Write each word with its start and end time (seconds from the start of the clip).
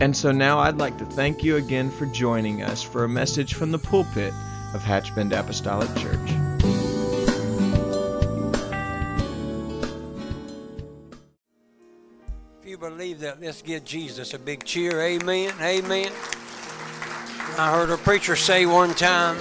And 0.00 0.16
so 0.16 0.32
now 0.32 0.58
I'd 0.58 0.78
like 0.78 0.96
to 0.96 1.04
thank 1.04 1.44
you 1.44 1.56
again 1.56 1.90
for 1.90 2.06
joining 2.06 2.62
us 2.62 2.82
for 2.82 3.04
a 3.04 3.08
message 3.08 3.52
from 3.52 3.70
the 3.70 3.78
pulpit 3.78 4.32
of 4.72 4.82
Hatch 4.82 5.14
Bend 5.14 5.34
Apostolic 5.34 5.94
Church. 5.96 6.30
If 12.62 12.66
you 12.66 12.78
believe 12.78 13.20
that, 13.20 13.42
let's 13.42 13.60
give 13.60 13.84
Jesus 13.84 14.32
a 14.32 14.38
big 14.38 14.64
cheer. 14.64 14.98
Amen. 15.02 15.52
Amen. 15.60 16.10
I 17.58 17.70
heard 17.70 17.90
a 17.90 17.98
preacher 17.98 18.36
say 18.36 18.64
one 18.64 18.94
time, 18.94 19.36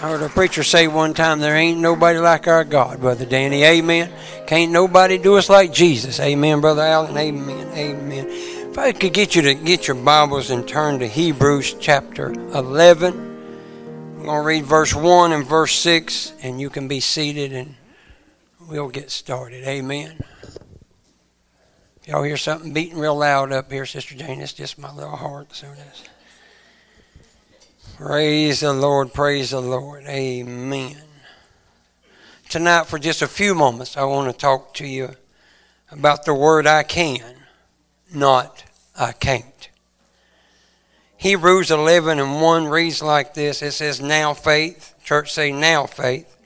I 0.00 0.02
heard 0.02 0.22
a 0.22 0.28
preacher 0.28 0.62
say 0.62 0.86
one 0.86 1.12
time, 1.12 1.40
there 1.40 1.56
ain't 1.56 1.80
nobody 1.80 2.20
like 2.20 2.46
our 2.46 2.62
God, 2.62 3.00
Brother 3.00 3.26
Danny. 3.26 3.64
Amen. 3.64 4.12
Can't 4.46 4.70
nobody 4.70 5.18
do 5.18 5.34
us 5.34 5.50
like 5.50 5.72
Jesus. 5.72 6.20
Amen, 6.20 6.60
Brother 6.60 6.82
Allen. 6.82 7.16
Amen. 7.16 7.66
Amen. 7.76 8.26
If 8.28 8.78
I 8.78 8.92
could 8.92 9.12
get 9.12 9.34
you 9.34 9.42
to 9.42 9.54
get 9.54 9.88
your 9.88 9.96
Bibles 9.96 10.50
and 10.50 10.68
turn 10.68 11.00
to 11.00 11.08
Hebrews 11.08 11.74
chapter 11.80 12.30
11. 12.30 13.12
I'm 13.12 14.24
going 14.24 14.40
to 14.40 14.46
read 14.46 14.66
verse 14.66 14.94
1 14.94 15.32
and 15.32 15.44
verse 15.44 15.74
6, 15.74 16.32
and 16.42 16.60
you 16.60 16.70
can 16.70 16.86
be 16.86 17.00
seated 17.00 17.52
and 17.52 17.74
we'll 18.68 18.90
get 18.90 19.10
started. 19.10 19.66
Amen. 19.66 20.22
Y'all 22.06 22.22
hear 22.22 22.36
something 22.36 22.72
beating 22.72 22.98
real 22.98 23.16
loud 23.16 23.50
up 23.50 23.72
here, 23.72 23.84
Sister 23.84 24.14
Jane? 24.14 24.40
It's 24.42 24.52
just 24.52 24.78
my 24.78 24.94
little 24.94 25.16
heart. 25.16 25.56
So 25.56 25.66
it 25.66 25.78
is. 25.92 26.04
Praise 27.98 28.60
the 28.60 28.72
Lord, 28.72 29.12
praise 29.12 29.50
the 29.50 29.60
Lord. 29.60 30.04
Amen. 30.06 31.02
Tonight, 32.48 32.86
for 32.86 32.96
just 32.96 33.22
a 33.22 33.26
few 33.26 33.56
moments, 33.56 33.96
I 33.96 34.04
want 34.04 34.30
to 34.30 34.38
talk 34.38 34.72
to 34.74 34.86
you 34.86 35.16
about 35.90 36.24
the 36.24 36.32
word 36.32 36.64
I 36.64 36.84
can, 36.84 37.34
not 38.14 38.62
I 38.96 39.10
can't. 39.10 39.68
Hebrews 41.16 41.72
11 41.72 42.20
and 42.20 42.40
1 42.40 42.68
reads 42.68 43.02
like 43.02 43.34
this 43.34 43.62
it 43.62 43.72
says, 43.72 44.00
Now 44.00 44.32
faith, 44.32 44.94
church 45.02 45.32
say, 45.32 45.50
now 45.50 45.86
faith, 45.86 46.36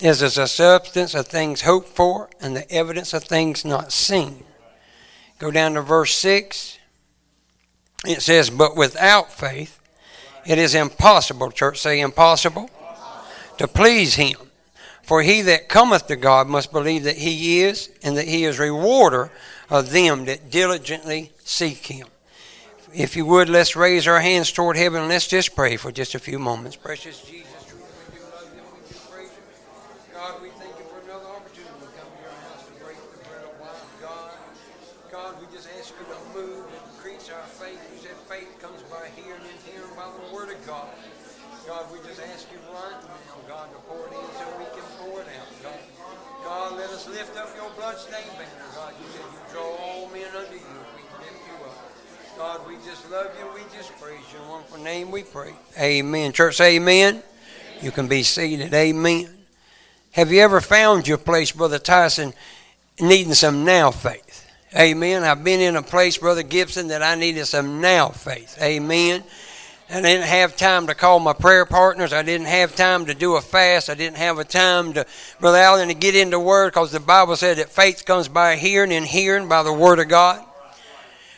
is 0.00 0.22
as 0.22 0.36
a 0.36 0.46
substance 0.46 1.14
of 1.14 1.28
things 1.28 1.62
hoped 1.62 1.88
for 1.88 2.28
and 2.42 2.54
the 2.54 2.70
evidence 2.70 3.14
of 3.14 3.24
things 3.24 3.64
not 3.64 3.90
seen. 3.90 4.44
Go 5.38 5.50
down 5.50 5.72
to 5.74 5.80
verse 5.80 6.14
6. 6.14 6.76
It 8.04 8.20
says, 8.20 8.50
But 8.50 8.76
without 8.76 9.32
faith, 9.32 9.78
it 10.46 10.58
is 10.58 10.74
impossible, 10.74 11.50
church 11.50 11.80
say 11.80 12.00
impossible, 12.00 12.70
to 13.58 13.68
please 13.68 14.14
him. 14.14 14.36
For 15.02 15.22
he 15.22 15.42
that 15.42 15.68
cometh 15.68 16.06
to 16.06 16.16
God 16.16 16.46
must 16.46 16.72
believe 16.72 17.02
that 17.04 17.16
he 17.16 17.62
is, 17.62 17.90
and 18.02 18.16
that 18.16 18.28
he 18.28 18.44
is 18.44 18.58
rewarder 18.58 19.30
of 19.68 19.90
them 19.90 20.26
that 20.26 20.50
diligently 20.50 21.32
seek 21.44 21.86
him. 21.86 22.06
If 22.94 23.16
you 23.16 23.24
would, 23.26 23.48
let's 23.48 23.74
raise 23.74 24.06
our 24.06 24.20
hands 24.20 24.52
toward 24.52 24.76
heaven 24.76 25.00
and 25.00 25.08
let's 25.08 25.26
just 25.26 25.56
pray 25.56 25.76
for 25.76 25.90
just 25.90 26.14
a 26.14 26.18
few 26.18 26.38
moments. 26.38 26.76
Precious 26.76 27.24
Jesus, 27.24 27.48
we 27.72 27.80
do 28.12 28.20
love 28.28 28.52
you 28.52 28.60
and 28.60 28.68
we 28.68 28.84
do 28.84 29.00
praise 29.08 29.32
you. 29.32 30.12
God, 30.12 30.42
we 30.44 30.52
thank 30.60 30.76
you 30.76 30.84
for 30.92 31.00
another 31.08 31.24
opportunity 31.24 31.72
to 31.72 31.88
come 31.96 32.12
to 32.12 32.20
your 32.20 32.36
house 32.52 32.68
to 32.68 32.72
break 32.84 33.00
the 33.00 33.24
bread 33.24 33.48
of 33.48 33.56
life. 33.64 33.80
God, 33.96 34.36
God, 35.08 35.32
we 35.40 35.48
just 35.56 35.72
ask 35.80 35.88
you 35.96 36.04
to 36.04 36.20
move 36.36 36.68
and 36.68 36.84
increase 36.92 37.32
our 37.32 37.48
faith. 37.56 37.80
You 37.96 37.98
said 38.04 38.16
faith 38.28 38.52
comes 38.60 38.84
by 38.92 39.08
hearing 39.16 39.40
and 39.40 39.60
hearing 39.64 39.96
by 39.96 40.12
the 40.12 40.28
word 40.28 40.52
of 40.52 40.60
God. 40.68 40.92
God, 41.64 41.88
we 41.96 41.98
just 42.04 42.20
ask 42.20 42.44
you 42.52 42.60
right 42.76 43.00
now, 43.08 43.40
God, 43.48 43.72
to 43.72 43.80
pour 43.88 44.04
it 44.04 44.12
in 44.12 44.28
so 44.36 44.44
we 44.60 44.68
can 44.76 44.84
pour 45.00 45.16
it 45.24 45.32
out, 45.32 45.48
God. 45.64 45.80
God, 46.44 46.76
let 46.76 46.90
us 46.92 47.08
lift 47.08 47.40
up 47.40 47.48
your 47.56 47.72
bloodstained 47.72 48.36
banner, 48.36 48.68
God. 48.76 48.92
You 49.00 49.08
said 49.16 49.24
you 49.32 49.40
draw 49.48 49.72
all 49.80 50.12
men 50.12 50.28
unto 50.36 50.60
you. 50.60 50.76
We 50.92 51.08
lift 51.24 51.40
you 51.48 51.56
up. 51.64 51.78
God, 52.36 52.66
we 52.66 52.74
just 52.76 53.08
love 53.10 53.30
you. 53.38 53.46
We 53.54 53.60
just 53.76 53.92
praise 54.00 54.24
you. 54.32 54.42
In 54.42 54.48
one 54.48 54.64
for 54.64 54.78
name 54.78 55.01
we 55.12 55.22
pray. 55.22 55.52
Amen. 55.78 56.32
Church, 56.32 56.58
amen. 56.62 57.22
You 57.82 57.90
can 57.90 58.08
be 58.08 58.22
seated. 58.22 58.72
Amen. 58.72 59.28
Have 60.12 60.32
you 60.32 60.40
ever 60.40 60.62
found 60.62 61.06
your 61.06 61.18
place, 61.18 61.52
Brother 61.52 61.78
Tyson, 61.78 62.32
needing 62.98 63.34
some 63.34 63.66
now 63.66 63.90
faith? 63.90 64.50
Amen. 64.74 65.22
I've 65.22 65.44
been 65.44 65.60
in 65.60 65.76
a 65.76 65.82
place, 65.82 66.16
Brother 66.16 66.42
Gibson, 66.42 66.88
that 66.88 67.02
I 67.02 67.14
needed 67.14 67.44
some 67.44 67.82
now 67.82 68.08
faith. 68.08 68.56
Amen. 68.62 69.22
I 69.90 70.00
didn't 70.00 70.26
have 70.26 70.56
time 70.56 70.86
to 70.86 70.94
call 70.94 71.20
my 71.20 71.34
prayer 71.34 71.66
partners. 71.66 72.14
I 72.14 72.22
didn't 72.22 72.46
have 72.46 72.74
time 72.74 73.04
to 73.04 73.14
do 73.14 73.36
a 73.36 73.42
fast. 73.42 73.90
I 73.90 73.94
didn't 73.94 74.16
have 74.16 74.38
a 74.38 74.44
time 74.44 74.94
to, 74.94 75.04
Brother 75.38 75.58
Allen, 75.58 75.88
to 75.88 75.94
get 75.94 76.16
into 76.16 76.40
Word 76.40 76.72
because 76.72 76.90
the 76.90 77.00
Bible 77.00 77.36
said 77.36 77.58
that 77.58 77.68
faith 77.68 78.06
comes 78.06 78.28
by 78.28 78.56
hearing 78.56 78.92
and 78.92 79.04
hearing 79.04 79.46
by 79.46 79.62
the 79.62 79.74
Word 79.74 79.98
of 79.98 80.08
God. 80.08 80.42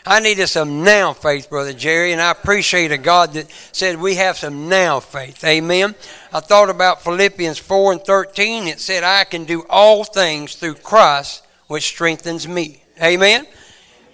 I 0.07 0.21
needed 0.21 0.49
some 0.49 0.85
now 0.85 1.15
faith, 1.15 1.49
Brother 1.49 1.73
Jerry, 1.73 2.13
and 2.13 2.21
I 2.21 2.31
appreciate 2.31 2.93
a 2.93 2.99
God 2.99 3.33
that 3.33 3.51
said 3.73 3.99
we 3.99 4.17
have 4.17 4.37
some 4.37 4.69
now 4.69 5.01
faith. 5.01 5.43
Amen. 5.43 5.95
I 6.31 6.41
thought 6.41 6.69
about 6.69 7.03
Philippians 7.03 7.59
4 7.59 7.93
and 7.93 8.05
13. 8.05 8.69
It 8.69 8.81
said, 8.81 9.03
I 9.03 9.25
can 9.25 9.45
do 9.45 9.65
all 9.71 10.05
things 10.05 10.57
through 10.57 10.75
Christ, 10.75 11.47
which 11.69 11.85
strengthens 11.85 12.47
me. 12.47 12.83
Amen. 13.03 13.47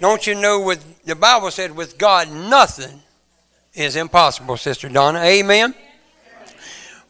Don't 0.00 0.24
you 0.28 0.36
know, 0.36 0.60
with 0.60 1.04
the 1.04 1.16
Bible 1.16 1.50
said, 1.50 1.74
with 1.74 1.98
God, 1.98 2.30
nothing 2.30 3.02
is 3.74 3.96
impossible, 3.96 4.56
Sister 4.56 4.88
Donna. 4.88 5.18
Amen. 5.20 5.74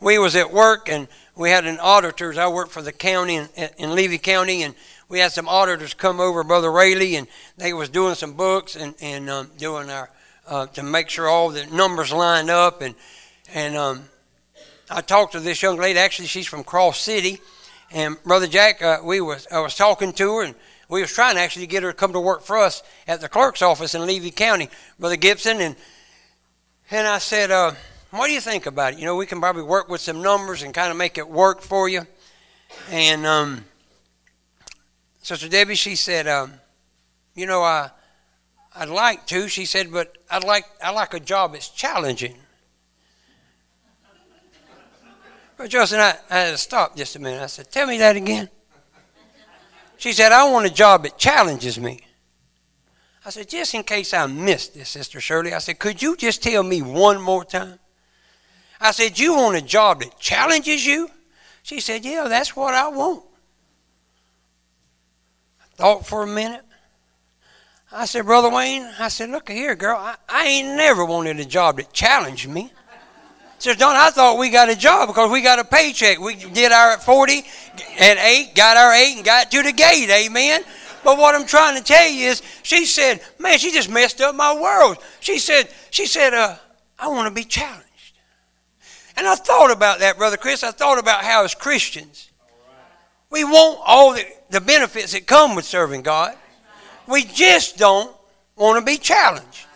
We 0.00 0.18
was 0.18 0.34
at 0.36 0.50
work 0.50 0.88
and 0.88 1.06
we 1.36 1.50
had 1.50 1.66
an 1.66 1.78
auditors. 1.80 2.38
I 2.38 2.48
worked 2.48 2.72
for 2.72 2.80
the 2.80 2.92
county 2.92 3.36
in, 3.36 3.48
in 3.76 3.94
Levy 3.94 4.18
County, 4.18 4.62
and 4.62 4.74
we 5.10 5.19
had 5.19 5.32
some 5.32 5.48
auditors 5.48 5.93
come 5.93 6.21
over, 6.21 6.43
Brother 6.44 6.71
Rayleigh, 6.71 7.19
and 7.19 7.26
they 7.59 7.75
was 7.75 7.91
doing 7.91 8.15
some 8.15 8.32
books 8.32 8.76
and 8.76 8.94
and 9.03 9.28
um, 9.28 9.50
doing 9.59 9.91
our 9.91 10.09
uh, 10.47 10.66
to 10.69 10.82
make 10.82 11.10
sure 11.10 11.28
all 11.28 11.50
the 11.50 11.66
numbers 11.66 12.12
lined 12.12 12.48
up. 12.48 12.81
And 12.81 12.94
and 13.53 13.76
um, 13.76 14.04
I 14.88 15.03
talked 15.03 15.32
to 15.32 15.41
this 15.41 15.60
young 15.62 15.76
lady. 15.76 15.98
Actually, 15.98 16.28
she's 16.28 16.47
from 16.47 16.65
Cross 16.65 17.00
City, 17.00 17.41
and 17.91 18.16
Brother 18.22 18.47
Jack, 18.47 18.81
uh, 18.81 18.98
we 19.04 19.21
was 19.21 19.47
I 19.53 19.60
was 19.60 19.75
talking 19.75 20.15
to 20.15 20.37
her 20.37 20.44
and. 20.44 20.54
We 20.88 21.03
was 21.03 21.12
trying 21.12 21.37
to 21.37 21.41
actually 21.41 21.69
get 21.69 21.84
her 21.84 21.92
to 21.92 21.97
come 21.97 22.15
to 22.15 22.21
work 22.21 22.42
for 22.42 22.59
us 22.59 22.82
at 23.06 23.21
the 23.21 23.28
clerk's 23.28 23.62
office 23.62 23.94
in 23.94 24.04
Levy 24.04 24.32
County, 24.32 24.69
Brother 24.98 25.15
Gibson, 25.15 25.60
and 25.60 25.77
and 26.91 27.06
I 27.06 27.19
said, 27.19 27.53
uh, 27.53 27.75
what 28.10 28.27
do 28.27 28.32
you 28.32 28.41
think 28.41 28.66
about 28.66 28.94
it? 28.94 28.98
You 28.98 29.04
know, 29.04 29.15
we 29.15 29.25
can 29.25 29.38
probably 29.38 29.62
work 29.62 29.88
with 29.88 30.00
some 30.00 30.21
numbers 30.21 30.65
and 30.65 30.75
kind 30.75 30.91
of 30.91 30.97
make 30.97 31.16
it 31.16 31.28
work 31.28 31.60
for 31.60 31.88
you. 31.88 32.09
And 32.91 33.25
um, 33.25 33.65
Sister 35.22 35.48
Debbie, 35.48 35.75
she 35.75 35.97
said, 35.97 36.26
um, 36.26 36.54
you 37.34 37.47
know, 37.47 37.62
I, 37.62 37.91
I'd 38.75 38.88
like 38.88 39.26
to. 39.26 39.48
She 39.48 39.64
said, 39.64 39.92
but 39.92 40.16
I'd 40.31 40.44
like, 40.44 40.64
I 40.82 40.91
like 40.91 41.14
a 41.14 41.20
job 41.20 41.53
that's 41.53 41.69
challenging. 41.69 42.36
But 45.56 45.69
Justin, 45.69 46.00
I, 46.00 46.14
I 46.30 46.38
had 46.38 46.50
to 46.53 46.59
stop 46.59 46.97
just 46.97 47.16
a 47.16 47.19
minute. 47.19 47.42
I 47.42 47.47
said, 47.47 47.70
tell 47.70 47.86
me 47.86 47.98
that 47.98 48.16
again. 48.16 48.48
She 49.98 50.12
said, 50.12 50.33
I 50.33 50.50
want 50.50 50.65
a 50.65 50.71
job 50.71 51.03
that 51.03 51.18
challenges 51.18 51.78
me. 51.78 52.00
I 53.27 53.28
said, 53.28 53.50
just 53.50 53.74
in 53.74 53.83
case 53.83 54.15
I 54.15 54.27
missed 54.27 54.72
this, 54.72 54.89
Sister 54.89 55.21
Shirley, 55.21 55.53
I 55.53 55.59
said, 55.59 55.78
could 55.78 56.00
you 56.00 56.16
just 56.16 56.42
tell 56.42 56.62
me 56.62 56.80
one 56.80 57.21
more 57.21 57.44
time? 57.44 57.78
I 58.80 58.92
said, 58.92 59.18
you 59.18 59.34
want 59.34 59.56
a 59.56 59.60
job 59.60 60.00
that 60.00 60.18
challenges 60.18 60.86
you? 60.86 61.10
She 61.62 61.80
said, 61.80 62.06
yeah, 62.06 62.27
that's 62.28 62.56
what 62.56 62.72
I 62.72 62.89
want. 62.89 63.24
Thought 65.80 66.04
for 66.06 66.22
a 66.22 66.27
minute. 66.27 66.60
I 67.91 68.04
said, 68.04 68.27
Brother 68.27 68.50
Wayne, 68.50 68.86
I 68.98 69.09
said, 69.09 69.30
look 69.30 69.48
here, 69.48 69.74
girl, 69.74 69.97
I, 69.97 70.16
I 70.28 70.47
ain't 70.47 70.77
never 70.77 71.06
wanted 71.06 71.41
a 71.41 71.44
job 71.47 71.78
that 71.78 71.91
challenged 71.92 72.47
me. 72.48 72.71
Says, 73.59 73.77
Don, 73.77 73.97
I 73.97 74.10
thought 74.10 74.38
we 74.38 74.50
got 74.50 74.68
a 74.68 74.77
job 74.77 75.09
because 75.09 75.30
we 75.30 75.41
got 75.41 75.59
a 75.59 75.65
paycheck. 75.65 76.18
We 76.18 76.34
did 76.34 76.71
our 76.71 76.92
at 76.92 77.03
40, 77.03 77.44
at 77.98 78.18
8, 78.18 78.54
got 78.54 78.77
our 78.77 78.92
8, 78.92 79.16
and 79.16 79.24
got 79.24 79.50
to 79.50 79.62
the 79.62 79.72
gate. 79.72 80.10
Amen. 80.10 80.65
But 81.03 81.16
what 81.16 81.34
I'm 81.34 81.47
trying 81.47 81.78
to 81.78 81.82
tell 81.82 82.09
you 82.09 82.28
is, 82.28 82.42
she 82.62 82.84
said, 82.84 83.22
man, 83.38 83.59
she 83.59 83.71
just 83.71 83.91
messed 83.91 84.21
up 84.21 84.34
my 84.34 84.54
world. 84.54 84.98
She 85.21 85.38
said, 85.38 85.71
she 85.91 86.04
said, 86.04 86.34
uh, 86.34 86.56
I 86.98 87.09
want 87.09 87.27
to 87.27 87.34
be 87.34 87.44
challenged. 87.44 87.86
And 89.16 89.27
I 89.27 89.34
thought 89.34 89.71
about 89.71 90.00
that, 90.00 90.18
Brother 90.18 90.36
Chris. 90.36 90.62
I 90.62 90.72
thought 90.72 90.98
about 90.98 91.24
how 91.24 91.44
as 91.44 91.54
Christians, 91.54 92.29
we 93.30 93.44
want 93.44 93.80
all 93.86 94.15
the, 94.15 94.24
the 94.50 94.60
benefits 94.60 95.12
that 95.12 95.27
come 95.27 95.54
with 95.54 95.65
serving 95.65 96.03
God. 96.03 96.36
We 97.06 97.24
just 97.24 97.78
don't 97.78 98.15
want 98.56 98.78
to 98.78 98.84
be 98.84 98.98
challenged. 98.98 99.66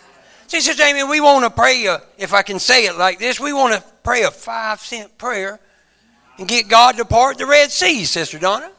See, 0.47 0.61
Sister 0.61 0.83
Amy, 0.83 1.05
we 1.05 1.21
want 1.21 1.45
to 1.45 1.51
pray, 1.51 1.87
a, 1.87 2.03
if 2.19 2.33
I 2.35 2.43
can 2.43 2.59
say 2.59 2.87
it 2.87 2.97
like 2.97 3.19
this, 3.19 3.41
we 3.41 3.53
want 3.53 3.75
to 3.75 3.83
pray 4.03 4.23
a 4.23 4.31
five 4.31 4.81
cent 4.81 5.17
prayer 5.19 5.59
and 6.39 6.47
get 6.47 6.69
God 6.69 6.97
to 6.97 7.05
part 7.05 7.39
the 7.39 7.47
Red 7.47 7.71
Sea, 7.71 8.05
Sister 8.05 8.39
Donna. 8.39 8.71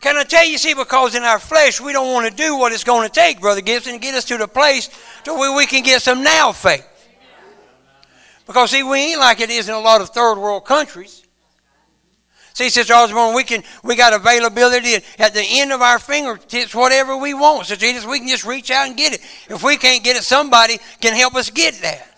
Can 0.00 0.16
I 0.16 0.24
tell 0.24 0.44
you, 0.44 0.58
see, 0.58 0.74
because 0.74 1.14
in 1.14 1.22
our 1.22 1.38
flesh 1.38 1.80
we 1.80 1.92
don't 1.92 2.12
want 2.12 2.28
to 2.28 2.36
do 2.36 2.56
what 2.56 2.72
it's 2.72 2.84
going 2.84 3.08
to 3.08 3.12
take, 3.12 3.40
Brother 3.40 3.60
Gibson, 3.60 3.94
to 3.94 3.98
get 3.98 4.14
us 4.14 4.24
to 4.26 4.36
the 4.36 4.46
place 4.46 4.90
to 5.24 5.34
where 5.34 5.56
we 5.56 5.66
can 5.66 5.82
get 5.82 6.02
some 6.02 6.22
now 6.22 6.52
faith. 6.52 6.86
Because, 8.46 8.70
see, 8.70 8.84
we 8.84 8.98
ain't 8.98 9.18
like 9.18 9.40
it 9.40 9.50
is 9.50 9.68
in 9.68 9.74
a 9.74 9.80
lot 9.80 10.00
of 10.00 10.10
third 10.10 10.36
world 10.36 10.64
countries. 10.64 11.25
See, 12.56 12.70
Sister 12.70 12.94
Osborne, 12.94 13.34
we 13.34 13.44
can 13.44 13.62
we 13.82 13.96
got 13.96 14.14
availability 14.14 14.94
at 15.18 15.34
the 15.34 15.44
end 15.46 15.72
of 15.72 15.82
our 15.82 15.98
fingertips, 15.98 16.74
whatever 16.74 17.14
we 17.14 17.34
want. 17.34 17.66
Sister 17.66 17.84
Edith, 17.84 18.06
we 18.06 18.18
can 18.18 18.28
just 18.28 18.46
reach 18.46 18.70
out 18.70 18.88
and 18.88 18.96
get 18.96 19.12
it. 19.12 19.20
If 19.50 19.62
we 19.62 19.76
can't 19.76 20.02
get 20.02 20.16
it, 20.16 20.22
somebody 20.22 20.78
can 21.02 21.14
help 21.14 21.34
us 21.34 21.50
get 21.50 21.74
that. 21.82 22.08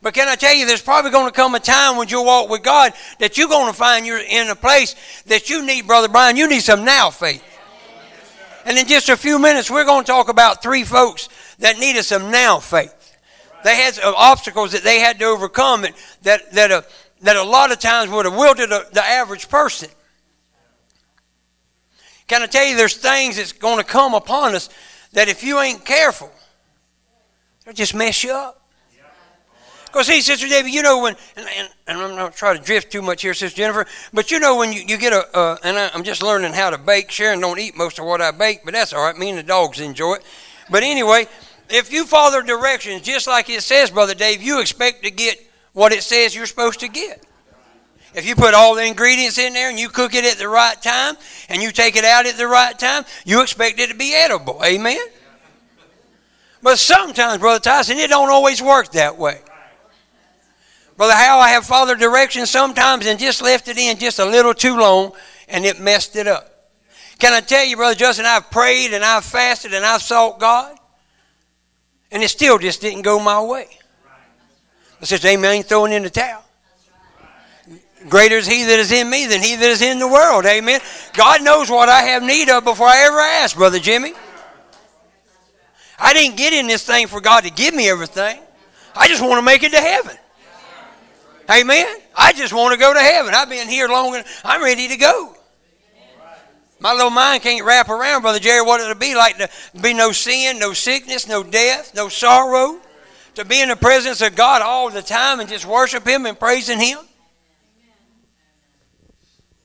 But 0.00 0.14
can 0.14 0.28
I 0.28 0.36
tell 0.36 0.54
you, 0.54 0.66
there's 0.66 0.82
probably 0.82 1.10
going 1.10 1.26
to 1.26 1.32
come 1.32 1.56
a 1.56 1.58
time 1.58 1.96
when 1.96 2.06
you 2.06 2.22
walk 2.22 2.48
with 2.48 2.62
God 2.62 2.92
that 3.18 3.36
you're 3.36 3.48
going 3.48 3.66
to 3.66 3.76
find 3.76 4.06
you're 4.06 4.20
in 4.20 4.50
a 4.50 4.54
place 4.54 4.94
that 5.26 5.50
you 5.50 5.66
need, 5.66 5.88
Brother 5.88 6.06
Brian, 6.06 6.36
you 6.36 6.48
need 6.48 6.60
some 6.60 6.84
now 6.84 7.10
faith. 7.10 7.42
And 8.64 8.78
in 8.78 8.86
just 8.86 9.08
a 9.08 9.16
few 9.16 9.40
minutes, 9.40 9.68
we're 9.68 9.84
going 9.84 10.04
to 10.04 10.06
talk 10.12 10.28
about 10.28 10.62
three 10.62 10.84
folks 10.84 11.28
that 11.58 11.80
needed 11.80 12.04
some 12.04 12.30
now 12.30 12.60
faith. 12.60 12.94
They 13.64 13.74
had 13.74 13.98
obstacles 13.98 14.70
that 14.72 14.84
they 14.84 15.00
had 15.00 15.18
to 15.18 15.24
overcome 15.24 15.86
that, 16.22 16.52
that, 16.52 16.70
uh, 16.70 16.82
that 17.24 17.36
a 17.36 17.42
lot 17.42 17.72
of 17.72 17.78
times 17.78 18.10
would 18.10 18.26
have 18.26 18.36
wilted 18.36 18.68
the 18.68 19.02
average 19.02 19.48
person. 19.48 19.88
Can 22.26 22.42
I 22.42 22.46
tell 22.46 22.66
you, 22.66 22.76
there's 22.76 22.96
things 22.96 23.36
that's 23.36 23.52
going 23.52 23.78
to 23.78 23.84
come 23.84 24.14
upon 24.14 24.54
us 24.54 24.68
that 25.12 25.28
if 25.28 25.42
you 25.42 25.58
ain't 25.58 25.84
careful, 25.86 26.30
they'll 27.64 27.74
just 27.74 27.94
mess 27.94 28.22
you 28.22 28.32
up. 28.32 28.60
Because, 29.86 30.08
see, 30.08 30.20
Sister 30.20 30.48
David, 30.48 30.74
you 30.74 30.82
know 30.82 31.02
when, 31.02 31.16
and, 31.36 31.46
and, 31.56 31.68
and, 31.86 31.98
I'm 31.98 32.16
not 32.16 32.34
trying 32.34 32.58
to 32.58 32.62
drift 32.62 32.90
too 32.90 33.00
much 33.00 33.22
here, 33.22 33.32
Sister 33.32 33.56
Jennifer, 33.56 33.86
but 34.12 34.30
you 34.30 34.38
know 34.40 34.56
when 34.56 34.72
you, 34.72 34.82
you 34.82 34.98
get 34.98 35.12
a, 35.12 35.24
uh, 35.36 35.56
and 35.62 35.78
I, 35.78 35.88
I'm 35.94 36.02
just 36.02 36.22
learning 36.22 36.52
how 36.52 36.70
to 36.70 36.78
bake. 36.78 37.10
Sharon 37.10 37.40
don't 37.40 37.60
eat 37.60 37.76
most 37.76 37.98
of 38.00 38.04
what 38.04 38.20
I 38.20 38.32
bake, 38.32 38.62
but 38.64 38.74
that's 38.74 38.92
all 38.92 39.04
right. 39.04 39.16
Me 39.16 39.30
and 39.30 39.38
the 39.38 39.44
dogs 39.44 39.80
enjoy 39.80 40.14
it. 40.14 40.24
But 40.68 40.82
anyway, 40.82 41.26
if 41.70 41.92
you 41.92 42.04
follow 42.04 42.42
directions 42.42 43.02
just 43.02 43.26
like 43.28 43.48
it 43.48 43.62
says, 43.62 43.92
Brother 43.92 44.14
Dave, 44.14 44.42
you 44.42 44.60
expect 44.60 45.04
to 45.04 45.10
get 45.10 45.40
what 45.74 45.92
it 45.92 46.02
says 46.02 46.34
you're 46.34 46.46
supposed 46.46 46.80
to 46.80 46.88
get. 46.88 47.26
If 48.14 48.26
you 48.26 48.36
put 48.36 48.54
all 48.54 48.76
the 48.76 48.84
ingredients 48.84 49.38
in 49.38 49.52
there 49.52 49.68
and 49.68 49.78
you 49.78 49.88
cook 49.88 50.14
it 50.14 50.24
at 50.24 50.38
the 50.38 50.48
right 50.48 50.80
time 50.80 51.16
and 51.48 51.60
you 51.60 51.72
take 51.72 51.96
it 51.96 52.04
out 52.04 52.26
at 52.26 52.36
the 52.36 52.46
right 52.46 52.78
time, 52.78 53.04
you 53.24 53.42
expect 53.42 53.80
it 53.80 53.90
to 53.90 53.96
be 53.96 54.14
edible. 54.14 54.60
Amen? 54.64 55.04
But 56.62 56.78
sometimes, 56.78 57.40
Brother 57.40 57.60
Tyson, 57.60 57.98
it 57.98 58.08
don't 58.08 58.30
always 58.30 58.62
work 58.62 58.92
that 58.92 59.18
way. 59.18 59.40
Brother 60.96 61.12
How 61.12 61.40
I 61.40 61.50
have 61.50 61.66
followed 61.66 61.98
directions 61.98 62.50
sometimes 62.50 63.06
and 63.06 63.18
just 63.18 63.42
left 63.42 63.66
it 63.66 63.76
in 63.76 63.98
just 63.98 64.20
a 64.20 64.24
little 64.24 64.54
too 64.54 64.78
long 64.78 65.12
and 65.48 65.64
it 65.64 65.80
messed 65.80 66.14
it 66.14 66.28
up. 66.28 66.70
Can 67.18 67.32
I 67.32 67.40
tell 67.40 67.64
you, 67.64 67.76
Brother 67.76 67.96
Justin, 67.96 68.26
I've 68.26 68.48
prayed 68.50 68.92
and 68.92 69.04
I've 69.04 69.24
fasted 69.24 69.74
and 69.74 69.84
I've 69.84 70.02
sought 70.02 70.38
God 70.38 70.78
and 72.12 72.22
it 72.22 72.28
still 72.28 72.58
just 72.58 72.80
didn't 72.80 73.02
go 73.02 73.18
my 73.18 73.42
way. 73.42 73.66
I 75.04 75.06
said, 75.06 75.24
Amen, 75.26 75.62
throwing 75.64 75.92
in 75.92 76.02
the 76.02 76.08
towel. 76.08 76.42
Greater 78.08 78.38
is 78.38 78.46
he 78.46 78.64
that 78.64 78.78
is 78.78 78.90
in 78.90 79.10
me 79.10 79.26
than 79.26 79.42
he 79.42 79.54
that 79.54 79.68
is 79.68 79.82
in 79.82 79.98
the 79.98 80.08
world. 80.08 80.46
Amen. 80.46 80.80
God 81.12 81.44
knows 81.44 81.68
what 81.68 81.90
I 81.90 82.00
have 82.04 82.22
need 82.22 82.48
of 82.48 82.64
before 82.64 82.86
I 82.86 83.02
ever 83.04 83.18
ask, 83.18 83.54
Brother 83.54 83.78
Jimmy. 83.78 84.14
I 85.98 86.14
didn't 86.14 86.38
get 86.38 86.54
in 86.54 86.66
this 86.68 86.86
thing 86.86 87.06
for 87.06 87.20
God 87.20 87.44
to 87.44 87.50
give 87.50 87.74
me 87.74 87.86
everything. 87.90 88.40
I 88.96 89.06
just 89.06 89.20
want 89.20 89.34
to 89.34 89.42
make 89.42 89.62
it 89.62 89.72
to 89.72 89.78
heaven. 89.78 90.16
Amen. 91.50 91.86
I 92.16 92.32
just 92.32 92.54
want 92.54 92.72
to 92.72 92.80
go 92.80 92.94
to 92.94 93.00
heaven. 93.00 93.34
I've 93.34 93.50
been 93.50 93.68
here 93.68 93.88
long 93.88 94.14
enough. 94.14 94.40
I'm 94.42 94.62
ready 94.62 94.88
to 94.88 94.96
go. 94.96 95.36
My 96.80 96.94
little 96.94 97.10
mind 97.10 97.42
can't 97.42 97.62
wrap 97.62 97.90
around, 97.90 98.22
Brother 98.22 98.38
Jerry, 98.38 98.62
what 98.62 98.80
it'll 98.80 98.94
be 98.94 99.14
like 99.14 99.36
to 99.36 99.50
be 99.82 99.92
no 99.92 100.12
sin, 100.12 100.58
no 100.58 100.72
sickness, 100.72 101.28
no 101.28 101.42
death, 101.42 101.94
no 101.94 102.08
sorrow. 102.08 102.80
To 103.34 103.44
be 103.44 103.60
in 103.60 103.68
the 103.68 103.76
presence 103.76 104.20
of 104.20 104.36
God 104.36 104.62
all 104.62 104.90
the 104.90 105.02
time 105.02 105.40
and 105.40 105.48
just 105.48 105.66
worship 105.66 106.06
Him 106.06 106.26
and 106.26 106.38
praising 106.38 106.78
Him. 106.78 106.98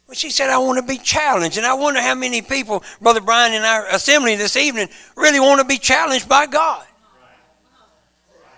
Well, 0.08 0.16
she 0.16 0.32
said, 0.32 0.50
I 0.50 0.58
want 0.58 0.80
to 0.80 0.92
be 0.92 0.98
challenged. 0.98 1.58
And 1.58 1.68
I 1.68 1.76
wonder 1.76 2.02
how 2.02 2.16
many 2.16 2.42
people, 2.42 2.84
Brother 3.00 3.22
Brian, 3.22 3.54
in 3.54 3.62
our 3.62 3.88
assembly 3.90 4.36
this 4.36 4.58
evening 4.58 4.90
really 5.16 5.40
want 5.40 5.62
to 5.62 5.68
be 5.68 5.78
challenged 5.78 6.28
by 6.28 6.48
God. 6.48 6.84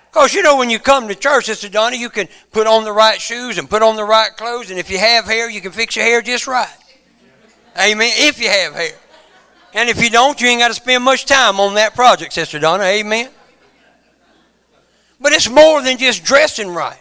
Because 0.09 0.33
you 0.33 0.43
know, 0.43 0.55
when 0.55 0.69
you 0.69 0.79
come 0.79 1.09
to 1.09 1.15
church, 1.15 1.45
Sister 1.45 1.67
Donna, 1.67 1.97
you 1.97 2.09
can 2.09 2.29
put 2.51 2.67
on 2.67 2.85
the 2.85 2.91
right 2.93 3.19
shoes 3.19 3.57
and 3.57 3.69
put 3.69 3.81
on 3.81 3.97
the 3.97 4.03
right 4.05 4.31
clothes. 4.37 4.69
And 4.69 4.79
if 4.79 4.89
you 4.89 4.97
have 4.97 5.25
hair, 5.25 5.49
you 5.49 5.59
can 5.59 5.73
fix 5.73 5.97
your 5.97 6.05
hair 6.05 6.21
just 6.21 6.47
right. 6.47 6.69
Amen. 7.77 8.11
If 8.13 8.39
you 8.39 8.47
have 8.47 8.73
hair. 8.73 8.93
And 9.73 9.89
if 9.89 10.01
you 10.01 10.09
don't, 10.09 10.39
you 10.39 10.47
ain't 10.47 10.59
got 10.59 10.69
to 10.69 10.73
spend 10.73 11.03
much 11.03 11.25
time 11.25 11.59
on 11.59 11.73
that 11.73 11.95
project, 11.95 12.31
Sister 12.31 12.59
Donna. 12.59 12.83
Amen. 12.83 13.29
But 15.21 15.33
it's 15.33 15.49
more 15.49 15.81
than 15.83 15.97
just 15.97 16.25
dressing 16.25 16.69
right. 16.69 16.99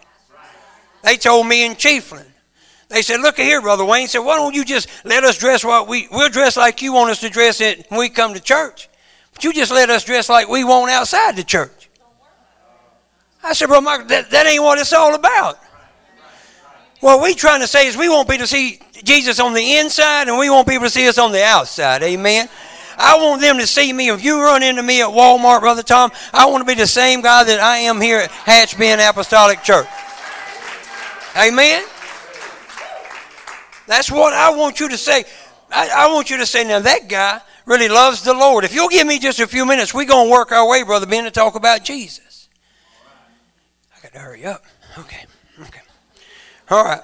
They 1.03 1.17
told 1.17 1.47
me 1.47 1.65
in 1.65 1.73
Chiefland. 1.73 2.27
They 2.89 3.03
said, 3.03 3.21
look 3.21 3.37
here, 3.37 3.63
Brother 3.63 3.85
Wayne. 3.85 4.09
said, 4.09 4.19
why 4.19 4.37
don't 4.37 4.55
you 4.55 4.65
just 4.65 4.89
let 5.05 5.25
us 5.25 5.39
dress 5.39 5.65
what 5.65 5.89
we, 5.89 6.09
we'll 6.11 6.29
dress 6.29 6.57
like 6.57 6.83
you 6.83 6.93
want 6.93 7.11
us 7.11 7.21
to 7.21 7.31
dress 7.31 7.61
it 7.61 7.87
when 7.89 8.01
we 8.01 8.09
come 8.09 8.35
to 8.35 8.41
church. 8.41 8.89
But 9.33 9.45
you 9.45 9.53
just 9.53 9.73
let 9.73 9.89
us 9.91 10.05
dress 10.05 10.29
like 10.29 10.49
we 10.49 10.65
want 10.65 10.91
outside 10.91 11.37
the 11.37 11.45
church. 11.45 11.89
I 13.43 13.55
said, 13.55 13.69
Brother 13.69 13.85
Michael, 13.85 14.07
that, 14.09 14.31
that 14.33 14.47
ain't 14.47 14.63
what 14.63 14.79
it's 14.79 14.93
all 14.93 15.15
about. 15.15 15.59
What 17.01 17.23
we 17.23 17.35
trying 17.35 17.61
to 17.61 17.67
say 17.67 17.87
is 17.87 17.97
we 17.97 18.11
want 18.11 18.29
people 18.29 18.45
to 18.45 18.49
see 18.49 18.81
Jesus 19.03 19.41
on 19.41 19.55
the 19.55 19.79
inside 19.79 20.29
and 20.29 20.37
we 20.37 20.51
want 20.51 20.69
people 20.69 20.85
to 20.85 20.91
see 20.91 21.09
us 21.09 21.17
on 21.17 21.33
the 21.33 21.43
outside. 21.43 22.03
Amen. 22.03 22.49
I 23.01 23.17
want 23.17 23.41
them 23.41 23.59
to 23.59 23.67
see 23.67 23.93
me. 23.93 24.11
If 24.11 24.23
you 24.23 24.43
run 24.43 24.63
into 24.63 24.83
me 24.83 25.01
at 25.01 25.09
Walmart, 25.09 25.61
Brother 25.61 25.83
Tom, 25.83 26.13
I 26.35 26.47
want 26.47 26.61
to 26.61 26.67
be 26.67 26.79
the 26.79 26.87
same 26.87 27.23
guy 27.23 27.45
that 27.45 27.59
I 27.59 27.79
am 27.79 27.99
here 27.99 28.19
at 28.19 28.31
Hatch 28.31 28.77
Bend 28.77 29.01
Apostolic 29.01 29.63
Church. 29.63 29.89
Amen. 31.35 31.83
That's 33.87 34.11
what 34.11 34.35
I 34.35 34.55
want 34.55 34.81
you 34.81 34.91
to 34.91 34.99
say. 34.99 35.25
I, 35.73 35.89
I, 35.89 36.13
want 36.13 36.29
you 36.29 36.37
to 36.39 36.47
say, 36.47 36.63
now 36.65 36.81
that 36.81 37.09
guy 37.09 37.41
really 37.65 37.89
loves 37.89 38.23
the 38.23 38.35
Lord. 38.35 38.65
If 38.65 38.75
you'll 38.75 38.89
give 38.89 39.07
me 39.07 39.19
just 39.19 39.41
a 39.41 39.47
few 39.47 39.65
minutes, 39.65 39.95
we're 39.95 40.05
going 40.05 40.27
to 40.27 40.33
work 40.33 40.53
our 40.53 40.69
way, 40.69 40.83
Brother 40.83 41.07
Ben, 41.07 41.25
to 41.25 41.31
talk 41.31 41.55
about 41.55 41.85
Jesus. 41.85 42.49
I 43.97 44.03
got 44.03 44.13
to 44.13 44.19
hurry 44.19 44.45
up. 44.45 44.63
Okay. 44.99 45.25
Okay. 45.63 45.81
All 46.69 46.85
right. 46.85 47.01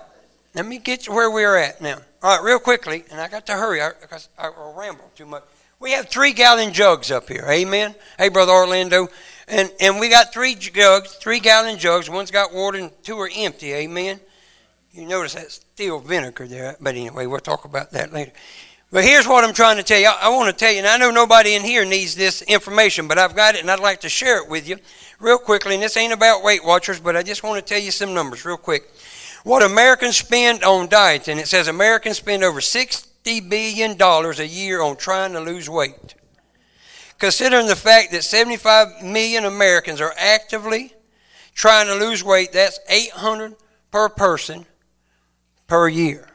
Let 0.55 0.67
me 0.67 0.79
get 0.79 1.03
to 1.03 1.13
where 1.13 1.31
we're 1.31 1.57
at 1.57 1.81
now. 1.81 1.99
All 2.23 2.37
right, 2.37 2.45
real 2.45 2.59
quickly, 2.59 3.05
and 3.11 3.21
I 3.21 3.29
got 3.29 3.47
to 3.47 3.53
hurry 3.53 3.81
because 4.01 4.29
I, 4.37 4.49
I, 4.49 4.51
I 4.51 4.73
ramble 4.77 5.11
too 5.15 5.27
much. 5.27 5.45
We 5.79 5.93
have 5.93 6.09
three 6.09 6.33
gallon 6.33 6.73
jugs 6.73 7.11
up 7.11 7.29
here. 7.29 7.45
Amen. 7.49 7.95
Hey, 8.19 8.31
Brother 8.31 8.53
Orlando. 8.53 9.09
And, 9.47 9.71
and 9.79 10.01
we 10.01 10.09
got 10.09 10.33
three 10.33 10.55
jugs, 10.55 11.15
three 11.17 11.39
gallon 11.39 11.79
jugs. 11.79 12.09
One's 12.09 12.31
got 12.31 12.55
water 12.55 12.79
and 12.79 12.91
two 13.03 13.19
are 13.19 13.31
empty. 13.37 13.75
Amen. 13.75 14.19
You 14.93 15.07
notice 15.07 15.35
that 15.35 15.53
still 15.53 15.99
vinegar 16.01 16.47
there. 16.47 16.77
But 16.81 16.95
anyway, 16.95 17.27
we'll 17.27 17.41
talk 17.41 17.67
about 17.67 17.93
that 17.93 18.13
later. 18.13 18.33
But 18.91 19.05
here's 19.05 19.29
what 19.29 19.45
I'm 19.45 19.53
trying 19.53 19.77
to 19.77 19.83
tell 19.83 20.01
you. 20.01 20.09
I, 20.09 20.19
I 20.23 20.29
want 20.31 20.51
to 20.51 20.59
tell 20.59 20.73
you, 20.73 20.79
and 20.79 20.87
I 20.87 20.97
know 20.97 21.11
nobody 21.11 21.55
in 21.55 21.63
here 21.63 21.85
needs 21.85 22.15
this 22.15 22.41
information, 22.43 23.07
but 23.07 23.19
I've 23.19 23.37
got 23.37 23.55
it 23.55 23.61
and 23.61 23.71
I'd 23.71 23.81
like 23.81 24.01
to 24.01 24.09
share 24.09 24.43
it 24.43 24.49
with 24.49 24.67
you 24.67 24.79
real 25.21 25.39
quickly. 25.39 25.75
And 25.75 25.83
this 25.83 25.99
ain't 25.99 26.15
about 26.15 26.43
Weight 26.43 26.65
Watchers, 26.65 26.99
but 26.99 27.17
I 27.17 27.23
just 27.23 27.43
want 27.43 27.65
to 27.65 27.75
tell 27.75 27.83
you 27.83 27.91
some 27.91 28.15
numbers 28.15 28.45
real 28.45 28.57
quick 28.57 28.89
what 29.45 29.63
Americans 29.63 30.17
spend 30.17 30.65
on 30.65 30.89
diets, 30.89 31.29
and 31.29 31.39
it 31.39 31.47
says 31.47 31.69
Americans 31.69 32.17
spend 32.17 32.43
over 32.43 32.61
$60 33.27 33.49
billion 33.49 34.01
a 34.01 34.45
year 34.45 34.81
on 34.81 34.97
trying 34.97 35.33
to 35.33 35.41
lose 35.41 35.69
weight. 35.69 36.15
Considering 37.19 37.67
the 37.67 37.77
fact 37.77 38.13
that 38.13 38.23
75 38.23 39.03
million 39.03 39.45
Americans 39.45 40.01
are 40.01 40.15
actively 40.17 40.95
trying 41.55 41.87
to 41.87 41.95
lose 41.95 42.23
weight, 42.23 42.53
that's 42.53 42.79
800 42.89 43.57
per 43.91 44.09
person 44.09 44.67
per 45.67 45.89
year. 45.89 46.29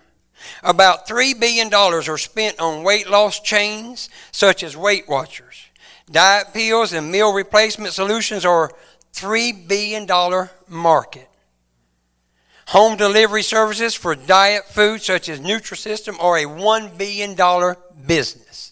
About 0.64 1.08
$3 1.08 1.40
billion 1.40 1.74
are 1.74 2.18
spent 2.18 2.60
on 2.60 2.84
weight 2.84 3.10
loss 3.10 3.40
chains 3.40 4.10
such 4.32 4.64
as 4.64 4.76
Weight 4.76 5.08
Watchers. 5.08 5.68
Diet 6.10 6.48
pills 6.52 6.94
and 6.94 7.12
meal 7.12 7.32
replacement 7.32 7.94
solutions 7.94 8.44
are 8.44 8.72
$3 9.14 9.68
billion 9.68 10.08
market. 10.68 11.30
Home 12.72 12.96
delivery 12.96 13.44
services 13.44 13.96
for 13.96 14.16
diet 14.16 14.64
food 14.64 15.02
such 15.02 15.28
as 15.28 15.42
Nutrisystem 15.42 16.18
are 16.22 16.38
a 16.38 16.46
$1 16.46 16.98
billion 16.98 17.36
business. 18.08 18.72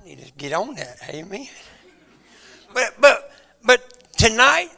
I 0.00 0.06
need 0.06 0.24
to 0.24 0.30
get 0.34 0.52
on 0.52 0.76
that. 0.76 0.98
Amen. 1.08 1.48
But, 2.72 2.94
but, 3.00 3.32
but 3.64 4.12
tonight, 4.16 4.68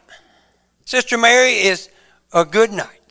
Sister 0.87 1.19
Mary, 1.19 1.57
is 1.57 1.91
a 2.33 2.43
good 2.43 2.73
night. 2.73 3.03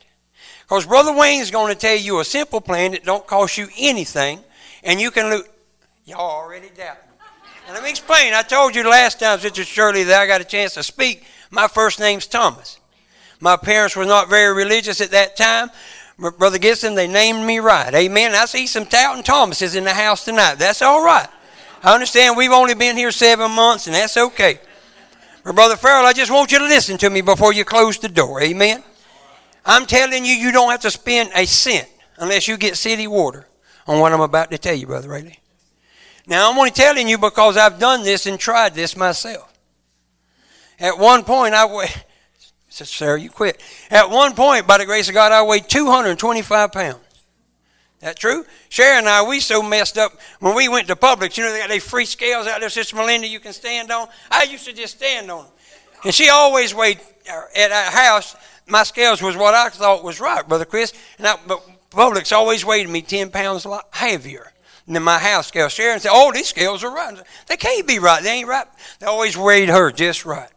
Because 0.62 0.86
Brother 0.86 1.16
Wayne 1.16 1.40
is 1.40 1.52
going 1.52 1.72
to 1.72 1.78
tell 1.78 1.96
you 1.96 2.18
a 2.18 2.24
simple 2.24 2.60
plan 2.60 2.90
that 2.90 3.04
don't 3.04 3.28
cost 3.28 3.56
you 3.56 3.68
anything, 3.78 4.40
and 4.82 5.00
you 5.00 5.12
can 5.12 5.30
lose. 5.30 5.48
Y'all 6.04 6.18
already 6.18 6.70
doubt. 6.76 6.98
And 7.66 7.74
let 7.74 7.84
me 7.84 7.90
explain. 7.90 8.34
I 8.34 8.42
told 8.42 8.74
you 8.74 8.82
last 8.90 9.20
time, 9.20 9.38
Sister 9.38 9.62
Shirley, 9.62 10.02
that 10.02 10.20
I 10.20 10.26
got 10.26 10.40
a 10.40 10.44
chance 10.44 10.74
to 10.74 10.82
speak. 10.82 11.22
My 11.52 11.68
first 11.68 12.00
name's 12.00 12.26
Thomas. 12.26 12.80
My 13.40 13.56
parents 13.56 13.96
were 13.96 14.04
not 14.04 14.28
very 14.28 14.54
religious 14.54 15.00
at 15.00 15.10
that 15.10 15.36
time. 15.36 15.70
Brother 16.18 16.58
Gibson, 16.58 16.94
they 16.94 17.08
named 17.08 17.44
me 17.44 17.58
right. 17.58 17.94
Amen. 17.94 18.34
I 18.34 18.46
see 18.46 18.66
some 18.66 18.84
doubting 18.84 19.22
Thomases 19.22 19.74
in 19.74 19.84
the 19.84 19.92
house 19.92 20.24
tonight. 20.24 20.54
That's 20.54 20.80
all 20.80 21.04
right. 21.04 21.28
I 21.82 21.92
understand 21.92 22.36
we've 22.36 22.52
only 22.52 22.74
been 22.74 22.96
here 22.96 23.10
seven 23.10 23.50
months, 23.52 23.86
and 23.86 23.94
that's 23.94 24.16
okay. 24.16 24.58
But 25.44 25.54
Brother 25.54 25.76
Farrell, 25.76 26.06
I 26.06 26.14
just 26.14 26.30
want 26.30 26.50
you 26.50 26.58
to 26.58 26.64
listen 26.64 26.96
to 26.98 27.10
me 27.10 27.20
before 27.20 27.52
you 27.52 27.64
close 27.64 27.98
the 27.98 28.08
door. 28.08 28.40
Amen. 28.40 28.82
I'm 29.64 29.84
telling 29.84 30.24
you, 30.24 30.32
you 30.32 30.52
don't 30.52 30.70
have 30.70 30.80
to 30.80 30.90
spend 30.90 31.30
a 31.34 31.44
cent 31.44 31.88
unless 32.16 32.48
you 32.48 32.56
get 32.56 32.76
city 32.76 33.06
water 33.06 33.46
on 33.86 34.00
what 34.00 34.12
I'm 34.12 34.20
about 34.20 34.50
to 34.52 34.58
tell 34.58 34.74
you, 34.74 34.86
Brother 34.86 35.10
Rayleigh. 35.10 35.36
Now, 36.26 36.50
I'm 36.50 36.58
only 36.58 36.70
telling 36.70 37.08
you 37.08 37.18
because 37.18 37.56
I've 37.56 37.78
done 37.78 38.02
this 38.02 38.26
and 38.26 38.40
tried 38.40 38.74
this 38.74 38.96
myself. 38.96 39.52
At 40.80 40.98
one 40.98 41.24
point, 41.24 41.54
I 41.54 41.64
said, 42.76 42.88
Sarah, 42.88 43.18
you 43.18 43.30
quit. 43.30 43.60
At 43.90 44.10
one 44.10 44.34
point, 44.34 44.66
by 44.66 44.78
the 44.78 44.84
grace 44.84 45.08
of 45.08 45.14
God, 45.14 45.32
I 45.32 45.42
weighed 45.42 45.68
225 45.68 46.72
pounds. 46.72 46.98
That 48.00 48.18
true? 48.18 48.44
Sharon 48.68 49.00
and 49.00 49.08
I, 49.08 49.26
we 49.26 49.40
so 49.40 49.62
messed 49.62 49.96
up 49.96 50.12
when 50.40 50.54
we 50.54 50.68
went 50.68 50.88
to 50.88 50.96
Publix. 50.96 51.38
You 51.38 51.44
know, 51.44 51.52
they 51.52 51.60
got 51.60 51.70
these 51.70 51.88
free 51.88 52.04
scales 52.04 52.46
out 52.46 52.60
there, 52.60 52.68
Sister 52.68 52.94
Melinda, 52.94 53.26
you 53.26 53.40
can 53.40 53.54
stand 53.54 53.90
on. 53.90 54.08
I 54.30 54.42
used 54.44 54.66
to 54.66 54.74
just 54.74 54.98
stand 54.98 55.30
on 55.30 55.44
them. 55.44 55.52
And 56.04 56.14
she 56.14 56.28
always 56.28 56.74
weighed, 56.74 57.00
uh, 57.30 57.42
at 57.56 57.72
our 57.72 57.90
house, 57.90 58.36
my 58.66 58.82
scales 58.82 59.22
was 59.22 59.36
what 59.36 59.54
I 59.54 59.70
thought 59.70 60.04
was 60.04 60.20
right, 60.20 60.46
Brother 60.46 60.66
Chris. 60.66 60.92
And 61.16 61.26
I, 61.26 61.36
but 61.46 61.62
Publix 61.90 62.36
always 62.36 62.64
weighed 62.64 62.88
me 62.88 63.00
10 63.00 63.30
pounds 63.30 63.64
a 63.64 63.70
lot 63.70 63.88
heavier 63.92 64.52
than 64.86 65.02
my 65.02 65.18
house 65.18 65.46
scale. 65.46 65.70
Sharon 65.70 65.98
said, 65.98 66.10
Oh, 66.12 66.30
these 66.30 66.48
scales 66.48 66.84
are 66.84 66.94
right. 66.94 67.16
They 67.46 67.56
can't 67.56 67.86
be 67.86 67.98
right. 67.98 68.22
They 68.22 68.32
ain't 68.32 68.48
right. 68.48 68.66
They 68.98 69.06
always 69.06 69.34
weighed 69.34 69.70
her 69.70 69.90
just 69.90 70.26
right. 70.26 70.50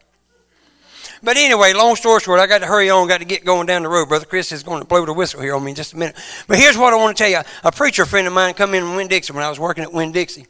But 1.22 1.36
anyway, 1.36 1.72
long 1.74 1.96
story 1.96 2.20
short, 2.20 2.40
I 2.40 2.46
got 2.46 2.58
to 2.58 2.66
hurry 2.66 2.88
on, 2.88 3.06
got 3.06 3.18
to 3.18 3.26
get 3.26 3.44
going 3.44 3.66
down 3.66 3.82
the 3.82 3.88
road. 3.88 4.08
Brother 4.08 4.24
Chris 4.24 4.52
is 4.52 4.62
going 4.62 4.80
to 4.80 4.86
blow 4.86 5.04
the 5.04 5.12
whistle 5.12 5.40
here 5.40 5.54
on 5.54 5.62
me 5.62 5.72
in 5.72 5.76
just 5.76 5.92
a 5.92 5.98
minute. 5.98 6.16
But 6.48 6.58
here's 6.58 6.78
what 6.78 6.92
I 6.92 6.96
want 6.96 7.16
to 7.16 7.22
tell 7.22 7.30
you. 7.30 7.40
A 7.62 7.70
preacher 7.70 8.06
friend 8.06 8.26
of 8.26 8.32
mine 8.32 8.54
come 8.54 8.74
in 8.74 8.82
from 8.82 8.96
Winn-Dixie 8.96 9.32
when 9.32 9.42
I 9.42 9.50
was 9.50 9.60
working 9.60 9.84
at 9.84 9.92
Winn-Dixie. 9.92 10.46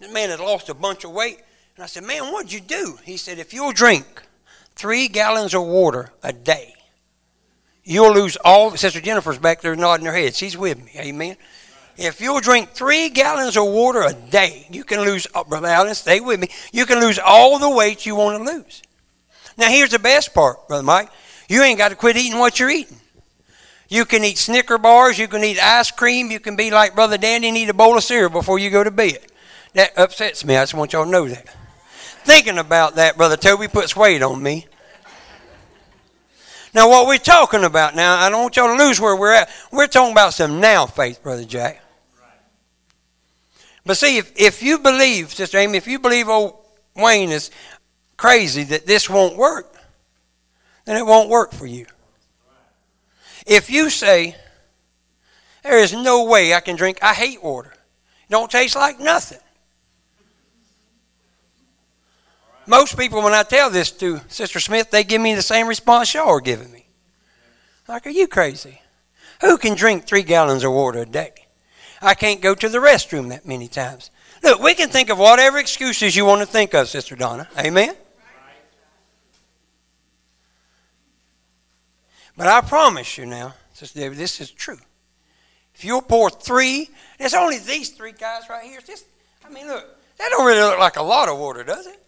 This 0.00 0.12
man 0.12 0.28
had 0.28 0.40
lost 0.40 0.68
a 0.68 0.74
bunch 0.74 1.04
of 1.04 1.12
weight. 1.12 1.40
And 1.76 1.84
I 1.84 1.86
said, 1.86 2.04
Man, 2.04 2.32
what'd 2.32 2.52
you 2.52 2.60
do? 2.60 2.98
He 3.04 3.16
said, 3.16 3.38
If 3.38 3.54
you'll 3.54 3.72
drink 3.72 4.22
three 4.74 5.08
gallons 5.08 5.54
of 5.54 5.62
water 5.62 6.10
a 6.22 6.32
day, 6.32 6.74
you'll 7.84 8.12
lose 8.12 8.36
all. 8.44 8.76
Sister 8.76 9.00
Jennifer's 9.00 9.38
back 9.38 9.60
there 9.60 9.74
nodding 9.76 10.06
her 10.06 10.12
head. 10.14 10.34
She's 10.34 10.56
with 10.56 10.84
me. 10.84 10.92
Amen. 10.96 11.36
If 11.96 12.20
you'll 12.20 12.40
drink 12.40 12.70
three 12.70 13.08
gallons 13.08 13.56
of 13.56 13.66
water 13.66 14.02
a 14.02 14.12
day, 14.12 14.68
you 14.70 14.84
can 14.84 15.00
lose, 15.00 15.26
oh, 15.34 15.42
Brother 15.42 15.66
Allen, 15.66 15.94
stay 15.96 16.20
with 16.20 16.38
me, 16.38 16.48
you 16.72 16.86
can 16.86 17.00
lose 17.00 17.18
all 17.18 17.58
the 17.58 17.70
weight 17.70 18.06
you 18.06 18.14
want 18.14 18.38
to 18.38 18.52
lose. 18.52 18.82
Now, 19.58 19.68
here's 19.68 19.90
the 19.90 19.98
best 19.98 20.32
part, 20.32 20.68
Brother 20.68 20.84
Mike. 20.84 21.10
You 21.48 21.62
ain't 21.62 21.78
got 21.78 21.88
to 21.88 21.96
quit 21.96 22.16
eating 22.16 22.38
what 22.38 22.60
you're 22.60 22.70
eating. 22.70 22.96
You 23.88 24.04
can 24.04 24.22
eat 24.22 24.38
Snicker 24.38 24.78
bars, 24.78 25.18
you 25.18 25.26
can 25.26 25.42
eat 25.42 25.58
ice 25.60 25.90
cream, 25.90 26.30
you 26.30 26.38
can 26.38 26.56
be 26.56 26.70
like 26.70 26.94
Brother 26.94 27.18
Danny 27.18 27.48
and 27.48 27.56
eat 27.56 27.68
a 27.68 27.74
bowl 27.74 27.96
of 27.96 28.04
cereal 28.04 28.30
before 28.30 28.58
you 28.58 28.70
go 28.70 28.84
to 28.84 28.90
bed. 28.90 29.18
That 29.74 29.98
upsets 29.98 30.44
me. 30.44 30.56
I 30.56 30.62
just 30.62 30.74
want 30.74 30.92
y'all 30.92 31.04
to 31.04 31.10
know 31.10 31.26
that. 31.26 31.48
Thinking 32.24 32.58
about 32.58 32.96
that, 32.96 33.16
Brother 33.16 33.36
Toby 33.36 33.66
puts 33.66 33.96
weight 33.96 34.22
on 34.22 34.42
me. 34.42 34.66
Now, 36.74 36.88
what 36.88 37.06
we're 37.06 37.18
talking 37.18 37.64
about 37.64 37.96
now, 37.96 38.18
I 38.18 38.28
don't 38.28 38.42
want 38.42 38.56
y'all 38.56 38.76
to 38.76 38.84
lose 38.84 39.00
where 39.00 39.16
we're 39.16 39.32
at. 39.32 39.50
We're 39.72 39.86
talking 39.86 40.12
about 40.12 40.34
some 40.34 40.60
now 40.60 40.86
faith, 40.86 41.22
Brother 41.22 41.44
Jack. 41.44 41.82
But 43.86 43.96
see, 43.96 44.18
if, 44.18 44.38
if 44.38 44.62
you 44.62 44.78
believe, 44.78 45.32
Sister 45.32 45.58
Amy, 45.58 45.78
if 45.78 45.86
you 45.86 45.98
believe 45.98 46.28
old 46.28 46.58
Wayne 46.94 47.30
is 47.30 47.50
crazy 48.18 48.64
that 48.64 48.84
this 48.84 49.08
won't 49.08 49.38
work, 49.38 49.74
then 50.84 50.98
it 50.98 51.06
won't 51.06 51.30
work 51.30 51.52
for 51.52 51.64
you. 51.64 51.86
If 53.46 53.70
you 53.70 53.88
say, 53.88 54.36
there 55.62 55.78
is 55.78 55.94
no 55.94 56.24
way 56.24 56.52
I 56.52 56.60
can 56.60 56.76
drink, 56.76 56.98
I 57.00 57.14
hate 57.14 57.42
water. 57.42 57.72
It 57.72 58.30
don't 58.30 58.50
taste 58.50 58.76
like 58.76 59.00
nothing. 59.00 59.38
Most 62.66 62.98
people, 62.98 63.22
when 63.22 63.32
I 63.32 63.44
tell 63.44 63.70
this 63.70 63.90
to 63.92 64.20
Sister 64.28 64.60
Smith, 64.60 64.90
they 64.90 65.02
give 65.02 65.22
me 65.22 65.34
the 65.34 65.40
same 65.40 65.66
response 65.66 66.12
y'all 66.12 66.28
are 66.28 66.40
giving 66.40 66.70
me. 66.70 66.86
Like, 67.88 68.06
are 68.06 68.10
you 68.10 68.28
crazy? 68.28 68.82
Who 69.40 69.56
can 69.56 69.74
drink 69.74 70.04
three 70.04 70.22
gallons 70.22 70.64
of 70.64 70.72
water 70.72 71.00
a 71.00 71.06
day? 71.06 71.32
I 72.02 72.14
can't 72.14 72.42
go 72.42 72.54
to 72.54 72.68
the 72.68 72.78
restroom 72.78 73.30
that 73.30 73.46
many 73.46 73.68
times. 73.68 74.10
Look, 74.42 74.60
we 74.60 74.74
can 74.74 74.90
think 74.90 75.08
of 75.08 75.18
whatever 75.18 75.58
excuses 75.58 76.14
you 76.14 76.26
want 76.26 76.42
to 76.42 76.46
think 76.46 76.74
of, 76.74 76.88
Sister 76.88 77.16
Donna. 77.16 77.48
Amen? 77.58 77.94
But 82.38 82.46
I 82.46 82.60
promise 82.60 83.18
you 83.18 83.26
now, 83.26 83.52
Sister 83.72 83.98
David, 83.98 84.16
this 84.16 84.40
is 84.40 84.52
true. 84.52 84.78
If 85.74 85.84
you'll 85.84 86.00
pour 86.00 86.30
three, 86.30 86.88
it's 87.18 87.34
only 87.34 87.58
these 87.58 87.90
three 87.90 88.12
guys 88.12 88.44
right 88.48 88.64
here. 88.64 88.78
Just, 88.80 89.06
I 89.44 89.50
mean, 89.50 89.66
look, 89.66 89.84
that 90.18 90.28
don't 90.30 90.46
really 90.46 90.60
look 90.60 90.78
like 90.78 90.96
a 90.96 91.02
lot 91.02 91.28
of 91.28 91.36
water, 91.36 91.64
does 91.64 91.88
it? 91.88 92.00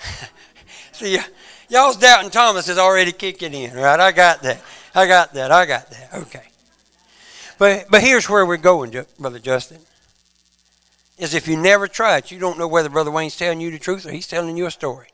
See, 0.92 1.18
y'all's 1.68 1.98
doubting 1.98 2.30
Thomas 2.30 2.70
is 2.70 2.78
already 2.78 3.12
kicking 3.12 3.52
in, 3.52 3.74
right? 3.74 4.00
I 4.00 4.12
got 4.12 4.42
that. 4.44 4.62
I 4.94 5.06
got 5.06 5.34
that. 5.34 5.52
I 5.52 5.66
got 5.66 5.90
that. 5.90 6.14
Okay. 6.14 6.44
But 7.58 7.84
but 7.90 8.00
here's 8.00 8.30
where 8.30 8.46
we're 8.46 8.56
going, 8.56 8.98
Brother 9.18 9.38
Justin. 9.38 9.80
Is 11.18 11.34
if 11.34 11.46
you 11.46 11.58
never 11.58 11.86
try 11.86 12.16
it, 12.16 12.30
you 12.30 12.38
don't 12.38 12.58
know 12.58 12.66
whether 12.66 12.88
Brother 12.88 13.10
Wayne's 13.10 13.36
telling 13.36 13.60
you 13.60 13.70
the 13.70 13.78
truth 13.78 14.06
or 14.06 14.10
he's 14.10 14.26
telling 14.26 14.56
you 14.56 14.64
a 14.64 14.70
story. 14.70 15.08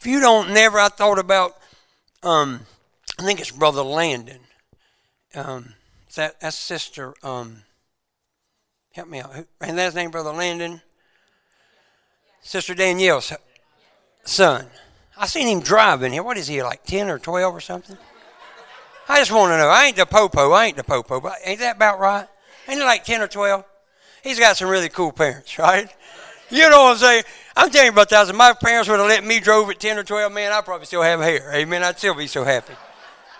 If 0.00 0.06
you 0.06 0.18
don't 0.18 0.52
never, 0.52 0.80
I 0.80 0.88
thought 0.88 1.20
about 1.20 1.57
um, 2.22 2.60
I 3.18 3.22
think 3.22 3.40
it's 3.40 3.50
Brother 3.50 3.82
Landon. 3.82 4.40
Um, 5.34 5.74
that 6.14 6.40
that's 6.40 6.58
Sister. 6.58 7.14
Um, 7.22 7.62
help 8.92 9.08
me 9.08 9.20
out. 9.20 9.32
And 9.60 9.78
that's 9.78 9.94
name 9.94 10.10
Brother 10.10 10.32
Landon. 10.32 10.82
Sister 12.42 12.74
Danielle's 12.74 13.32
son. 14.24 14.66
I 15.16 15.26
seen 15.26 15.48
him 15.48 15.60
driving 15.60 16.12
here. 16.12 16.22
What 16.22 16.38
is 16.38 16.46
he 16.46 16.62
like, 16.62 16.84
ten 16.84 17.10
or 17.10 17.18
twelve 17.18 17.54
or 17.54 17.60
something? 17.60 17.98
I 19.08 19.18
just 19.18 19.32
want 19.32 19.52
to 19.52 19.58
know. 19.58 19.68
I 19.68 19.86
ain't 19.86 19.96
the 19.96 20.06
popo. 20.06 20.52
I 20.52 20.66
ain't 20.66 20.76
the 20.76 20.84
popo. 20.84 21.20
But 21.20 21.38
ain't 21.44 21.60
that 21.60 21.76
about 21.76 21.98
right? 21.98 22.26
Ain't 22.68 22.78
he 22.78 22.84
like 22.84 23.04
ten 23.04 23.20
or 23.20 23.28
twelve? 23.28 23.64
He's 24.22 24.38
got 24.38 24.56
some 24.56 24.68
really 24.68 24.88
cool 24.88 25.12
parents, 25.12 25.58
right? 25.58 25.88
You 26.50 26.70
know 26.70 26.84
what 26.84 26.92
I'm 26.92 26.96
saying? 26.98 27.24
I'm 27.56 27.70
telling 27.70 27.86
you 27.86 27.92
about 27.92 28.08
that. 28.10 28.28
If 28.28 28.36
my 28.36 28.54
parents 28.54 28.88
would 28.88 28.98
have 28.98 29.08
let 29.08 29.24
me 29.24 29.40
drove 29.40 29.68
at 29.70 29.80
10 29.80 29.98
or 29.98 30.04
12, 30.04 30.32
man, 30.32 30.52
I'd 30.52 30.64
probably 30.64 30.86
still 30.86 31.02
have 31.02 31.20
hair. 31.20 31.52
Amen. 31.54 31.82
I'd 31.82 31.98
still 31.98 32.14
be 32.14 32.26
so 32.26 32.44
happy. 32.44 32.74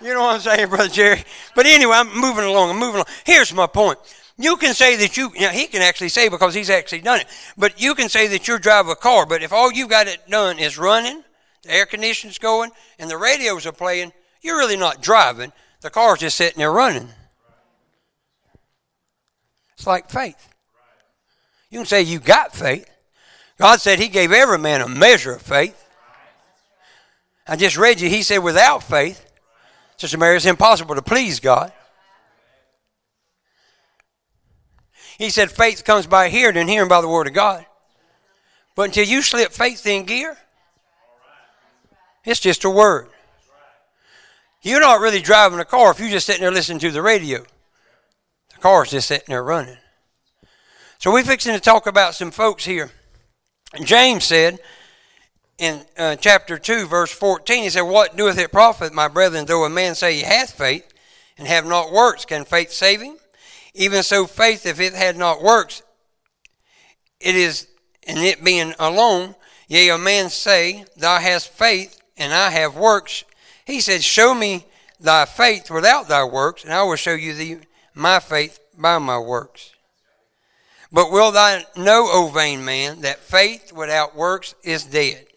You 0.01 0.13
know 0.13 0.21
what 0.21 0.35
I'm 0.35 0.41
saying, 0.41 0.69
Brother 0.69 0.89
Jerry? 0.89 1.23
But 1.55 1.65
anyway, 1.65 1.95
I'm 1.95 2.19
moving 2.19 2.45
along. 2.45 2.71
I'm 2.71 2.79
moving 2.79 2.95
along. 2.95 3.07
Here's 3.25 3.53
my 3.53 3.67
point. 3.67 3.99
You 4.37 4.55
can 4.55 4.73
say 4.73 4.95
that 4.97 5.17
you, 5.17 5.31
now 5.37 5.49
he 5.49 5.67
can 5.67 5.81
actually 5.81 6.09
say 6.09 6.29
because 6.29 6.53
he's 6.53 6.69
actually 6.69 7.01
done 7.01 7.19
it, 7.19 7.27
but 7.57 7.81
you 7.81 7.93
can 7.93 8.07
say 8.07 8.27
that 8.27 8.47
you 8.47 8.57
drive 8.57 8.87
a 8.87 8.95
car, 8.95 9.25
but 9.25 9.43
if 9.43 9.51
all 9.51 9.69
you've 9.69 9.89
got 9.89 10.07
it 10.07 10.29
done 10.29 10.59
is 10.59 10.77
running, 10.77 11.25
the 11.63 11.71
air 11.71 11.85
conditioning's 11.85 12.39
going, 12.39 12.71
and 12.99 13.09
the 13.09 13.17
radios 13.17 13.65
are 13.65 13.73
playing, 13.73 14.13
you're 14.41 14.57
really 14.57 14.77
not 14.77 15.01
driving. 15.01 15.51
The 15.81 15.89
car's 15.89 16.19
just 16.19 16.37
sitting 16.37 16.59
there 16.59 16.71
running. 16.71 17.09
It's 19.73 19.85
like 19.85 20.09
faith. 20.09 20.53
You 21.69 21.79
can 21.79 21.85
say 21.85 22.01
you 22.01 22.19
got 22.19 22.55
faith, 22.55 22.89
God 23.59 23.81
said 23.81 23.99
He 23.99 24.07
gave 24.07 24.31
every 24.31 24.57
man 24.57 24.81
a 24.81 24.87
measure 24.87 25.33
of 25.33 25.41
faith. 25.41 25.75
I 27.45 27.55
just 27.57 27.77
read 27.77 27.99
you, 27.99 28.09
He 28.09 28.23
said, 28.23 28.39
without 28.39 28.83
faith, 28.83 29.25
Sister 29.97 30.17
Mary, 30.17 30.37
it's 30.37 30.45
impossible 30.45 30.95
to 30.95 31.01
please 31.01 31.39
God. 31.39 31.73
He 35.17 35.29
said, 35.29 35.51
faith 35.51 35.83
comes 35.83 36.07
by 36.07 36.29
hearing 36.29 36.55
and 36.55 36.69
hearing 36.69 36.87
by 36.87 37.01
the 37.01 37.09
Word 37.09 37.27
of 37.27 37.33
God. 37.33 37.65
But 38.75 38.83
until 38.83 39.03
you 39.03 39.21
slip 39.21 39.51
faith 39.51 39.85
in 39.85 40.05
gear, 40.05 40.37
it's 42.23 42.39
just 42.39 42.63
a 42.63 42.69
word. 42.69 43.09
You're 44.61 44.79
not 44.79 45.01
really 45.01 45.21
driving 45.21 45.59
a 45.59 45.65
car 45.65 45.91
if 45.91 45.99
you're 45.99 46.09
just 46.09 46.25
sitting 46.25 46.41
there 46.41 46.51
listening 46.51 46.79
to 46.79 46.91
the 46.91 47.01
radio. 47.01 47.39
The 47.39 48.61
car's 48.61 48.91
just 48.91 49.09
sitting 49.09 49.25
there 49.27 49.43
running. 49.43 49.77
So 50.97 51.11
we're 51.11 51.23
fixing 51.23 51.53
to 51.53 51.59
talk 51.59 51.87
about 51.87 52.15
some 52.15 52.31
folks 52.31 52.63
here 52.63 52.91
James 53.83 54.23
said 54.23 54.59
in 55.57 55.85
uh, 55.97 56.15
chapter 56.15 56.57
2, 56.57 56.87
verse 56.87 57.11
14, 57.11 57.63
he 57.63 57.69
said, 57.69 57.81
What 57.81 58.15
doeth 58.15 58.37
it 58.37 58.51
profit, 58.51 58.93
my 58.93 59.07
brethren, 59.07 59.45
though 59.45 59.65
a 59.65 59.69
man 59.69 59.93
say 59.93 60.15
he 60.15 60.21
hath 60.21 60.51
faith 60.51 60.91
and 61.37 61.47
have 61.47 61.65
not 61.65 61.91
works? 61.91 62.25
Can 62.25 62.45
faith 62.45 62.71
save 62.71 63.01
him? 63.01 63.17
Even 63.75 64.01
so, 64.01 64.25
faith, 64.25 64.65
if 64.65 64.79
it 64.79 64.93
had 64.93 65.17
not 65.17 65.43
works, 65.43 65.83
it 67.19 67.35
is, 67.35 67.67
and 68.07 68.19
it 68.19 68.43
being 68.43 68.73
alone, 68.79 69.35
yea, 69.67 69.89
a 69.89 69.97
man 69.97 70.29
say, 70.29 70.85
Thou 70.97 71.19
hast 71.19 71.49
faith, 71.49 72.01
and 72.17 72.33
I 72.33 72.49
have 72.49 72.75
works. 72.75 73.23
He 73.65 73.81
said, 73.81 74.03
Show 74.03 74.33
me 74.33 74.65
thy 74.99 75.25
faith 75.25 75.69
without 75.69 76.07
thy 76.07 76.23
works, 76.23 76.63
and 76.63 76.73
I 76.73 76.83
will 76.83 76.95
show 76.95 77.13
you 77.13 77.33
thee 77.33 77.57
my 77.93 78.19
faith 78.19 78.59
by 78.77 78.97
my 78.97 79.19
works. 79.19 79.73
But 80.91 81.11
will 81.11 81.31
thou 81.31 81.61
know, 81.75 82.07
O 82.11 82.31
vain 82.33 82.65
man, 82.65 83.01
that 83.01 83.19
faith 83.19 83.71
without 83.71 84.15
works 84.15 84.55
is 84.63 84.83
dead? 84.83 85.27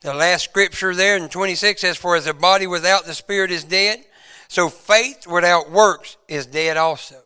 The 0.00 0.14
last 0.14 0.44
scripture 0.44 0.94
there 0.94 1.16
in 1.16 1.28
26 1.28 1.80
says, 1.80 1.96
For 1.96 2.16
as 2.16 2.26
a 2.26 2.34
body 2.34 2.66
without 2.66 3.04
the 3.04 3.14
spirit 3.14 3.50
is 3.50 3.64
dead, 3.64 4.04
so 4.48 4.68
faith 4.68 5.26
without 5.26 5.70
works 5.70 6.16
is 6.28 6.46
dead 6.46 6.76
also. 6.76 7.16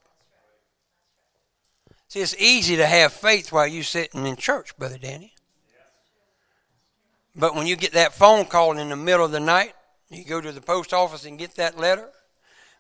See, 2.09 2.21
it's 2.21 2.35
easy 2.37 2.77
to 2.77 2.87
have 2.87 3.13
faith 3.13 3.53
while 3.53 3.67
you're 3.67 3.85
sitting 3.85 4.27
in 4.27 4.37
church, 4.37 4.77
Brother 4.77 4.99
Danny. 4.99 5.35
But 7.37 7.55
when 7.55 7.69
you 7.69 7.77
get 7.77 7.93
that 7.93 8.15
phone 8.15 8.47
call 8.47 8.77
in 8.77 8.89
the 8.89 8.97
middle 8.97 9.25
of 9.25 9.31
the 9.31 9.39
night, 9.39 9.75
you 10.09 10.25
go 10.25 10.41
to 10.41 10.51
the 10.51 10.61
post 10.61 10.93
office 10.93 11.25
and 11.25 11.39
get 11.39 11.55
that 11.55 11.79
letter. 11.79 12.09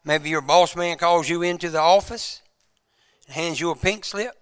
Maybe 0.04 0.30
your 0.30 0.40
boss 0.40 0.75
man 0.75 0.99
calls 0.99 1.28
you 1.28 1.42
into 1.42 1.71
the 1.71 1.80
office 1.80 2.42
and 3.26 3.37
hands 3.37 3.61
you 3.61 3.71
a 3.71 3.76
pink 3.76 4.04
slip. 4.04 4.39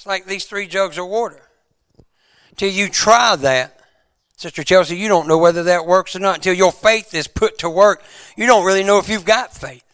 It's 0.00 0.06
like 0.06 0.24
these 0.24 0.46
three 0.46 0.66
jugs 0.66 0.96
of 0.96 1.08
water. 1.08 1.42
Till 2.56 2.70
you 2.70 2.88
try 2.88 3.36
that, 3.36 3.78
Sister 4.38 4.64
Chelsea, 4.64 4.96
you 4.96 5.08
don't 5.08 5.28
know 5.28 5.36
whether 5.36 5.64
that 5.64 5.84
works 5.84 6.16
or 6.16 6.20
not. 6.20 6.36
Until 6.36 6.54
your 6.54 6.72
faith 6.72 7.12
is 7.12 7.28
put 7.28 7.58
to 7.58 7.68
work, 7.68 8.02
you 8.34 8.46
don't 8.46 8.64
really 8.64 8.82
know 8.82 8.96
if 8.96 9.10
you've 9.10 9.26
got 9.26 9.54
faith. 9.54 9.84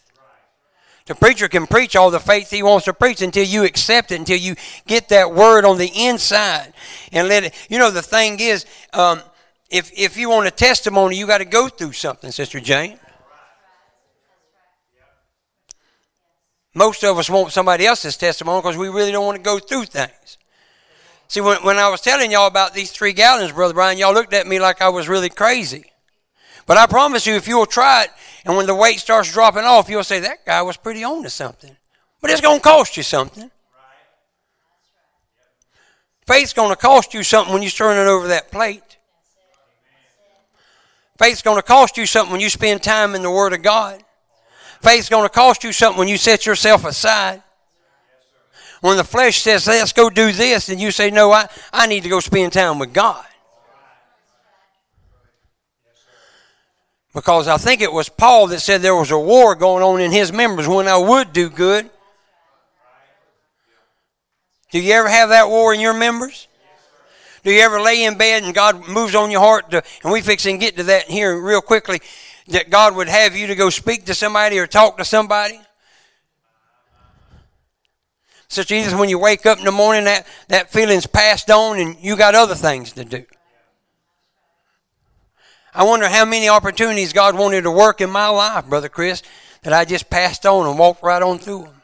The 1.06 1.16
preacher 1.16 1.48
can 1.48 1.66
preach 1.66 1.96
all 1.96 2.12
the 2.12 2.20
faith 2.20 2.50
he 2.50 2.62
wants 2.62 2.84
to 2.84 2.92
preach 2.92 3.20
until 3.20 3.44
you 3.44 3.64
accept 3.64 4.12
it, 4.12 4.20
until 4.20 4.38
you 4.38 4.54
get 4.86 5.08
that 5.08 5.34
word 5.34 5.64
on 5.64 5.76
the 5.76 5.90
inside 5.92 6.72
and 7.10 7.26
let 7.26 7.42
it. 7.42 7.66
You 7.68 7.80
know, 7.80 7.90
the 7.90 8.00
thing 8.00 8.38
is, 8.38 8.64
um, 8.92 9.20
if, 9.70 9.90
if 9.92 10.16
you 10.16 10.30
want 10.30 10.46
a 10.46 10.52
testimony, 10.52 11.16
you 11.16 11.26
got 11.26 11.38
to 11.38 11.44
go 11.44 11.66
through 11.66 11.94
something, 11.94 12.30
Sister 12.30 12.60
Jane. 12.60 13.00
Most 16.76 17.02
of 17.04 17.16
us 17.16 17.30
want 17.30 17.52
somebody 17.52 17.86
else's 17.86 18.18
testimony 18.18 18.60
because 18.60 18.76
we 18.76 18.90
really 18.90 19.10
don't 19.10 19.24
want 19.24 19.38
to 19.38 19.42
go 19.42 19.58
through 19.58 19.86
things. 19.86 20.36
See, 21.26 21.40
when, 21.40 21.64
when 21.64 21.78
I 21.78 21.88
was 21.88 22.02
telling 22.02 22.30
y'all 22.30 22.46
about 22.46 22.74
these 22.74 22.90
three 22.90 23.14
gallons, 23.14 23.52
Brother 23.52 23.72
Brian, 23.72 23.96
y'all 23.96 24.12
looked 24.12 24.34
at 24.34 24.46
me 24.46 24.60
like 24.60 24.82
I 24.82 24.90
was 24.90 25.08
really 25.08 25.30
crazy. 25.30 25.90
But 26.66 26.76
I 26.76 26.84
promise 26.84 27.26
you, 27.26 27.34
if 27.34 27.48
you'll 27.48 27.64
try 27.64 28.02
it, 28.02 28.10
and 28.44 28.58
when 28.58 28.66
the 28.66 28.74
weight 28.74 29.00
starts 29.00 29.32
dropping 29.32 29.64
off, 29.64 29.88
you'll 29.88 30.04
say, 30.04 30.20
that 30.20 30.44
guy 30.44 30.60
was 30.60 30.76
pretty 30.76 31.02
on 31.02 31.22
to 31.22 31.30
something. 31.30 31.74
But 32.20 32.30
it's 32.30 32.42
going 32.42 32.58
to 32.58 32.62
cost 32.62 32.98
you 32.98 33.02
something. 33.02 33.50
Faith's 36.26 36.52
going 36.52 36.68
to 36.68 36.76
cost 36.76 37.14
you 37.14 37.22
something 37.22 37.54
when 37.54 37.62
you 37.62 37.70
turn 37.70 37.96
it 37.96 38.06
over 38.06 38.28
that 38.28 38.50
plate. 38.50 38.98
Faith's 41.18 41.40
going 41.40 41.56
to 41.56 41.62
cost 41.62 41.96
you 41.96 42.04
something 42.04 42.32
when 42.32 42.42
you 42.42 42.50
spend 42.50 42.82
time 42.82 43.14
in 43.14 43.22
the 43.22 43.30
Word 43.30 43.54
of 43.54 43.62
God. 43.62 44.02
Faith's 44.86 45.08
going 45.08 45.24
to 45.24 45.28
cost 45.28 45.64
you 45.64 45.72
something 45.72 45.98
when 45.98 46.06
you 46.06 46.16
set 46.16 46.46
yourself 46.46 46.84
aside. 46.84 47.42
When 48.82 48.96
the 48.96 49.02
flesh 49.02 49.42
says, 49.42 49.66
let's 49.66 49.92
go 49.92 50.08
do 50.08 50.30
this, 50.30 50.68
and 50.68 50.80
you 50.80 50.92
say, 50.92 51.10
no, 51.10 51.32
I, 51.32 51.48
I 51.72 51.88
need 51.88 52.04
to 52.04 52.08
go 52.08 52.20
spend 52.20 52.52
time 52.52 52.78
with 52.78 52.92
God. 52.92 53.24
Because 57.12 57.48
I 57.48 57.56
think 57.56 57.80
it 57.80 57.92
was 57.92 58.08
Paul 58.08 58.46
that 58.48 58.60
said 58.60 58.80
there 58.80 58.94
was 58.94 59.10
a 59.10 59.18
war 59.18 59.56
going 59.56 59.82
on 59.82 60.00
in 60.00 60.12
his 60.12 60.32
members 60.32 60.68
when 60.68 60.86
I 60.86 60.98
would 60.98 61.32
do 61.32 61.50
good. 61.50 61.90
Do 64.70 64.78
you 64.78 64.92
ever 64.92 65.08
have 65.08 65.30
that 65.30 65.48
war 65.48 65.74
in 65.74 65.80
your 65.80 65.94
members? 65.94 66.46
Do 67.42 67.50
you 67.50 67.60
ever 67.62 67.80
lay 67.80 68.04
in 68.04 68.16
bed 68.16 68.44
and 68.44 68.54
God 68.54 68.88
moves 68.88 69.16
on 69.16 69.32
your 69.32 69.40
heart 69.40 69.68
to, 69.72 69.82
and 70.04 70.12
we 70.12 70.20
fix 70.20 70.46
and 70.46 70.60
get 70.60 70.76
to 70.76 70.84
that 70.84 71.10
here 71.10 71.40
real 71.40 71.60
quickly, 71.60 72.00
that 72.48 72.70
God 72.70 72.94
would 72.96 73.08
have 73.08 73.36
you 73.36 73.48
to 73.48 73.54
go 73.54 73.70
speak 73.70 74.06
to 74.06 74.14
somebody 74.14 74.58
or 74.58 74.66
talk 74.66 74.98
to 74.98 75.04
somebody? 75.04 75.60
Sister 78.48 78.74
Edith, 78.74 78.98
when 78.98 79.08
you 79.08 79.18
wake 79.18 79.44
up 79.44 79.58
in 79.58 79.64
the 79.64 79.72
morning, 79.72 80.04
that, 80.04 80.26
that 80.48 80.70
feeling's 80.70 81.06
passed 81.06 81.50
on 81.50 81.78
and 81.78 81.96
you 82.00 82.16
got 82.16 82.34
other 82.34 82.54
things 82.54 82.92
to 82.92 83.04
do. 83.04 83.24
I 85.74 85.84
wonder 85.84 86.08
how 86.08 86.24
many 86.24 86.48
opportunities 86.48 87.12
God 87.12 87.36
wanted 87.36 87.62
to 87.62 87.70
work 87.70 88.00
in 88.00 88.08
my 88.08 88.28
life, 88.28 88.66
Brother 88.66 88.88
Chris, 88.88 89.22
that 89.62 89.72
I 89.72 89.84
just 89.84 90.08
passed 90.08 90.46
on 90.46 90.66
and 90.66 90.78
walked 90.78 91.02
right 91.02 91.20
on 91.20 91.38
through 91.38 91.64
them. 91.64 91.82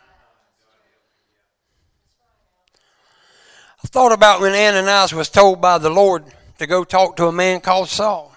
I 3.85 3.89
thought 3.89 4.13
about 4.13 4.41
when 4.41 4.55
Ananias 4.55 5.13
was 5.13 5.29
told 5.29 5.61
by 5.61 5.79
the 5.79 5.91
Lord 5.91 6.25
to 6.59 6.67
go 6.67 6.85
talk 6.85 7.17
to 7.17 7.27
a 7.27 7.33
man 7.33 7.61
called 7.61 7.89
Saul. 7.89 8.32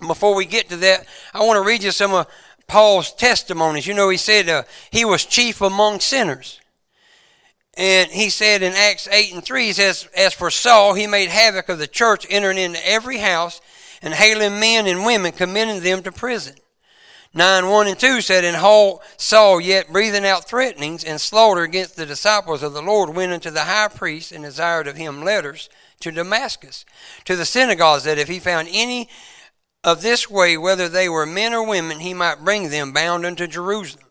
Before 0.00 0.34
we 0.34 0.44
get 0.44 0.68
to 0.70 0.76
that, 0.78 1.06
I 1.32 1.44
want 1.44 1.56
to 1.56 1.66
read 1.66 1.82
you 1.82 1.90
some 1.90 2.12
of 2.12 2.26
Paul's 2.66 3.12
testimonies. 3.12 3.86
You 3.86 3.94
know, 3.94 4.08
he 4.08 4.16
said 4.16 4.48
uh, 4.48 4.64
he 4.90 5.04
was 5.04 5.24
chief 5.24 5.60
among 5.60 6.00
sinners. 6.00 6.60
And 7.76 8.10
he 8.10 8.30
said 8.30 8.62
in 8.62 8.72
Acts 8.72 9.08
8 9.08 9.34
and 9.34 9.44
3, 9.44 9.66
he 9.66 9.72
says, 9.72 10.08
As 10.16 10.32
for 10.32 10.50
Saul, 10.50 10.94
he 10.94 11.06
made 11.06 11.28
havoc 11.28 11.68
of 11.68 11.78
the 11.78 11.88
church, 11.88 12.26
entering 12.30 12.58
into 12.58 12.86
every 12.88 13.18
house 13.18 13.60
and 14.00 14.14
hailing 14.14 14.60
men 14.60 14.86
and 14.86 15.04
women, 15.04 15.32
committing 15.32 15.82
them 15.82 16.02
to 16.02 16.12
prison. 16.12 16.54
9 17.36 17.66
1 17.66 17.86
and 17.88 17.98
2 17.98 18.20
said, 18.20 18.44
And 18.44 18.56
Saul, 19.16 19.60
yet 19.60 19.92
breathing 19.92 20.24
out 20.24 20.48
threatenings 20.48 21.02
and 21.02 21.20
slaughter 21.20 21.62
against 21.62 21.96
the 21.96 22.06
disciples 22.06 22.62
of 22.62 22.74
the 22.74 22.82
Lord, 22.82 23.10
went 23.10 23.32
unto 23.32 23.50
the 23.50 23.64
high 23.64 23.88
priest 23.88 24.30
and 24.30 24.44
desired 24.44 24.86
of 24.86 24.96
him 24.96 25.24
letters 25.24 25.68
to 26.00 26.12
Damascus, 26.12 26.84
to 27.24 27.34
the 27.34 27.44
synagogues, 27.44 28.04
that 28.04 28.18
if 28.18 28.28
he 28.28 28.38
found 28.38 28.68
any 28.70 29.08
of 29.84 30.02
this 30.02 30.28
way, 30.28 30.56
whether 30.56 30.88
they 30.88 31.08
were 31.08 31.26
men 31.26 31.54
or 31.54 31.64
women, 31.64 32.00
he 32.00 32.14
might 32.14 32.44
bring 32.44 32.70
them 32.70 32.92
bound 32.92 33.24
unto 33.24 33.46
Jerusalem. 33.46 34.06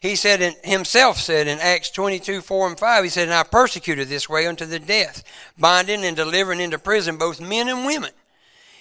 He 0.00 0.16
said 0.16 0.40
himself 0.64 1.18
said 1.18 1.46
in 1.46 1.58
Acts 1.58 1.90
22, 1.90 2.40
4 2.40 2.68
and 2.68 2.78
5, 2.78 3.04
he 3.04 3.10
said, 3.10 3.24
And 3.28 3.34
I 3.34 3.42
persecuted 3.42 4.08
this 4.08 4.28
way 4.28 4.46
unto 4.46 4.64
the 4.64 4.78
death, 4.78 5.22
binding 5.58 6.04
and 6.04 6.16
delivering 6.16 6.60
into 6.60 6.78
prison 6.78 7.16
both 7.16 7.40
men 7.40 7.68
and 7.68 7.84
women 7.84 8.10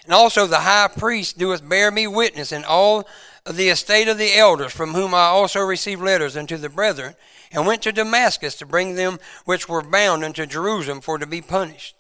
and 0.08 0.14
also 0.14 0.48
the 0.48 0.62
high 0.62 0.88
priest 0.88 1.38
doeth 1.38 1.68
bear 1.68 1.92
me 1.92 2.08
witness 2.08 2.54
in 2.54 2.64
all 2.64 3.06
the 3.46 3.68
estate 3.68 4.08
of 4.08 4.18
the 4.18 4.38
elders, 4.38 4.72
from 4.72 4.94
whom 4.94 5.14
I 5.14 5.26
also 5.26 5.60
received 5.60 6.02
letters 6.02 6.38
unto 6.38 6.56
the 6.56 6.70
brethren, 6.70 7.16
and 7.52 7.68
went 7.68 7.82
to 7.82 7.92
Damascus 7.92 8.56
to 8.56 8.66
bring 8.66 8.96
them 8.96 9.20
which 9.44 9.68
were 9.68 9.82
bound 9.82 10.24
unto 10.24 10.46
Jerusalem 10.46 11.02
for 11.02 11.18
to 11.18 11.28
be 11.28 11.42
punished. 11.42 11.97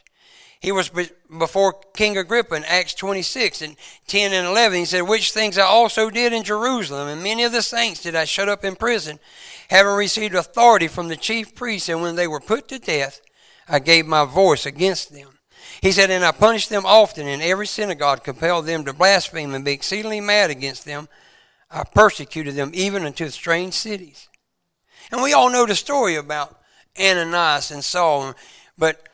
He 0.60 0.72
was 0.72 0.89
before 1.38 1.80
King 1.93 2.17
Agrippa 2.17 2.56
in 2.56 2.63
Acts 2.65 2.96
26 2.96 3.62
and 3.62 3.76
10 4.08 4.34
and 4.34 4.48
11. 4.48 4.80
He 4.80 4.86
said, 4.86 5.02
Which 5.02 5.32
things 5.32 5.58
I 5.58 5.65
also 5.65 6.10
did 6.10 6.34
in 6.34 6.43
Jerusalem, 6.43 7.08
and 7.08 7.22
many 7.22 7.43
of 7.43 7.52
the 7.52 7.62
saints 7.62 8.02
did 8.02 8.15
I 8.15 8.26
shut 8.26 8.50
up 8.50 8.65
in 8.65 8.76
prison, 8.76 9.20
having 9.70 9.93
received 9.93 10.34
authority 10.34 10.88
from 10.88 11.10
the 11.10 11.15
chief 11.15 11.54
priests, 11.54 11.89
and 11.89 12.02
when 12.02 12.15
they 12.15 12.28
were 12.28 12.39
put 12.39 12.67
to 12.70 12.80
death, 12.80 13.22
I 13.67 13.80
gave 13.80 14.08
my 14.08 14.26
voice 14.26 14.65
against 14.65 15.13
them. 15.13 15.38
He 15.82 15.91
said, 15.91 16.10
And 16.10 16.26
I 16.26 16.32
punished 16.32 16.70
them 16.70 16.86
often, 16.86 17.28
and 17.28 17.41
every 17.41 17.67
synagogue 17.67 18.24
compelled 18.24 18.65
them 18.65 18.84
to 18.86 18.93
blaspheme 18.93 19.54
and 19.54 19.63
be 19.63 19.74
exceedingly 19.74 20.22
mad 20.22 20.50
against 20.50 20.86
them. 20.86 21.08
I 21.70 21.84
persecuted 21.84 22.56
them 22.56 22.72
even 22.74 23.06
unto 23.06 23.30
strange 23.30 23.74
cities. 23.74 24.28
And 25.12 25.22
we 25.22 25.34
all 25.34 25.52
know 25.52 25.65
the 25.65 25.76
story 25.76 26.15
about 26.15 26.58
Ananias 27.00 27.72
and 27.72 27.84
Saul, 27.84 28.34
but 28.78 29.08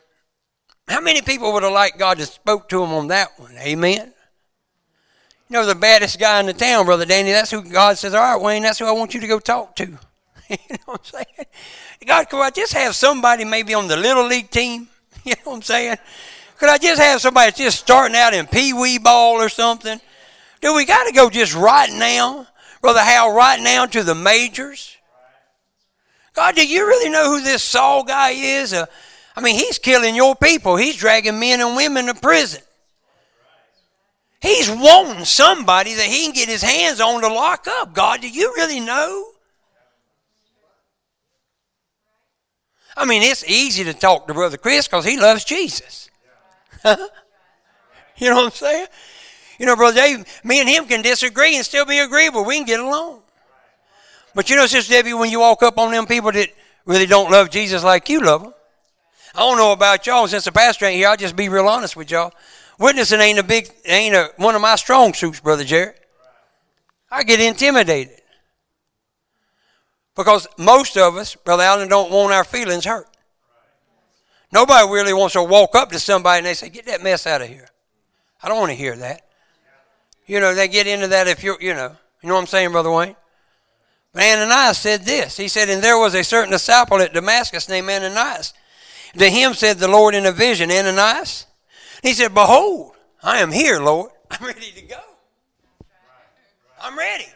how 0.88 1.00
many 1.00 1.22
people 1.22 1.52
would 1.52 1.62
have 1.62 1.72
liked 1.72 1.98
God 1.98 2.18
to 2.18 2.26
spoke 2.26 2.68
to 2.68 2.80
them 2.80 2.92
on 2.92 3.08
that 3.08 3.38
one? 3.38 3.56
Amen. 3.58 4.12
You 5.48 5.54
know, 5.54 5.66
the 5.66 5.74
baddest 5.74 6.18
guy 6.18 6.40
in 6.40 6.46
the 6.46 6.52
town, 6.52 6.86
Brother 6.86 7.04
Danny, 7.04 7.30
that's 7.32 7.50
who 7.50 7.62
God 7.62 7.98
says, 7.98 8.14
All 8.14 8.20
right, 8.20 8.42
Wayne, 8.42 8.62
that's 8.62 8.78
who 8.78 8.86
I 8.86 8.92
want 8.92 9.14
you 9.14 9.20
to 9.20 9.26
go 9.26 9.38
talk 9.38 9.76
to. 9.76 9.84
you 10.48 10.56
know 10.70 10.76
what 10.86 11.00
I'm 11.14 11.24
saying? 11.26 11.46
God, 12.06 12.28
could 12.28 12.42
I 12.42 12.50
just 12.50 12.72
have 12.72 12.94
somebody 12.94 13.44
maybe 13.44 13.74
on 13.74 13.88
the 13.88 13.96
little 13.96 14.26
league 14.26 14.50
team? 14.50 14.88
You 15.26 15.32
know 15.32 15.52
what 15.52 15.56
I'm 15.56 15.62
saying? 15.62 15.96
Could 16.58 16.68
I 16.68 16.76
just 16.76 17.00
have 17.00 17.18
somebody 17.18 17.50
just 17.52 17.78
starting 17.78 18.14
out 18.14 18.34
in 18.34 18.46
pee 18.46 18.74
wee 18.74 18.98
ball 18.98 19.36
or 19.36 19.48
something? 19.48 19.98
Do 20.60 20.74
we 20.74 20.84
got 20.84 21.04
to 21.04 21.12
go 21.12 21.30
just 21.30 21.54
right 21.54 21.90
now, 21.90 22.46
Brother 22.82 23.00
Hal, 23.00 23.34
right 23.34 23.58
now 23.58 23.86
to 23.86 24.02
the 24.02 24.14
majors? 24.14 24.98
God, 26.34 26.56
do 26.56 26.66
you 26.66 26.86
really 26.86 27.08
know 27.08 27.30
who 27.30 27.42
this 27.42 27.62
Saul 27.62 28.04
guy 28.04 28.30
is? 28.32 28.74
Uh, 28.74 28.84
I 29.36 29.40
mean, 29.40 29.56
he's 29.56 29.78
killing 29.78 30.14
your 30.14 30.36
people. 30.36 30.76
He's 30.76 30.96
dragging 30.96 31.38
men 31.38 31.60
and 31.60 31.76
women 31.76 32.06
to 32.06 32.14
prison. 32.14 32.62
He's 34.40 34.70
wanting 34.70 35.24
somebody 35.24 35.94
that 35.94 36.06
he 36.06 36.24
can 36.24 36.34
get 36.34 36.48
his 36.48 36.62
hands 36.62 37.00
on 37.00 37.22
to 37.22 37.28
lock 37.28 37.66
up. 37.66 37.94
God, 37.94 38.20
do 38.20 38.28
you 38.28 38.52
really 38.56 38.80
know? 38.80 39.26
I 42.96 43.06
mean, 43.06 43.22
it's 43.22 43.44
easy 43.48 43.84
to 43.84 43.94
talk 43.94 44.28
to 44.28 44.34
Brother 44.34 44.56
Chris 44.56 44.86
because 44.86 45.04
he 45.04 45.18
loves 45.18 45.44
Jesus. 45.44 46.10
you 46.84 48.30
know 48.30 48.36
what 48.36 48.44
I'm 48.44 48.50
saying? 48.50 48.86
You 49.58 49.66
know, 49.66 49.76
Brother 49.76 49.96
Dave, 49.96 50.26
me 50.44 50.60
and 50.60 50.68
him 50.68 50.86
can 50.86 51.02
disagree 51.02 51.56
and 51.56 51.64
still 51.64 51.86
be 51.86 51.98
agreeable. 51.98 52.44
We 52.44 52.56
can 52.56 52.66
get 52.66 52.80
along. 52.80 53.22
But 54.34 54.50
you 54.50 54.56
know, 54.56 54.66
Sister 54.66 54.92
Debbie, 54.92 55.14
when 55.14 55.30
you 55.30 55.40
walk 55.40 55.62
up 55.62 55.78
on 55.78 55.92
them 55.92 56.06
people 56.06 56.32
that 56.32 56.48
really 56.84 57.06
don't 57.06 57.30
love 57.30 57.50
Jesus 57.50 57.82
like 57.82 58.08
you 58.08 58.20
love 58.20 58.42
them, 58.42 58.53
I 59.34 59.40
don't 59.40 59.58
know 59.58 59.72
about 59.72 60.06
y'all. 60.06 60.28
Since 60.28 60.44
the 60.44 60.52
pastor 60.52 60.86
ain't 60.86 60.96
here, 60.96 61.08
I'll 61.08 61.16
just 61.16 61.34
be 61.34 61.48
real 61.48 61.66
honest 61.66 61.96
with 61.96 62.10
y'all. 62.10 62.32
Witnessing 62.78 63.20
ain't 63.20 63.38
a 63.38 63.42
big, 63.42 63.68
ain't 63.84 64.14
a, 64.14 64.30
one 64.36 64.54
of 64.54 64.60
my 64.60 64.76
strong 64.76 65.12
suits, 65.12 65.40
Brother 65.40 65.64
Jared. 65.64 65.94
I 67.10 67.22
get 67.24 67.40
intimidated. 67.40 68.20
Because 70.16 70.46
most 70.58 70.96
of 70.96 71.16
us, 71.16 71.34
Brother 71.34 71.64
Allen, 71.64 71.88
don't 71.88 72.10
want 72.10 72.32
our 72.32 72.44
feelings 72.44 72.84
hurt. 72.84 73.08
Nobody 74.52 74.88
really 74.88 75.12
wants 75.12 75.32
to 75.32 75.42
walk 75.42 75.74
up 75.74 75.90
to 75.90 75.98
somebody 75.98 76.38
and 76.38 76.46
they 76.46 76.54
say, 76.54 76.68
Get 76.68 76.86
that 76.86 77.02
mess 77.02 77.26
out 77.26 77.42
of 77.42 77.48
here. 77.48 77.66
I 78.40 78.48
don't 78.48 78.58
want 78.58 78.70
to 78.70 78.76
hear 78.76 78.94
that. 78.96 79.22
You 80.26 80.38
know, 80.38 80.54
they 80.54 80.68
get 80.68 80.86
into 80.86 81.08
that 81.08 81.26
if 81.26 81.42
you're, 81.42 81.60
you 81.60 81.74
know, 81.74 81.96
you 82.22 82.28
know 82.28 82.36
what 82.36 82.42
I'm 82.42 82.46
saying, 82.46 82.70
Brother 82.70 82.90
Wayne? 82.90 83.16
But 84.12 84.22
Ananias 84.22 84.78
said 84.78 85.02
this. 85.02 85.36
He 85.36 85.48
said, 85.48 85.68
And 85.68 85.82
there 85.82 85.98
was 85.98 86.14
a 86.14 86.22
certain 86.22 86.52
disciple 86.52 87.00
at 87.00 87.12
Damascus 87.12 87.68
named 87.68 87.90
Ananias. 87.90 88.54
To 89.18 89.28
him 89.28 89.54
said 89.54 89.78
the 89.78 89.88
Lord 89.88 90.14
in 90.14 90.26
a 90.26 90.32
vision, 90.32 90.70
Ananias. 90.70 91.46
He 92.02 92.12
said, 92.12 92.34
Behold, 92.34 92.92
I 93.22 93.38
am 93.38 93.52
here, 93.52 93.80
Lord. 93.80 94.10
I'm 94.30 94.44
ready 94.44 94.72
to 94.72 94.82
go. 94.82 95.00
I'm 96.82 96.98
ready. 96.98 97.26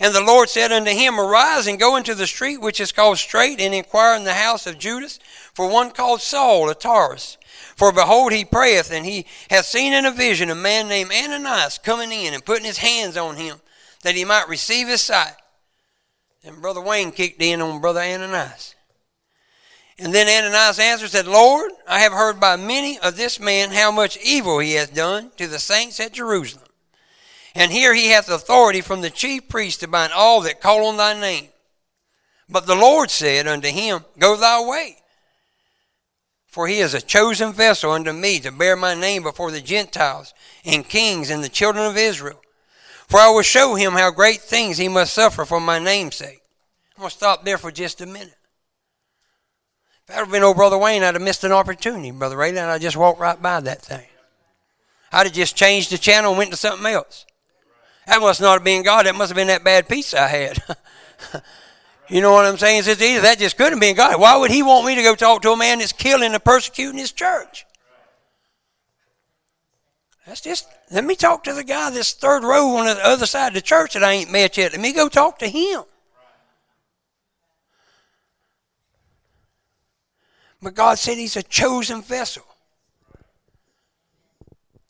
And 0.00 0.14
the 0.14 0.22
Lord 0.22 0.48
said 0.48 0.72
unto 0.72 0.90
him, 0.90 1.20
Arise 1.20 1.66
and 1.66 1.78
go 1.78 1.96
into 1.96 2.14
the 2.14 2.26
street 2.26 2.60
which 2.60 2.80
is 2.80 2.90
called 2.90 3.18
Straight, 3.18 3.60
and 3.60 3.74
inquire 3.74 4.16
in 4.16 4.24
the 4.24 4.34
house 4.34 4.66
of 4.66 4.78
Judas 4.78 5.20
for 5.52 5.68
one 5.68 5.90
called 5.90 6.22
Saul 6.22 6.70
of 6.70 6.78
Tarsus. 6.78 7.36
For 7.76 7.92
behold, 7.92 8.32
he 8.32 8.44
prayeth, 8.44 8.90
and 8.90 9.04
he 9.04 9.26
hath 9.50 9.66
seen 9.66 9.92
in 9.92 10.06
a 10.06 10.10
vision 10.10 10.50
a 10.50 10.54
man 10.54 10.88
named 10.88 11.12
Ananias 11.12 11.78
coming 11.78 12.12
in 12.12 12.32
and 12.32 12.44
putting 12.44 12.64
his 12.64 12.78
hands 12.78 13.16
on 13.16 13.36
him, 13.36 13.60
that 14.02 14.14
he 14.14 14.24
might 14.24 14.48
receive 14.48 14.88
his 14.88 15.02
sight. 15.02 15.34
And 16.44 16.62
Brother 16.62 16.80
Wayne 16.80 17.12
kicked 17.12 17.42
in 17.42 17.60
on 17.60 17.82
Brother 17.82 18.00
Ananias. 18.00 18.74
And 20.00 20.14
then 20.14 20.28
Ananias 20.28 20.78
answered, 20.78 21.10
said, 21.10 21.26
Lord, 21.26 21.70
I 21.86 22.00
have 22.00 22.12
heard 22.12 22.40
by 22.40 22.56
many 22.56 22.98
of 22.98 23.18
this 23.18 23.38
man 23.38 23.70
how 23.70 23.90
much 23.90 24.16
evil 24.24 24.58
he 24.58 24.72
hath 24.72 24.94
done 24.94 25.30
to 25.36 25.46
the 25.46 25.58
saints 25.58 26.00
at 26.00 26.14
Jerusalem. 26.14 26.64
And 27.54 27.70
here 27.70 27.94
he 27.94 28.08
hath 28.08 28.30
authority 28.30 28.80
from 28.80 29.02
the 29.02 29.10
chief 29.10 29.48
priest 29.48 29.80
to 29.80 29.88
bind 29.88 30.14
all 30.14 30.40
that 30.40 30.62
call 30.62 30.86
on 30.86 30.96
thy 30.96 31.20
name. 31.20 31.48
But 32.48 32.66
the 32.66 32.74
Lord 32.74 33.10
said 33.10 33.46
unto 33.46 33.68
him, 33.68 34.06
Go 34.18 34.36
thy 34.36 34.66
way. 34.66 34.96
For 36.46 36.66
he 36.66 36.78
is 36.78 36.94
a 36.94 37.02
chosen 37.02 37.52
vessel 37.52 37.92
unto 37.92 38.12
me 38.12 38.40
to 38.40 38.50
bear 38.50 38.76
my 38.76 38.94
name 38.94 39.22
before 39.22 39.50
the 39.50 39.60
Gentiles 39.60 40.32
and 40.64 40.88
kings 40.88 41.28
and 41.28 41.44
the 41.44 41.48
children 41.50 41.84
of 41.84 41.98
Israel. 41.98 42.40
For 43.06 43.20
I 43.20 43.28
will 43.28 43.42
show 43.42 43.74
him 43.74 43.92
how 43.92 44.10
great 44.12 44.40
things 44.40 44.78
he 44.78 44.88
must 44.88 45.12
suffer 45.12 45.44
for 45.44 45.60
my 45.60 45.78
name's 45.78 46.16
sake. 46.16 46.40
I'm 46.96 47.02
going 47.02 47.10
to 47.10 47.16
stop 47.16 47.44
there 47.44 47.58
for 47.58 47.70
just 47.70 48.00
a 48.00 48.06
minute. 48.06 48.34
If 50.10 50.16
that 50.16 50.24
had 50.24 50.32
been 50.32 50.42
old 50.42 50.56
Brother 50.56 50.76
Wayne, 50.76 51.04
I'd 51.04 51.14
have 51.14 51.22
missed 51.22 51.44
an 51.44 51.52
opportunity, 51.52 52.10
Brother 52.10 52.36
Ray, 52.36 52.48
and 52.48 52.58
I 52.58 52.78
just 52.78 52.96
walked 52.96 53.20
right 53.20 53.40
by 53.40 53.60
that 53.60 53.80
thing. 53.80 54.08
I'd 55.12 55.26
have 55.28 55.32
just 55.32 55.54
changed 55.54 55.92
the 55.92 55.98
channel 55.98 56.32
and 56.32 56.38
went 56.38 56.50
to 56.50 56.56
something 56.56 56.84
else. 56.84 57.26
That 58.08 58.20
must 58.20 58.40
not 58.40 58.54
have 58.54 58.64
been 58.64 58.82
God. 58.82 59.06
That 59.06 59.14
must 59.14 59.28
have 59.28 59.36
been 59.36 59.46
that 59.46 59.62
bad 59.62 59.88
pizza 59.88 60.20
I 60.20 60.26
had. 60.26 60.58
you 62.08 62.20
know 62.20 62.32
what 62.32 62.44
I'm 62.44 62.56
saying? 62.56 62.82
That 62.82 63.36
just 63.38 63.56
couldn't 63.56 63.74
have 63.74 63.80
been 63.80 63.94
God. 63.94 64.20
Why 64.20 64.36
would 64.36 64.50
He 64.50 64.64
want 64.64 64.84
me 64.84 64.96
to 64.96 65.02
go 65.02 65.14
talk 65.14 65.42
to 65.42 65.52
a 65.52 65.56
man 65.56 65.78
that's 65.78 65.92
killing 65.92 66.34
and 66.34 66.44
persecuting 66.44 66.98
His 66.98 67.12
church? 67.12 67.64
That's 70.26 70.40
just, 70.40 70.66
let 70.90 71.04
me 71.04 71.14
talk 71.14 71.44
to 71.44 71.52
the 71.52 71.62
guy 71.62 71.88
this 71.90 72.14
third 72.14 72.42
row 72.42 72.78
on 72.78 72.86
the 72.86 73.06
other 73.06 73.26
side 73.26 73.48
of 73.48 73.54
the 73.54 73.60
church 73.60 73.94
that 73.94 74.02
I 74.02 74.10
ain't 74.10 74.32
met 74.32 74.56
yet. 74.56 74.72
Let 74.72 74.80
me 74.80 74.92
go 74.92 75.08
talk 75.08 75.38
to 75.38 75.48
him. 75.48 75.84
But 80.62 80.74
God 80.74 80.98
said 80.98 81.16
He's 81.16 81.36
a 81.36 81.42
chosen 81.42 82.02
vessel. 82.02 82.44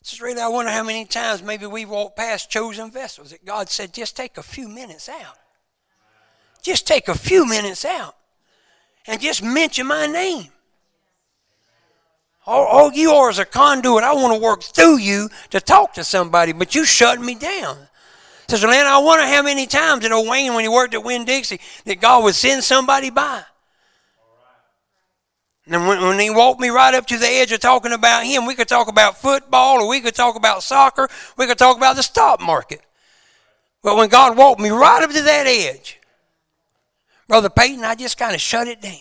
Is 0.03 0.19
really, 0.19 0.41
I 0.41 0.47
wonder 0.47 0.71
how 0.71 0.83
many 0.83 1.05
times 1.05 1.43
maybe 1.43 1.67
we 1.67 1.85
walk 1.85 2.15
past 2.15 2.49
chosen 2.49 2.89
vessels 2.91 3.31
that 3.31 3.45
God 3.45 3.69
said, 3.69 3.93
just 3.93 4.17
take 4.17 4.37
a 4.37 4.43
few 4.43 4.67
minutes 4.67 5.07
out. 5.07 5.37
Just 6.61 6.87
take 6.87 7.07
a 7.07 7.15
few 7.15 7.45
minutes 7.45 7.85
out 7.85 8.15
and 9.07 9.21
just 9.21 9.43
mention 9.43 9.87
my 9.87 10.07
name. 10.07 10.47
All, 12.45 12.65
all 12.65 12.91
you 12.91 13.11
are 13.11 13.29
is 13.29 13.39
a 13.39 13.45
conduit. 13.45 14.03
I 14.03 14.13
want 14.13 14.33
to 14.33 14.39
work 14.39 14.63
through 14.63 14.97
you 14.97 15.29
to 15.51 15.61
talk 15.61 15.93
to 15.93 16.03
somebody, 16.03 16.51
but 16.51 16.73
you 16.73 16.85
shut 16.85 17.19
me 17.21 17.35
down. 17.35 17.77
Says, 18.47 18.63
Lynn, 18.63 18.85
I 18.85 18.97
wonder 18.97 19.25
how 19.25 19.43
many 19.43 19.65
times 19.65 20.03
in 20.03 20.11
Wayne, 20.27 20.53
when 20.53 20.63
he 20.63 20.67
worked 20.67 20.93
at 20.93 21.03
Winn 21.03 21.23
Dixie, 21.25 21.61
that 21.85 22.01
God 22.01 22.23
would 22.23 22.35
send 22.35 22.63
somebody 22.63 23.11
by. 23.11 23.43
And 25.71 25.87
when, 25.87 26.01
when, 26.01 26.19
he 26.19 26.29
walked 26.29 26.59
me 26.59 26.67
right 26.67 26.93
up 26.93 27.05
to 27.07 27.17
the 27.17 27.25
edge 27.25 27.53
of 27.53 27.61
talking 27.61 27.93
about 27.93 28.25
him, 28.25 28.45
we 28.45 28.55
could 28.55 28.67
talk 28.67 28.89
about 28.89 29.17
football 29.17 29.81
or 29.81 29.87
we 29.87 30.01
could 30.01 30.13
talk 30.13 30.35
about 30.35 30.63
soccer. 30.63 31.07
We 31.37 31.47
could 31.47 31.57
talk 31.57 31.77
about 31.77 31.95
the 31.95 32.03
stock 32.03 32.41
market. 32.41 32.81
But 33.81 33.95
when 33.95 34.09
God 34.09 34.37
walked 34.37 34.59
me 34.59 34.69
right 34.69 35.01
up 35.01 35.11
to 35.11 35.21
that 35.21 35.47
edge, 35.47 35.97
Brother 37.29 37.49
Peyton, 37.49 37.85
I 37.85 37.95
just 37.95 38.17
kind 38.17 38.35
of 38.35 38.41
shut 38.41 38.67
it 38.67 38.81
down. 38.81 38.99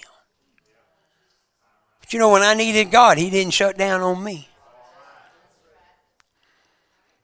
But 2.01 2.13
you 2.13 2.21
know, 2.21 2.31
when 2.31 2.43
I 2.43 2.55
needed 2.55 2.93
God, 2.93 3.19
he 3.19 3.31
didn't 3.31 3.53
shut 3.53 3.77
down 3.77 4.01
on 4.01 4.23
me. 4.23 4.49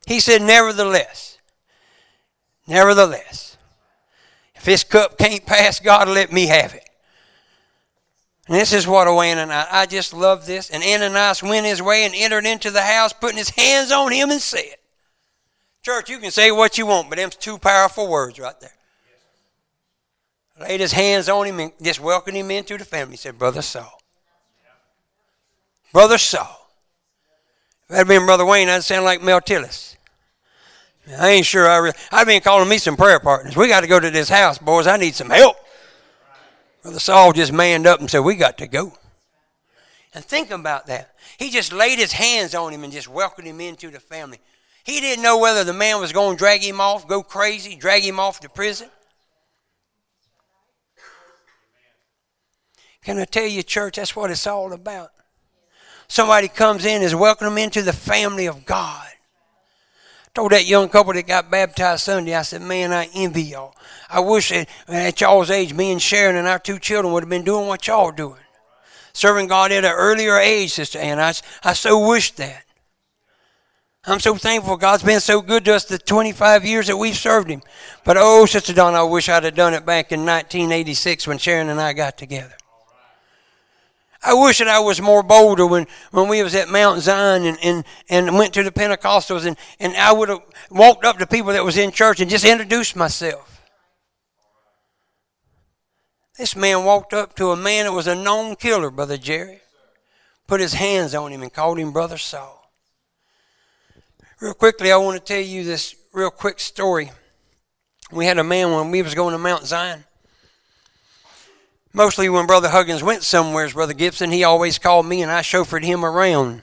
He 0.08 0.18
said, 0.18 0.42
nevertheless, 0.42 1.38
nevertheless, 2.66 3.56
if 4.56 4.64
this 4.64 4.82
cup 4.82 5.16
can't 5.18 5.46
pass, 5.46 5.78
God, 5.78 6.08
let 6.08 6.32
me 6.32 6.46
have 6.46 6.74
it. 6.74 6.85
And 8.48 8.56
this 8.56 8.72
is 8.72 8.86
what 8.86 9.08
Ananias, 9.08 9.66
I 9.70 9.86
just 9.86 10.14
love 10.14 10.46
this. 10.46 10.70
And 10.70 10.82
Ananias 10.82 11.42
went 11.42 11.66
his 11.66 11.82
way 11.82 12.04
and 12.04 12.14
entered 12.14 12.46
into 12.46 12.70
the 12.70 12.82
house, 12.82 13.12
putting 13.12 13.38
his 13.38 13.50
hands 13.50 13.90
on 13.90 14.12
him 14.12 14.30
and 14.30 14.40
said, 14.40 14.76
Church, 15.82 16.08
you 16.10 16.18
can 16.18 16.30
say 16.30 16.50
what 16.50 16.78
you 16.78 16.86
want, 16.86 17.08
but 17.08 17.16
them's 17.16 17.36
two 17.36 17.58
powerful 17.58 18.08
words 18.08 18.38
right 18.38 18.58
there. 18.60 18.72
Laid 20.60 20.80
his 20.80 20.92
hands 20.92 21.28
on 21.28 21.46
him 21.46 21.60
and 21.60 21.72
just 21.82 22.00
welcomed 22.00 22.36
him 22.36 22.50
into 22.50 22.78
the 22.78 22.84
family. 22.84 23.12
He 23.12 23.18
said, 23.18 23.38
Brother 23.38 23.62
Saul. 23.62 24.00
Brother 25.92 26.18
Saul. 26.18 26.68
If 27.82 27.88
that 27.88 27.96
had 27.98 28.08
been 28.08 28.26
Brother 28.26 28.44
Wayne, 28.44 28.68
I'd 28.68 28.84
sound 28.84 29.04
like 29.04 29.22
Mel 29.22 29.40
Tillis. 29.40 29.96
I 31.18 31.30
ain't 31.30 31.46
sure 31.46 31.68
I 31.68 31.76
really, 31.76 31.96
I've 32.10 32.26
been 32.26 32.40
calling 32.40 32.68
me 32.68 32.78
some 32.78 32.96
prayer 32.96 33.20
partners. 33.20 33.56
We 33.56 33.68
got 33.68 33.82
to 33.82 33.86
go 33.86 34.00
to 34.00 34.10
this 34.10 34.28
house, 34.28 34.58
boys. 34.58 34.86
I 34.86 34.96
need 34.96 35.14
some 35.14 35.30
help. 35.30 35.56
Brother 36.86 37.00
Saul 37.00 37.32
just 37.32 37.52
manned 37.52 37.84
up 37.84 37.98
and 37.98 38.08
said, 38.08 38.20
We 38.20 38.36
got 38.36 38.58
to 38.58 38.68
go. 38.68 38.92
And 40.14 40.24
think 40.24 40.52
about 40.52 40.86
that. 40.86 41.16
He 41.36 41.50
just 41.50 41.72
laid 41.72 41.98
his 41.98 42.12
hands 42.12 42.54
on 42.54 42.72
him 42.72 42.84
and 42.84 42.92
just 42.92 43.08
welcomed 43.08 43.48
him 43.48 43.60
into 43.60 43.90
the 43.90 43.98
family. 43.98 44.38
He 44.84 45.00
didn't 45.00 45.24
know 45.24 45.36
whether 45.36 45.64
the 45.64 45.72
man 45.72 46.00
was 46.00 46.12
going 46.12 46.36
to 46.36 46.38
drag 46.38 46.62
him 46.62 46.80
off, 46.80 47.08
go 47.08 47.24
crazy, 47.24 47.74
drag 47.74 48.04
him 48.04 48.20
off 48.20 48.38
to 48.38 48.48
prison. 48.48 48.88
Can 53.02 53.18
I 53.18 53.24
tell 53.24 53.48
you, 53.48 53.64
church, 53.64 53.96
that's 53.96 54.14
what 54.14 54.30
it's 54.30 54.46
all 54.46 54.72
about. 54.72 55.10
Somebody 56.06 56.46
comes 56.46 56.84
in 56.84 57.02
is 57.02 57.16
welcome 57.16 57.46
them 57.46 57.58
into 57.58 57.82
the 57.82 57.92
family 57.92 58.46
of 58.46 58.64
God 58.64 59.08
I 60.24 60.30
told 60.32 60.52
that 60.52 60.66
young 60.66 60.88
couple 60.88 61.14
that 61.14 61.26
got 61.26 61.50
baptized 61.50 62.04
Sunday, 62.04 62.36
I 62.36 62.42
said, 62.42 62.62
man, 62.62 62.92
I 62.92 63.08
envy 63.12 63.42
y'all. 63.42 63.74
I 64.08 64.20
wish 64.20 64.50
that 64.50 64.68
at 64.88 65.20
y'all's 65.20 65.50
age, 65.50 65.74
me 65.74 65.92
and 65.92 66.00
Sharon 66.00 66.36
and 66.36 66.46
our 66.46 66.58
two 66.58 66.78
children 66.78 67.12
would 67.12 67.22
have 67.22 67.30
been 67.30 67.44
doing 67.44 67.66
what 67.66 67.86
y'all 67.86 68.12
doing. 68.12 68.40
Serving 69.12 69.48
God 69.48 69.72
at 69.72 69.84
an 69.84 69.92
earlier 69.92 70.36
age, 70.38 70.72
Sister 70.72 70.98
Ann. 70.98 71.18
I, 71.18 71.32
I 71.64 71.72
so 71.72 72.06
wish 72.06 72.32
that. 72.32 72.64
I'm 74.08 74.20
so 74.20 74.36
thankful 74.36 74.76
God's 74.76 75.02
been 75.02 75.20
so 75.20 75.42
good 75.42 75.64
to 75.64 75.74
us 75.74 75.84
the 75.84 75.98
25 75.98 76.64
years 76.64 76.86
that 76.86 76.96
we've 76.96 77.16
served 77.16 77.48
Him. 77.48 77.62
But 78.04 78.16
oh, 78.16 78.46
Sister 78.46 78.72
Dawn, 78.72 78.94
I 78.94 79.02
wish 79.02 79.28
I'd 79.28 79.42
have 79.42 79.56
done 79.56 79.74
it 79.74 79.84
back 79.84 80.12
in 80.12 80.20
1986 80.20 81.26
when 81.26 81.38
Sharon 81.38 81.68
and 81.70 81.80
I 81.80 81.92
got 81.92 82.16
together. 82.16 82.54
I 84.22 84.34
wish 84.34 84.58
that 84.58 84.68
I 84.68 84.78
was 84.80 85.00
more 85.00 85.22
bolder 85.22 85.66
when, 85.66 85.86
when 86.10 86.28
we 86.28 86.42
was 86.42 86.54
at 86.54 86.68
Mount 86.68 87.00
Zion 87.00 87.44
and, 87.44 87.58
and, 87.62 87.84
and 88.08 88.36
went 88.36 88.54
to 88.54 88.62
the 88.62 88.72
Pentecostals 88.72 89.44
and, 89.44 89.56
and 89.80 89.96
I 89.96 90.12
would 90.12 90.28
have 90.28 90.42
walked 90.70 91.04
up 91.04 91.18
to 91.18 91.26
people 91.26 91.52
that 91.52 91.64
was 91.64 91.76
in 91.76 91.90
church 91.90 92.20
and 92.20 92.30
just 92.30 92.44
introduced 92.44 92.96
myself. 92.96 93.55
This 96.38 96.54
man 96.54 96.84
walked 96.84 97.12
up 97.12 97.34
to 97.36 97.50
a 97.50 97.56
man 97.56 97.86
that 97.86 97.92
was 97.92 98.06
a 98.06 98.14
known 98.14 98.56
killer, 98.56 98.90
Brother 98.90 99.16
Jerry, 99.16 99.60
put 100.46 100.60
his 100.60 100.74
hands 100.74 101.14
on 101.14 101.32
him 101.32 101.42
and 101.42 101.52
called 101.52 101.78
him 101.78 101.92
Brother 101.92 102.18
Saul. 102.18 102.70
Real 104.40 104.54
quickly, 104.54 104.92
I 104.92 104.96
want 104.98 105.18
to 105.18 105.24
tell 105.24 105.42
you 105.42 105.64
this 105.64 105.96
real 106.12 106.30
quick 106.30 106.60
story. 106.60 107.10
We 108.12 108.26
had 108.26 108.38
a 108.38 108.44
man 108.44 108.72
when 108.72 108.90
we 108.90 109.02
was 109.02 109.14
going 109.14 109.32
to 109.32 109.38
Mount 109.38 109.64
Zion 109.64 110.04
mostly 111.96 112.28
when 112.28 112.46
Brother 112.46 112.68
Huggins 112.68 113.02
went 113.02 113.22
somewhere, 113.22 113.68
Brother 113.70 113.94
Gibson, 113.94 114.30
he 114.30 114.44
always 114.44 114.78
called 114.78 115.06
me 115.06 115.22
and 115.22 115.32
I 115.32 115.40
chauffeured 115.40 115.82
him 115.82 116.04
around. 116.04 116.60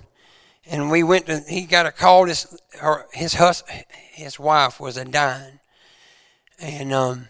And 0.66 0.92
we 0.92 1.04
went 1.04 1.26
to, 1.26 1.42
he 1.50 1.64
got 1.64 1.88
a 1.88 1.92
call, 1.92 2.26
his, 2.26 2.48
his, 3.12 3.34
hus, 3.34 3.64
his 4.12 4.40
wife 4.40 4.80
was 4.80 4.96
a 4.96 5.04
dying. 5.04 5.60
And 6.60 6.94
um, 6.94 7.28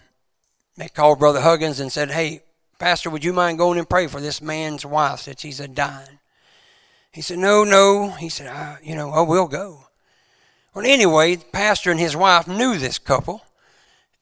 they 0.78 0.88
called 0.88 1.20
Brother 1.20 1.42
Huggins 1.42 1.80
and 1.80 1.92
said, 1.92 2.12
hey, 2.12 2.42
Pastor, 2.80 3.10
would 3.10 3.24
you 3.24 3.34
mind 3.34 3.58
going 3.58 3.78
and 3.78 3.90
pray 3.90 4.08
for 4.08 4.20
this 4.20 4.42
man's 4.42 4.86
wife 4.86 5.26
that 5.26 5.40
she's 5.40 5.60
a 5.60 5.68
dying? 5.68 6.20
He 7.12 7.22
said, 7.22 7.38
no, 7.38 7.64
no. 7.64 8.10
He 8.10 8.30
said, 8.30 8.48
I, 8.48 8.80
you 8.84 8.96
know, 8.96 9.12
I 9.12 9.22
will 9.22 9.48
go. 9.48 9.86
Well, 10.74 10.86
anyway, 10.86 11.36
the 11.36 11.46
pastor 11.46 11.92
and 11.92 12.00
his 12.00 12.16
wife 12.16 12.48
knew 12.48 12.78
this 12.78 12.98
couple. 12.98 13.44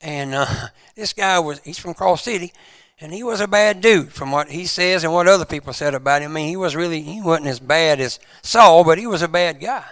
And 0.01 0.33
uh, 0.33 0.45
this 0.95 1.13
guy 1.13 1.39
was, 1.39 1.59
he's 1.59 1.79
from 1.79 1.93
Cross 1.93 2.23
City, 2.23 2.51
and 2.99 3.13
he 3.13 3.23
was 3.23 3.39
a 3.39 3.47
bad 3.47 3.81
dude 3.81 4.11
from 4.11 4.31
what 4.31 4.49
he 4.49 4.65
says 4.65 5.03
and 5.03 5.13
what 5.13 5.27
other 5.27 5.45
people 5.45 5.71
said 5.71 5.95
about 5.95 6.21
him. 6.21 6.31
I 6.31 6.35
mean, 6.35 6.49
he 6.49 6.57
was 6.57 6.75
really, 6.75 7.01
he 7.01 7.21
wasn't 7.21 7.47
as 7.47 7.59
bad 7.59 8.01
as 8.01 8.19
Saul, 8.41 8.83
but 8.83 8.97
he 8.97 9.07
was 9.07 9.21
a 9.21 9.27
bad 9.29 9.61
guy. 9.61 9.85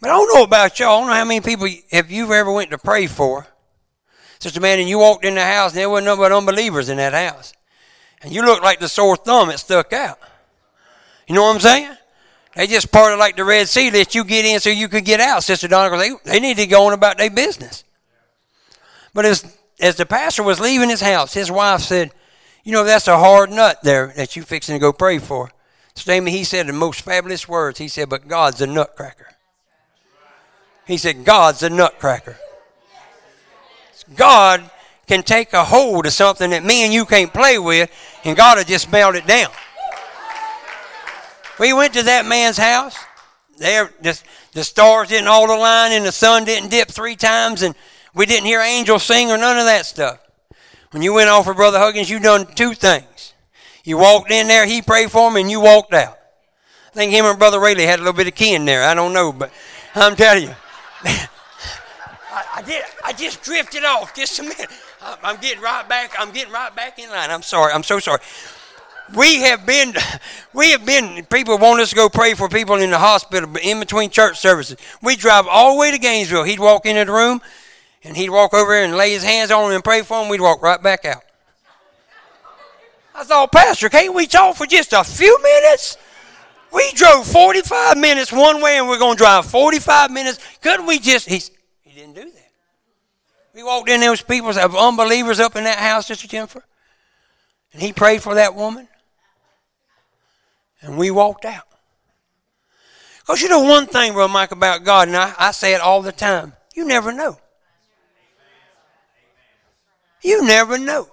But 0.00 0.10
I 0.10 0.14
don't 0.14 0.34
know 0.34 0.42
about 0.42 0.80
y'all. 0.80 0.96
I 0.96 1.00
don't 1.00 1.08
know 1.08 1.14
how 1.14 1.24
many 1.24 1.40
people 1.40 1.68
have 1.92 2.10
you've 2.10 2.30
ever 2.30 2.50
went 2.50 2.70
to 2.70 2.78
pray 2.78 3.06
for. 3.06 3.46
Sister 4.42 4.58
Man, 4.58 4.80
and 4.80 4.88
you 4.88 4.98
walked 4.98 5.24
in 5.24 5.36
the 5.36 5.44
house 5.44 5.70
and 5.70 5.78
there 5.78 5.88
wasn't 5.88 6.06
no 6.06 6.16
but 6.16 6.32
unbelievers 6.32 6.88
in 6.88 6.96
that 6.96 7.12
house. 7.12 7.54
And 8.22 8.32
you 8.32 8.44
looked 8.44 8.64
like 8.64 8.80
the 8.80 8.88
sore 8.88 9.14
thumb 9.14 9.50
that 9.50 9.60
stuck 9.60 9.92
out. 9.92 10.18
You 11.28 11.36
know 11.36 11.42
what 11.42 11.54
I'm 11.54 11.60
saying? 11.60 11.96
They 12.56 12.66
just 12.66 12.90
parted 12.90 13.18
like 13.18 13.36
the 13.36 13.44
Red 13.44 13.68
Sea, 13.68 13.92
let 13.92 14.16
you 14.16 14.24
get 14.24 14.44
in 14.44 14.58
so 14.58 14.68
you 14.68 14.88
could 14.88 15.04
get 15.04 15.20
out, 15.20 15.44
Sister 15.44 15.68
Donna, 15.68 15.96
they, 15.96 16.10
they 16.24 16.40
need 16.40 16.56
to 16.56 16.66
go 16.66 16.88
on 16.88 16.92
about 16.92 17.18
their 17.18 17.30
business. 17.30 17.84
But 19.14 19.26
as, 19.26 19.56
as 19.78 19.94
the 19.94 20.06
pastor 20.06 20.42
was 20.42 20.58
leaving 20.58 20.88
his 20.88 21.02
house, 21.02 21.32
his 21.32 21.48
wife 21.48 21.82
said, 21.82 22.10
You 22.64 22.72
know, 22.72 22.82
that's 22.82 23.06
a 23.06 23.18
hard 23.18 23.52
nut 23.52 23.78
there 23.84 24.12
that 24.16 24.34
you 24.34 24.42
fixing 24.42 24.74
to 24.74 24.80
go 24.80 24.92
pray 24.92 25.20
for. 25.20 25.52
So, 25.94 26.10
Amy, 26.10 26.32
he 26.32 26.42
said 26.42 26.66
the 26.66 26.72
most 26.72 27.02
fabulous 27.02 27.46
words. 27.46 27.78
He 27.78 27.86
said, 27.86 28.08
But 28.08 28.26
God's 28.26 28.60
a 28.60 28.66
nutcracker. 28.66 29.28
He 30.84 30.96
said, 30.96 31.24
God's 31.24 31.62
a 31.62 31.70
nutcracker. 31.70 32.36
God 34.14 34.68
can 35.06 35.22
take 35.22 35.52
a 35.52 35.64
hold 35.64 36.06
of 36.06 36.12
something 36.12 36.50
that 36.50 36.64
me 36.64 36.84
and 36.84 36.92
you 36.92 37.04
can't 37.04 37.32
play 37.32 37.58
with, 37.58 37.90
and 38.24 38.36
God 38.36 38.58
will 38.58 38.64
just 38.64 38.90
melt 38.90 39.14
it 39.14 39.26
down. 39.26 39.50
We 41.58 41.72
went 41.72 41.94
to 41.94 42.02
that 42.04 42.26
man's 42.26 42.56
house. 42.56 42.96
There, 43.58 43.92
the, 44.00 44.20
the 44.52 44.64
stars 44.64 45.08
didn't 45.08 45.28
all 45.28 45.46
align, 45.46 45.92
and 45.92 46.04
the 46.04 46.12
sun 46.12 46.44
didn't 46.44 46.70
dip 46.70 46.88
three 46.88 47.16
times, 47.16 47.62
and 47.62 47.74
we 48.14 48.26
didn't 48.26 48.46
hear 48.46 48.60
angels 48.60 49.02
sing 49.02 49.30
or 49.30 49.38
none 49.38 49.58
of 49.58 49.66
that 49.66 49.86
stuff. 49.86 50.18
When 50.90 51.02
you 51.02 51.14
went 51.14 51.30
off 51.30 51.44
for 51.44 51.54
Brother 51.54 51.78
Huggins, 51.78 52.10
you 52.10 52.18
done 52.18 52.46
two 52.54 52.74
things. 52.74 53.34
You 53.84 53.98
walked 53.98 54.30
in 54.30 54.46
there, 54.46 54.66
he 54.66 54.82
prayed 54.82 55.10
for 55.10 55.28
him, 55.28 55.36
and 55.36 55.50
you 55.50 55.60
walked 55.60 55.94
out. 55.94 56.18
I 56.90 56.94
think 56.94 57.12
him 57.12 57.24
and 57.24 57.38
Brother 57.38 57.58
Rayleigh 57.58 57.86
had 57.86 57.98
a 57.98 58.02
little 58.02 58.12
bit 58.12 58.28
of 58.28 58.34
kin 58.34 58.64
there. 58.64 58.84
I 58.84 58.94
don't 58.94 59.12
know, 59.12 59.32
but 59.32 59.50
I'm 59.94 60.16
telling 60.16 60.44
you. 60.44 60.54
I, 62.54 62.62
did. 62.62 62.84
I 63.04 63.12
just 63.12 63.42
drifted 63.42 63.84
off 63.84 64.14
just 64.14 64.38
a 64.38 64.42
minute. 64.42 64.70
I'm 65.22 65.40
getting 65.40 65.62
right 65.62 65.88
back. 65.88 66.14
I'm 66.18 66.32
getting 66.32 66.52
right 66.52 66.74
back 66.74 66.98
in 66.98 67.08
line. 67.10 67.30
I'm 67.30 67.42
sorry. 67.42 67.72
I'm 67.72 67.82
so 67.82 67.98
sorry. 67.98 68.20
We 69.14 69.42
have 69.42 69.66
been, 69.66 69.94
we 70.52 70.70
have 70.72 70.84
been. 70.84 71.24
People 71.26 71.58
want 71.58 71.80
us 71.80 71.90
to 71.90 71.96
go 71.96 72.08
pray 72.08 72.34
for 72.34 72.48
people 72.48 72.76
in 72.76 72.90
the 72.90 72.98
hospital, 72.98 73.48
but 73.48 73.62
in 73.62 73.80
between 73.80 74.10
church 74.10 74.38
services, 74.38 74.76
we 75.02 75.16
drive 75.16 75.46
all 75.46 75.74
the 75.74 75.80
way 75.80 75.90
to 75.90 75.98
Gainesville. 75.98 76.44
He'd 76.44 76.60
walk 76.60 76.86
into 76.86 77.04
the 77.04 77.12
room, 77.12 77.40
and 78.04 78.16
he'd 78.16 78.30
walk 78.30 78.54
over 78.54 78.74
and 78.74 78.96
lay 78.96 79.12
his 79.12 79.22
hands 79.22 79.50
on 79.50 79.66
him 79.66 79.74
and 79.74 79.84
pray 79.84 80.02
for 80.02 80.22
him. 80.22 80.28
We'd 80.28 80.40
walk 80.40 80.62
right 80.62 80.82
back 80.82 81.04
out. 81.04 81.22
I 83.14 83.24
thought, 83.24 83.52
Pastor, 83.52 83.88
can't 83.88 84.14
we 84.14 84.26
talk 84.26 84.56
for 84.56 84.66
just 84.66 84.92
a 84.92 85.04
few 85.04 85.40
minutes? 85.42 85.98
We 86.72 86.90
drove 86.92 87.26
45 87.26 87.98
minutes 87.98 88.32
one 88.32 88.62
way 88.62 88.78
and 88.78 88.88
we're 88.88 88.98
going 88.98 89.16
to 89.16 89.18
drive 89.18 89.44
45 89.44 90.10
minutes. 90.10 90.38
Couldn't 90.62 90.86
we 90.86 90.98
just, 90.98 91.28
he, 91.28 91.42
he 91.82 92.00
didn't 92.00 92.14
do 92.14 92.24
that. 92.24 92.41
We 93.54 93.62
walked 93.62 93.88
in, 93.88 94.00
there 94.00 94.10
was 94.10 94.22
people, 94.22 94.50
of 94.50 94.76
unbelievers 94.76 95.38
up 95.38 95.56
in 95.56 95.64
that 95.64 95.78
house, 95.78 96.06
Sister 96.06 96.26
Jennifer. 96.26 96.64
And 97.72 97.82
he 97.82 97.92
prayed 97.92 98.22
for 98.22 98.34
that 98.34 98.54
woman. 98.54 98.88
And 100.80 100.96
we 100.96 101.10
walked 101.10 101.44
out. 101.44 101.66
Because 103.20 103.40
you 103.40 103.48
know 103.48 103.60
one 103.60 103.86
thing, 103.86 104.14
Brother 104.14 104.32
Mike, 104.32 104.50
about 104.50 104.84
God, 104.84 105.08
and 105.08 105.16
I, 105.16 105.32
I 105.38 105.50
say 105.52 105.74
it 105.74 105.80
all 105.80 106.02
the 106.02 106.12
time. 106.12 106.54
You 106.74 106.86
never 106.86 107.12
know. 107.12 107.38
You 110.22 110.44
never 110.44 110.78
know 110.78 111.08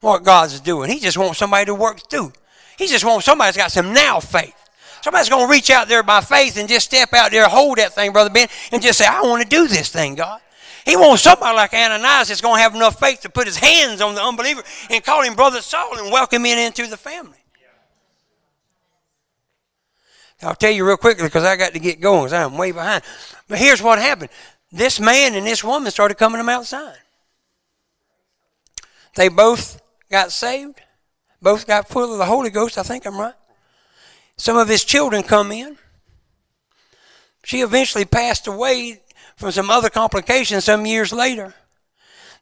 what 0.00 0.24
God's 0.24 0.60
doing. 0.60 0.90
He 0.90 0.98
just 0.98 1.16
wants 1.16 1.38
somebody 1.38 1.66
to 1.66 1.74
work 1.74 2.08
through. 2.10 2.32
He 2.78 2.86
just 2.86 3.04
wants 3.04 3.26
somebody 3.26 3.48
that's 3.48 3.56
got 3.56 3.72
some 3.72 3.92
now 3.92 4.20
faith. 4.20 4.56
Somebody's 5.02 5.28
going 5.28 5.46
to 5.46 5.50
reach 5.50 5.70
out 5.70 5.88
there 5.88 6.02
by 6.02 6.20
faith 6.20 6.58
and 6.58 6.68
just 6.68 6.86
step 6.86 7.12
out 7.14 7.30
there, 7.30 7.48
hold 7.48 7.78
that 7.78 7.94
thing, 7.94 8.12
Brother 8.12 8.30
Ben, 8.30 8.48
and 8.72 8.82
just 8.82 8.98
say, 8.98 9.06
I 9.06 9.22
want 9.22 9.42
to 9.42 9.48
do 9.48 9.66
this 9.66 9.88
thing, 9.90 10.14
God. 10.14 10.40
He 10.84 10.96
wants 10.96 11.22
somebody 11.22 11.56
like 11.56 11.72
Ananias 11.74 12.28
that's 12.28 12.40
going 12.40 12.56
to 12.56 12.62
have 12.62 12.74
enough 12.74 12.98
faith 12.98 13.20
to 13.22 13.30
put 13.30 13.46
his 13.46 13.56
hands 13.56 14.00
on 14.00 14.14
the 14.14 14.22
unbeliever 14.22 14.62
and 14.90 15.04
call 15.04 15.22
him 15.22 15.34
Brother 15.34 15.60
Saul 15.60 15.98
and 15.98 16.12
welcome 16.12 16.44
him 16.44 16.58
into 16.58 16.86
the 16.86 16.96
family. 16.96 17.36
I'll 20.42 20.54
tell 20.54 20.70
you 20.70 20.86
real 20.86 20.96
quickly 20.96 21.24
because 21.24 21.44
I 21.44 21.56
got 21.56 21.74
to 21.74 21.78
get 21.78 22.00
going 22.00 22.24
because 22.24 22.32
I'm 22.32 22.56
way 22.56 22.72
behind. 22.72 23.02
But 23.46 23.58
here's 23.58 23.82
what 23.82 23.98
happened. 23.98 24.30
This 24.72 24.98
man 24.98 25.34
and 25.34 25.46
this 25.46 25.62
woman 25.62 25.90
started 25.90 26.16
coming 26.16 26.38
to 26.38 26.44
Mount 26.44 26.66
Zion. 26.66 26.94
They 29.16 29.28
both 29.28 29.82
got 30.10 30.32
saved 30.32 30.80
both 31.42 31.66
got 31.66 31.88
full 31.88 32.12
of 32.12 32.18
the 32.18 32.26
Holy 32.26 32.50
Ghost. 32.50 32.78
I 32.78 32.82
think 32.82 33.06
I'm 33.06 33.18
right. 33.18 33.34
Some 34.36 34.56
of 34.56 34.68
his 34.68 34.84
children 34.84 35.22
come 35.22 35.52
in. 35.52 35.76
She 37.44 37.60
eventually 37.60 38.04
passed 38.04 38.46
away 38.46 39.00
from 39.40 39.50
some 39.50 39.70
other 39.70 39.88
complications 39.88 40.64
some 40.64 40.84
years 40.84 41.12
later. 41.12 41.54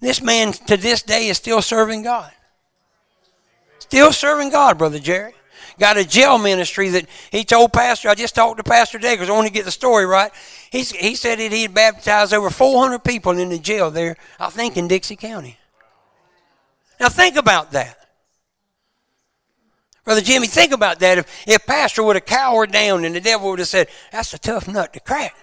This 0.00 0.20
man 0.20 0.52
to 0.52 0.76
this 0.76 1.02
day 1.02 1.28
is 1.28 1.36
still 1.36 1.62
serving 1.62 2.02
God. 2.02 2.30
Still 3.78 4.12
serving 4.12 4.50
God, 4.50 4.78
Brother 4.78 4.98
Jerry. 4.98 5.32
Got 5.78 5.96
a 5.96 6.04
jail 6.04 6.38
ministry 6.38 6.88
that 6.90 7.06
he 7.30 7.44
told 7.44 7.72
Pastor, 7.72 8.08
I 8.08 8.16
just 8.16 8.34
talked 8.34 8.56
to 8.56 8.64
Pastor 8.64 8.98
today 8.98 9.14
because 9.14 9.30
I 9.30 9.32
want 9.32 9.46
to 9.46 9.52
get 9.52 9.64
the 9.64 9.70
story 9.70 10.06
right. 10.06 10.32
He's, 10.70 10.90
he 10.90 11.14
said 11.14 11.38
that 11.38 11.52
he 11.52 11.62
had 11.62 11.72
baptized 11.72 12.34
over 12.34 12.50
400 12.50 12.98
people 13.04 13.38
in 13.38 13.48
the 13.48 13.60
jail 13.60 13.92
there, 13.92 14.16
I 14.40 14.50
think 14.50 14.76
in 14.76 14.88
Dixie 14.88 15.14
County. 15.14 15.56
Now 16.98 17.08
think 17.08 17.36
about 17.36 17.70
that. 17.72 17.96
Brother 20.04 20.20
Jimmy, 20.20 20.48
think 20.48 20.72
about 20.72 20.98
that. 20.98 21.18
If, 21.18 21.44
if 21.46 21.64
Pastor 21.64 22.02
would 22.02 22.16
have 22.16 22.26
cowered 22.26 22.72
down 22.72 23.04
and 23.04 23.14
the 23.14 23.20
devil 23.20 23.50
would 23.50 23.60
have 23.60 23.68
said, 23.68 23.88
that's 24.10 24.34
a 24.34 24.38
tough 24.38 24.66
nut 24.66 24.92
to 24.94 25.00
crack. 25.00 25.36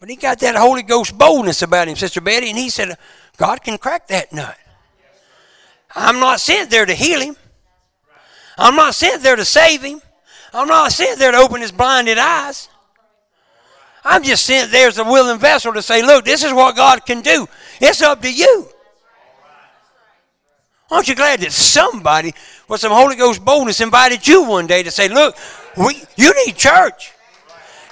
But 0.00 0.10
he 0.10 0.16
got 0.16 0.40
that 0.40 0.56
Holy 0.56 0.82
Ghost 0.82 1.16
boldness 1.16 1.62
about 1.62 1.88
him, 1.88 1.96
Sister 1.96 2.20
Betty, 2.20 2.50
and 2.50 2.58
he 2.58 2.68
said, 2.68 2.96
God 3.36 3.62
can 3.62 3.78
crack 3.78 4.08
that 4.08 4.32
nut. 4.32 4.56
I'm 5.94 6.20
not 6.20 6.40
sent 6.40 6.70
there 6.70 6.86
to 6.86 6.94
heal 6.94 7.20
him. 7.20 7.36
I'm 8.58 8.76
not 8.76 8.94
sent 8.94 9.22
there 9.22 9.36
to 9.36 9.44
save 9.44 9.82
him. 9.82 10.00
I'm 10.52 10.68
not 10.68 10.92
sent 10.92 11.18
there 11.18 11.32
to 11.32 11.38
open 11.38 11.60
his 11.60 11.72
blinded 11.72 12.18
eyes. 12.18 12.68
I'm 14.04 14.22
just 14.22 14.44
sent 14.44 14.70
there 14.70 14.88
as 14.88 14.98
a 14.98 15.04
willing 15.04 15.38
vessel 15.38 15.72
to 15.72 15.82
say, 15.82 16.02
look, 16.02 16.24
this 16.24 16.44
is 16.44 16.52
what 16.52 16.76
God 16.76 17.06
can 17.06 17.22
do. 17.22 17.48
It's 17.80 18.02
up 18.02 18.20
to 18.22 18.32
you. 18.32 18.68
Aren't 20.90 21.08
you 21.08 21.14
glad 21.14 21.40
that 21.40 21.52
somebody 21.52 22.34
with 22.68 22.80
some 22.80 22.92
Holy 22.92 23.16
Ghost 23.16 23.44
boldness 23.44 23.80
invited 23.80 24.28
you 24.28 24.44
one 24.44 24.66
day 24.66 24.82
to 24.82 24.90
say, 24.90 25.08
look, 25.08 25.36
we, 25.76 26.02
you 26.16 26.32
need 26.44 26.56
church. 26.56 27.12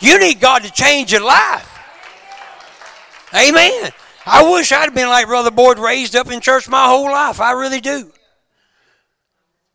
You 0.01 0.19
need 0.19 0.41
God 0.41 0.63
to 0.65 0.71
change 0.71 1.13
your 1.13 1.25
life. 1.25 1.72
Amen. 3.35 3.91
I 4.25 4.51
wish 4.53 4.71
I'd 4.73 4.95
been 4.95 5.09
like 5.09 5.27
Brother 5.27 5.51
Boyd, 5.51 5.79
raised 5.79 6.15
up 6.15 6.31
in 6.31 6.41
church 6.41 6.69
my 6.69 6.87
whole 6.87 7.11
life. 7.11 7.41
I 7.41 7.53
really 7.53 7.81
do. 7.81 8.11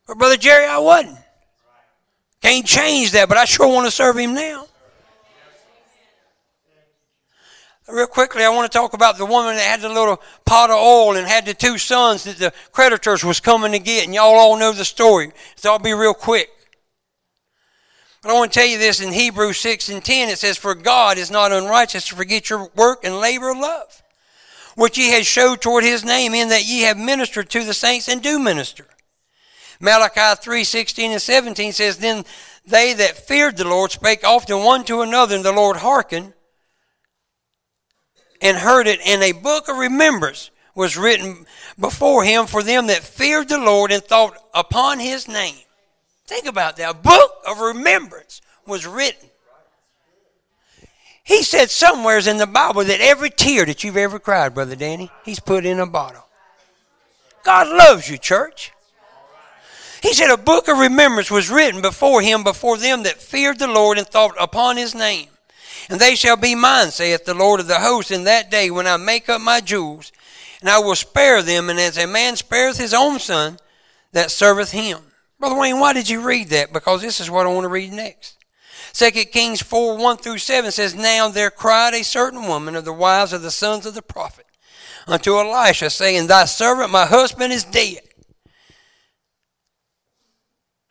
But 0.06 0.18
Brother 0.18 0.36
Jerry, 0.36 0.66
I 0.66 0.78
wasn't. 0.78 1.18
Can't 2.40 2.64
change 2.64 3.12
that, 3.12 3.28
but 3.28 3.36
I 3.36 3.44
sure 3.44 3.68
want 3.68 3.86
to 3.86 3.90
serve 3.90 4.16
him 4.16 4.34
now. 4.34 4.66
Real 7.88 8.06
quickly, 8.06 8.44
I 8.44 8.50
want 8.50 8.70
to 8.70 8.78
talk 8.78 8.92
about 8.92 9.16
the 9.16 9.24
woman 9.24 9.56
that 9.56 9.62
had 9.62 9.80
the 9.80 9.88
little 9.88 10.20
pot 10.44 10.68
of 10.68 10.76
oil 10.76 11.16
and 11.16 11.26
had 11.26 11.46
the 11.46 11.54
two 11.54 11.78
sons 11.78 12.24
that 12.24 12.36
the 12.36 12.52
creditors 12.70 13.24
was 13.24 13.40
coming 13.40 13.72
to 13.72 13.78
get. 13.78 14.04
And 14.04 14.14
y'all 14.14 14.34
all 14.34 14.58
know 14.58 14.72
the 14.72 14.84
story. 14.84 15.32
So 15.56 15.72
I'll 15.72 15.78
be 15.78 15.94
real 15.94 16.12
quick. 16.12 16.50
I 18.30 18.34
want 18.34 18.52
to 18.52 18.58
tell 18.58 18.68
you 18.68 18.78
this 18.78 19.00
in 19.00 19.12
Hebrews 19.12 19.58
6 19.58 19.88
and 19.88 20.04
10. 20.04 20.28
It 20.28 20.38
says, 20.38 20.58
For 20.58 20.74
God 20.74 21.18
is 21.18 21.30
not 21.30 21.52
unrighteous 21.52 22.08
to 22.08 22.16
forget 22.16 22.50
your 22.50 22.68
work 22.76 23.04
and 23.04 23.20
labor 23.20 23.50
of 23.50 23.58
love, 23.58 24.02
which 24.74 24.98
ye 24.98 25.10
have 25.12 25.26
showed 25.26 25.60
toward 25.60 25.84
his 25.84 26.04
name, 26.04 26.34
in 26.34 26.48
that 26.48 26.66
ye 26.66 26.82
have 26.82 26.98
ministered 26.98 27.48
to 27.50 27.64
the 27.64 27.74
saints 27.74 28.08
and 28.08 28.22
do 28.22 28.38
minister. 28.38 28.86
Malachi 29.80 30.40
3, 30.42 30.64
16 30.64 31.12
and 31.12 31.22
17 31.22 31.72
says, 31.72 31.98
Then 31.98 32.24
they 32.66 32.92
that 32.92 33.16
feared 33.16 33.56
the 33.56 33.66
Lord 33.68 33.92
spake 33.92 34.24
often 34.24 34.64
one 34.64 34.84
to 34.84 35.02
another, 35.02 35.36
and 35.36 35.44
the 35.44 35.52
Lord 35.52 35.76
hearkened 35.76 36.34
and 38.40 38.56
heard 38.58 38.86
it, 38.86 39.00
and 39.06 39.22
a 39.22 39.32
book 39.32 39.68
of 39.68 39.78
remembrance 39.78 40.50
was 40.74 40.96
written 40.96 41.46
before 41.78 42.24
him 42.24 42.46
for 42.46 42.62
them 42.62 42.86
that 42.86 43.02
feared 43.02 43.48
the 43.48 43.58
Lord 43.58 43.90
and 43.90 44.02
thought 44.02 44.36
upon 44.54 45.00
his 45.00 45.26
name. 45.26 45.56
Think 46.28 46.44
about 46.44 46.76
that. 46.76 46.90
A 46.90 46.94
book 46.94 47.32
of 47.48 47.58
remembrance 47.58 48.42
was 48.66 48.86
written. 48.86 49.30
He 51.24 51.42
said 51.42 51.70
somewheres 51.70 52.26
in 52.26 52.36
the 52.36 52.46
Bible 52.46 52.84
that 52.84 53.00
every 53.00 53.30
tear 53.30 53.64
that 53.64 53.82
you've 53.82 53.96
ever 53.96 54.18
cried, 54.18 54.52
Brother 54.52 54.76
Danny, 54.76 55.10
he's 55.24 55.40
put 55.40 55.64
in 55.64 55.80
a 55.80 55.86
bottle. 55.86 56.26
God 57.44 57.68
loves 57.68 58.10
you, 58.10 58.18
church. 58.18 58.72
He 60.02 60.12
said 60.12 60.30
a 60.30 60.36
book 60.36 60.68
of 60.68 60.76
remembrance 60.76 61.30
was 61.30 61.50
written 61.50 61.80
before 61.80 62.20
him, 62.20 62.44
before 62.44 62.76
them 62.76 63.04
that 63.04 63.22
feared 63.22 63.58
the 63.58 63.66
Lord 63.66 63.96
and 63.96 64.06
thought 64.06 64.34
upon 64.38 64.76
his 64.76 64.94
name. 64.94 65.28
And 65.88 65.98
they 65.98 66.14
shall 66.14 66.36
be 66.36 66.54
mine, 66.54 66.90
saith 66.90 67.24
the 67.24 67.32
Lord 67.32 67.58
of 67.58 67.68
the 67.68 67.80
hosts, 67.80 68.10
in 68.10 68.24
that 68.24 68.50
day 68.50 68.70
when 68.70 68.86
I 68.86 68.98
make 68.98 69.30
up 69.30 69.40
my 69.40 69.62
jewels, 69.62 70.12
and 70.60 70.68
I 70.68 70.78
will 70.78 70.94
spare 70.94 71.42
them, 71.42 71.70
and 71.70 71.80
as 71.80 71.96
a 71.96 72.06
man 72.06 72.36
spareth 72.36 72.76
his 72.76 72.92
own 72.92 73.18
son 73.18 73.58
that 74.12 74.30
serveth 74.30 74.72
him. 74.72 75.07
Brother 75.38 75.56
Wayne, 75.56 75.78
why 75.78 75.92
did 75.92 76.08
you 76.08 76.20
read 76.20 76.48
that? 76.48 76.72
Because 76.72 77.00
this 77.00 77.20
is 77.20 77.30
what 77.30 77.46
I 77.46 77.50
want 77.50 77.64
to 77.64 77.68
read 77.68 77.92
next. 77.92 78.36
2 78.92 79.10
Kings 79.10 79.62
4 79.62 79.96
1 79.96 80.16
through 80.16 80.38
7 80.38 80.70
says, 80.72 80.94
Now 80.94 81.28
there 81.28 81.50
cried 81.50 81.94
a 81.94 82.02
certain 82.02 82.46
woman 82.46 82.74
of 82.74 82.84
the 82.84 82.92
wives 82.92 83.32
of 83.32 83.42
the 83.42 83.50
sons 83.50 83.86
of 83.86 83.94
the 83.94 84.02
prophet 84.02 84.46
unto 85.06 85.38
Elisha, 85.38 85.90
saying, 85.90 86.26
Thy 86.26 86.44
servant, 86.44 86.90
my 86.90 87.06
husband, 87.06 87.52
is 87.52 87.64
dead. 87.64 88.00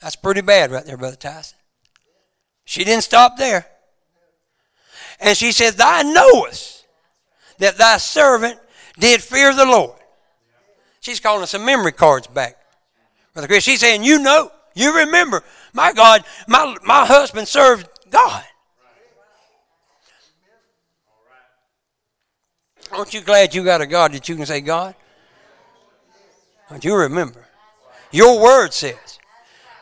That's 0.01 0.15
pretty 0.15 0.41
bad 0.41 0.71
right 0.71 0.85
there, 0.85 0.97
Brother 0.97 1.17
Tyson. 1.17 1.57
She 2.65 2.83
didn't 2.83 3.03
stop 3.03 3.37
there. 3.37 3.65
And 5.19 5.35
she 5.35 5.51
said, 5.51 5.73
Thou 5.73 6.03
knowest 6.03 6.85
that 7.57 7.77
thy 7.77 7.97
servant 7.97 8.59
did 8.99 9.21
fear 9.21 9.53
the 9.53 9.65
Lord. 9.65 9.97
She's 10.99 11.19
calling 11.19 11.43
us 11.43 11.51
some 11.51 11.65
memory 11.65 11.91
cards 11.91 12.27
back. 12.27 12.57
Brother 13.37 13.49
Chris, 13.49 13.65
she's 13.65 13.81
saying, 13.81 14.03
You 14.03 14.17
know, 14.17 14.51
you 14.73 14.97
remember, 14.97 15.43
my 15.71 15.93
God, 15.93 16.23
my, 16.47 16.75
my 16.83 17.05
husband 17.05 17.47
served 17.47 17.87
God. 18.09 18.43
Aren't 22.91 23.13
you 23.13 23.21
glad 23.21 23.53
you 23.53 23.63
got 23.63 23.79
a 23.79 23.85
God 23.85 24.13
that 24.13 24.27
you 24.27 24.35
can 24.35 24.47
say, 24.47 24.59
God? 24.59 24.95
Don't 26.71 26.83
you 26.83 26.95
remember? 26.95 27.45
Your 28.11 28.41
word 28.41 28.73
says, 28.73 29.19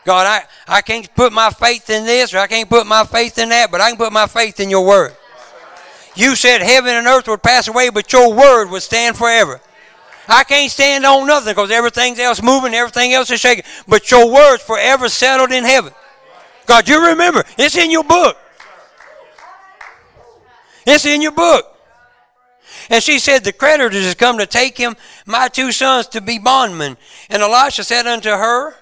God, 0.03 0.27
I, 0.27 0.43
I 0.67 0.81
can't 0.81 1.15
put 1.15 1.31
my 1.31 1.49
faith 1.49 1.89
in 1.89 2.03
this 2.03 2.33
or 2.33 2.39
I 2.39 2.47
can't 2.47 2.69
put 2.69 2.85
my 2.85 3.05
faith 3.05 3.37
in 3.37 3.47
that, 3.47 3.71
but 3.71 3.79
I 3.79 3.87
can 3.87 3.97
put 3.97 4.11
my 4.11 4.27
faith 4.27 4.59
in 4.59 4.69
your 4.69 4.85
word. 4.85 5.15
You 6.13 6.35
said 6.35 6.61
heaven 6.61 6.93
and 6.93 7.07
earth 7.07 7.29
would 7.29 7.41
pass 7.41 7.69
away, 7.69 7.89
but 7.89 8.11
your 8.11 8.33
word 8.33 8.69
would 8.69 8.83
stand 8.83 9.15
forever. 9.15 9.61
I 10.27 10.43
can't 10.43 10.71
stand 10.71 11.05
on 11.05 11.27
nothing 11.27 11.51
because 11.51 11.71
everything 11.71 12.19
else 12.19 12.41
moving, 12.41 12.73
everything 12.73 13.13
else 13.13 13.29
is 13.31 13.39
shaking. 13.39 13.65
But 13.87 14.09
your 14.09 14.31
word's 14.31 14.63
forever 14.63 15.09
settled 15.09 15.51
in 15.51 15.63
heaven. 15.63 15.93
God, 16.65 16.89
you 16.89 17.09
remember. 17.09 17.43
It's 17.57 17.77
in 17.77 17.91
your 17.91 18.03
book. 18.03 18.37
It's 20.85 21.05
in 21.05 21.21
your 21.21 21.31
book. 21.31 21.75
And 22.89 23.03
she 23.03 23.19
said, 23.19 23.43
The 23.43 23.53
creditors 23.53 24.03
has 24.03 24.15
come 24.15 24.37
to 24.37 24.45
take 24.45 24.77
him, 24.77 24.95
my 25.25 25.47
two 25.47 25.71
sons, 25.71 26.07
to 26.09 26.21
be 26.21 26.39
bondmen. 26.39 26.97
And 27.29 27.41
Elisha 27.41 27.83
said 27.83 28.05
unto 28.07 28.29
her, 28.29 28.75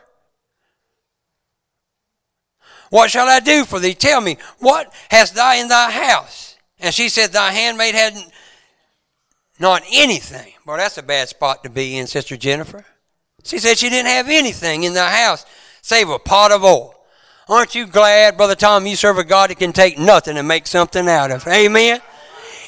What 2.90 3.10
shall 3.10 3.28
I 3.28 3.40
do 3.40 3.66
for 3.66 3.80
thee? 3.80 3.96
Tell 3.96 4.22
me, 4.22 4.38
what 4.60 4.94
hast 5.10 5.36
thou 5.36 5.54
in 5.56 5.68
thy 5.68 5.90
house? 5.90 6.58
And 6.80 6.94
she 6.94 7.10
said, 7.10 7.32
Thy 7.32 7.52
handmaid 7.52 7.96
had 7.96 8.14
not 9.60 9.84
anything. 9.92 10.53
Well, 10.66 10.78
that's 10.78 10.98
a 10.98 11.04
bad 11.04 11.28
spot 11.28 11.64
to 11.64 11.70
be 11.70 11.98
in, 11.98 12.08
Sister 12.08 12.38
Jennifer. 12.38 12.86
She 13.44 13.60
said 13.60 13.78
she 13.78 13.90
didn't 13.90 14.10
have 14.10 14.30
anything 14.30 14.84
in 14.84 14.94
the 14.94 15.04
house 15.04 15.46
save 15.82 16.10
a 16.10 16.18
pot 16.18 16.52
of 16.52 16.64
oil. 16.64 16.96
Aren't 17.50 17.76
you 17.76 17.86
glad, 17.86 18.38
Brother 18.38 18.56
Tom, 18.56 18.86
you 18.88 18.96
serve 18.96 19.18
a 19.18 19.24
God 19.26 19.50
that 19.50 19.60
can 19.60 19.74
take 19.74 20.00
nothing 20.00 20.38
and 20.38 20.48
make 20.48 20.66
something 20.66 21.10
out 21.10 21.30
of? 21.30 21.46
Amen. 21.46 22.00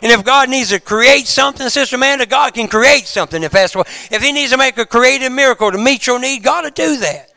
And 0.02 0.12
if 0.12 0.26
God 0.26 0.50
needs 0.50 0.70
to 0.70 0.82
create 0.82 1.26
something, 1.26 1.70
Sister 1.70 1.96
Amanda, 1.96 2.26
God 2.26 2.54
can 2.54 2.68
create 2.68 3.08
something 3.08 3.42
if 3.42 3.54
that's 3.54 3.74
what. 3.74 3.88
If 4.12 4.22
He 4.22 4.34
needs 4.34 4.52
to 4.52 4.58
make 4.58 4.78
a 4.78 4.86
creative 4.86 5.32
miracle 5.32 5.72
to 5.72 5.78
meet 5.78 6.06
your 6.06 6.20
need, 6.20 6.44
God 6.44 6.66
will 6.66 6.72
do 6.72 6.98
that. 6.98 7.32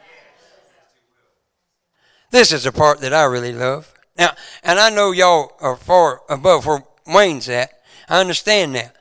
This 2.33 2.51
is 2.51 2.65
the 2.65 2.73
part 2.73 3.01
that 3.01 3.15
I 3.15 3.25
really 3.25 3.53
love. 3.53 3.95
Now, 4.19 4.33
and 4.65 4.81
I 4.81 4.91
know 4.91 5.13
y'all 5.13 5.53
are 5.61 5.77
far 5.77 6.23
above 6.29 6.67
where 6.67 6.83
Wayne's 7.07 7.49
at. 7.49 7.71
I 8.09 8.21
understand 8.21 8.75
that. 8.75 8.97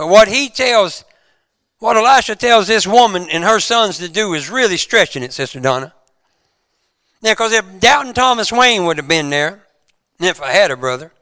But 0.00 0.08
what 0.08 0.28
he 0.28 0.48
tells, 0.48 1.04
what 1.78 1.94
Elisha 1.94 2.34
tells 2.34 2.66
this 2.66 2.86
woman 2.86 3.28
and 3.30 3.44
her 3.44 3.60
sons 3.60 3.98
to 3.98 4.08
do 4.08 4.32
is 4.32 4.48
really 4.48 4.78
stretching 4.78 5.22
it, 5.22 5.34
Sister 5.34 5.60
Donna. 5.60 5.92
Now, 7.20 7.32
because 7.32 7.52
if 7.52 7.80
Doubting 7.80 8.14
Thomas 8.14 8.50
Wayne 8.50 8.86
would 8.86 8.96
have 8.96 9.06
been 9.06 9.28
there, 9.28 9.66
if 10.18 10.40
I 10.40 10.52
had 10.52 10.70
a 10.70 10.76
brother, 10.78 11.12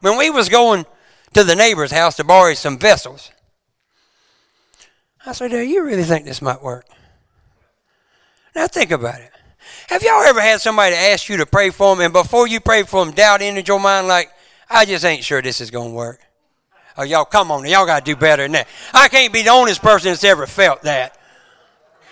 when 0.00 0.16
we 0.16 0.30
was 0.30 0.48
going 0.48 0.86
to 1.32 1.42
the 1.42 1.56
neighbor's 1.56 1.90
house 1.90 2.14
to 2.14 2.22
borrow 2.22 2.54
some 2.54 2.78
vessels, 2.78 3.32
I 5.26 5.32
said, 5.32 5.50
Do 5.50 5.58
you 5.58 5.84
really 5.84 6.04
think 6.04 6.24
this 6.24 6.40
might 6.40 6.62
work? 6.62 6.86
Now 8.54 8.68
think 8.68 8.92
about 8.92 9.22
it. 9.22 9.32
Have 9.88 10.04
y'all 10.04 10.22
ever 10.22 10.40
had 10.40 10.60
somebody 10.60 10.94
ask 10.94 11.28
you 11.28 11.38
to 11.38 11.46
pray 11.46 11.70
for 11.70 11.96
them, 11.96 12.04
and 12.04 12.12
before 12.12 12.46
you 12.46 12.60
pray 12.60 12.84
for 12.84 13.04
them, 13.04 13.12
doubt 13.12 13.42
entered 13.42 13.66
your 13.66 13.80
mind 13.80 14.06
like, 14.06 14.30
I 14.70 14.84
just 14.84 15.04
ain't 15.04 15.24
sure 15.24 15.42
this 15.42 15.60
is 15.60 15.72
going 15.72 15.90
to 15.90 15.96
work? 15.96 16.20
Oh, 16.96 17.02
y'all, 17.02 17.24
come 17.24 17.50
on, 17.50 17.66
y'all 17.66 17.86
got 17.86 18.04
to 18.04 18.12
do 18.12 18.16
better 18.16 18.44
than 18.44 18.52
that. 18.52 18.68
I 18.92 19.08
can't 19.08 19.32
be 19.32 19.42
the 19.42 19.50
only 19.50 19.74
person 19.74 20.10
that's 20.10 20.24
ever 20.24 20.46
felt 20.46 20.82
that. 20.82 21.18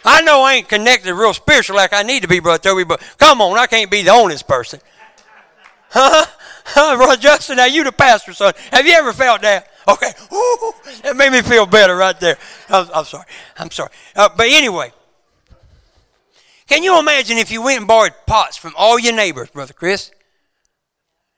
I 0.05 0.23
know 0.23 0.43
I 0.43 0.55
ain't 0.55 0.69
connected 0.69 1.15
real 1.15 1.33
spiritual 1.33 1.77
like 1.77 1.93
I 1.93 2.03
need 2.03 2.23
to 2.23 2.29
be, 2.29 2.41
Brother 2.41 2.59
Toby, 2.59 2.85
but 2.85 3.01
come 3.19 3.41
on, 3.41 3.57
I 3.57 3.67
can't 3.67 3.91
be 3.91 4.03
the 4.03 4.11
only 4.11 4.37
person. 4.47 4.81
Huh? 5.91 6.27
Huh, 6.65 6.97
Brother 6.97 7.21
Justin, 7.21 7.57
now 7.57 7.67
you 7.67 7.85
the 7.85 7.93
pastor, 7.93 8.33
son. 8.33 8.55
Have 8.73 8.87
you 8.87 8.93
ever 8.95 9.13
felt 9.13 9.43
that? 9.43 9.69
Okay. 9.87 10.11
Ooh, 10.33 10.73
that 11.03 11.17
made 11.17 11.33
me 11.33 11.43
feel 11.43 11.67
better 11.67 11.97
right 11.97 12.19
there. 12.19 12.39
I'm, 12.69 12.89
I'm 12.95 13.05
sorry. 13.05 13.27
I'm 13.59 13.71
sorry. 13.71 13.91
Uh, 14.15 14.29
but 14.37 14.47
anyway, 14.49 14.93
can 16.69 16.83
you 16.83 16.99
imagine 16.99 17.39
if 17.39 17.51
you 17.51 17.63
went 17.63 17.79
and 17.79 17.89
borrowed 17.89 18.15
pots 18.27 18.57
from 18.57 18.75
all 18.77 18.99
your 18.99 19.13
neighbors, 19.13 19.51
Brother 19.51 19.73
Chris? 19.73 20.11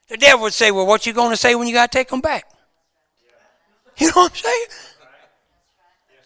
The 0.08 0.18
devil 0.18 0.42
would 0.42 0.52
say, 0.52 0.70
well, 0.70 0.86
what 0.86 1.06
you 1.06 1.12
going 1.12 1.30
to 1.30 1.36
say 1.36 1.54
when 1.54 1.66
you 1.66 1.74
got 1.74 1.90
to 1.90 1.98
take 1.98 2.08
them 2.08 2.20
back? 2.20 2.44
You 3.96 4.08
know 4.08 4.12
what 4.14 4.32
I'm 4.32 4.36
saying? 4.36 4.66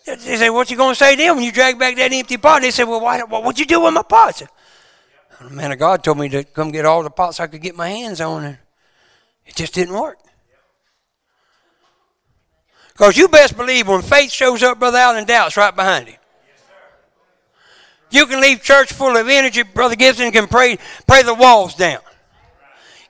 They 0.07 0.37
say, 0.37 0.51
what 0.51 0.71
you 0.71 0.77
to 0.77 0.95
say 0.95 1.17
to 1.17 1.23
them 1.23 1.37
when 1.37 1.45
you 1.45 1.53
drag 1.53 1.79
back 1.79 1.97
that 1.97 2.13
empty 2.13 2.39
pot? 2.39 2.63
They 2.63 2.71
say, 2.71 2.85
well, 2.85 3.01
why, 3.01 3.21
what'd 3.23 3.59
you 3.59 3.67
do 3.67 3.81
with 3.81 3.93
my 3.93 4.03
pots? 4.03 4.43
The 5.41 5.51
man 5.51 5.71
of 5.71 5.79
God 5.79 6.03
told 6.03 6.19
me 6.19 6.29
to 6.31 6.45
come 6.45 6.71
get 6.71 6.87
all 6.87 7.03
the 7.03 7.11
pots 7.11 7.41
I 7.41 7.47
could 7.47 7.61
get 7.61 7.77
my 7.77 7.89
hands 7.89 8.21
on, 8.21 8.45
and 8.45 8.59
it 9.45 9.55
just 9.55 9.75
didn't 9.75 9.95
work. 9.95 10.19
Because 12.93 13.17
you 13.17 13.29
best 13.29 13.57
believe 13.57 13.87
when 13.87 14.03
faith 14.03 14.33
shows 14.33 14.63
up, 14.63 14.79
Brother 14.79 14.99
Allen, 14.99 15.25
doubt's 15.25 15.57
right 15.57 15.75
behind 15.75 16.09
him. 16.09 16.19
You 18.11 18.27
can 18.27 18.41
leave 18.41 18.63
church 18.63 18.93
full 18.93 19.17
of 19.17 19.29
energy. 19.29 19.63
Brother 19.63 19.95
Gibson 19.95 20.33
can 20.33 20.47
pray, 20.49 20.79
pray 21.07 21.23
the 21.23 21.35
walls 21.35 21.75
down. 21.75 22.01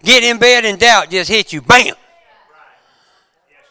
Get 0.03 0.25
in 0.25 0.38
bed 0.38 0.64
and 0.64 0.79
doubt 0.79 1.11
just 1.11 1.31
hit 1.31 1.53
you. 1.53 1.62
Bam. 1.62 1.94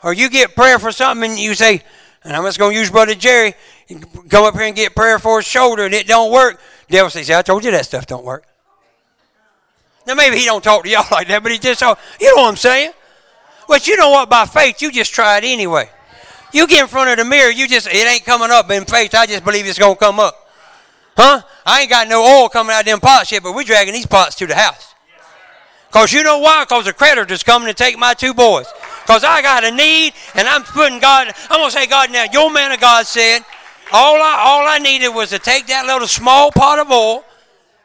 Or 0.04 0.14
you 0.14 0.30
get 0.30 0.56
prayer 0.56 0.80
for 0.80 0.92
something 0.92 1.32
and 1.32 1.40
you 1.40 1.54
say, 1.54 1.82
and 2.24 2.36
I'm 2.36 2.44
just 2.44 2.60
going 2.60 2.74
to 2.74 2.80
use 2.80 2.90
Brother 2.90 3.16
Jerry, 3.16 3.54
come 4.30 4.44
up 4.44 4.54
here 4.54 4.64
and 4.64 4.76
get 4.76 4.96
prayer 4.96 5.20
for 5.20 5.40
his 5.40 5.48
shoulder 5.48 5.86
and 5.86 5.94
it 5.94 6.08
don't 6.08 6.32
work. 6.32 6.60
The 6.88 6.94
devil 6.94 7.10
says, 7.10 7.30
I 7.30 7.42
told 7.42 7.64
you 7.64 7.72
that 7.72 7.86
stuff 7.86 8.06
don't 8.06 8.26
work. 8.26 8.46
Now 10.06 10.14
maybe 10.14 10.38
he 10.38 10.46
don't 10.46 10.64
talk 10.64 10.84
to 10.84 10.90
y'all 10.90 11.06
like 11.12 11.28
that, 11.28 11.44
but 11.44 11.52
he 11.52 11.58
just, 11.58 11.80
so 11.80 11.98
you 12.20 12.36
know 12.36 12.44
what 12.44 12.50
I'm 12.50 12.58
saying? 12.58 12.92
But 13.68 13.88
you 13.88 13.98
know 13.98 14.10
what? 14.10 14.30
By 14.30 14.46
faith, 14.46 14.82
you 14.82 14.92
just 14.92 15.14
try 15.14 15.38
it 15.38 15.44
anyway. 15.44 15.90
You 16.54 16.66
get 16.68 16.82
in 16.82 16.88
front 16.88 17.10
of 17.10 17.18
the 17.18 17.26
mirror, 17.26 17.52
you 17.52 17.68
just, 17.68 17.88
it 17.88 18.08
ain't 18.08 18.24
coming 18.24 18.50
up. 18.52 18.72
In 18.72 18.86
faith, 18.86 19.14
I 19.14 19.26
just 19.26 19.44
believe 19.44 19.66
it's 19.66 19.78
going 19.78 19.96
to 19.96 20.00
come 20.00 20.20
up. 20.20 20.48
Huh? 21.18 21.42
I 21.66 21.82
ain't 21.82 21.90
got 21.90 22.08
no 22.08 22.24
oil 22.24 22.48
coming 22.48 22.74
out 22.74 22.82
of 22.82 22.86
them 22.86 23.00
pots 23.02 23.32
yet, 23.32 23.44
but 23.44 23.54
we're 23.54 23.64
dragging 23.64 23.94
these 23.94 24.06
pots 24.06 24.36
to 24.36 24.48
the 24.48 24.56
house. 24.56 24.94
Because 25.88 26.14
you 26.14 26.24
know 26.24 26.40
why? 26.40 26.64
Because 26.64 26.86
the 26.86 26.94
creditor's 26.94 27.44
coming 27.44 27.68
to 27.68 27.74
take 27.74 27.98
my 27.98 28.14
two 28.14 28.34
boys. 28.34 28.68
Because 29.08 29.24
I 29.24 29.42
got 29.42 29.64
a 29.64 29.72
need, 29.72 30.12
and 30.36 30.50
I'm 30.50 30.64
putting 30.64 31.00
God, 31.00 31.34
I'm 31.50 31.60
going 31.60 31.72
to 31.72 31.72
say, 31.72 31.88
God, 31.88 32.12
now, 32.12 32.26
your 32.34 32.52
man 32.52 32.74
of 32.74 32.82
God 32.82 33.08
said, 33.08 33.40
all 33.94 34.16
I, 34.16 34.44
all 34.46 34.68
I 34.68 34.80
needed 34.80 35.08
was 35.08 35.30
to 35.30 35.40
take 35.40 35.68
that 35.68 35.86
little 35.86 36.10
small 36.10 36.52
pot 36.52 36.78
of 36.78 36.92
oil 36.92 37.24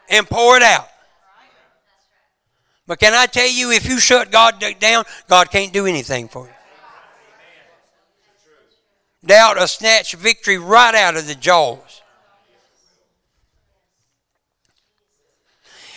and 0.09 0.28
pour 0.28 0.57
it 0.57 0.64
out. 0.64 0.88
But 2.88 2.99
can 2.99 3.14
I 3.14 3.26
tell 3.26 3.49
you, 3.49 3.70
if 3.70 3.88
you 3.88 4.01
shut 4.01 4.32
God 4.32 4.62
down, 4.80 5.05
God 5.28 5.49
can't 5.49 5.72
do 5.72 5.86
anything 5.86 6.26
for 6.26 6.46
you. 6.46 6.53
Doubt 9.24 9.59
will 9.59 9.68
snatch 9.68 10.14
victory 10.14 10.59
right 10.59 10.96
out 10.96 11.16
of 11.16 11.28
the 11.28 11.36
jaws. 11.36 12.03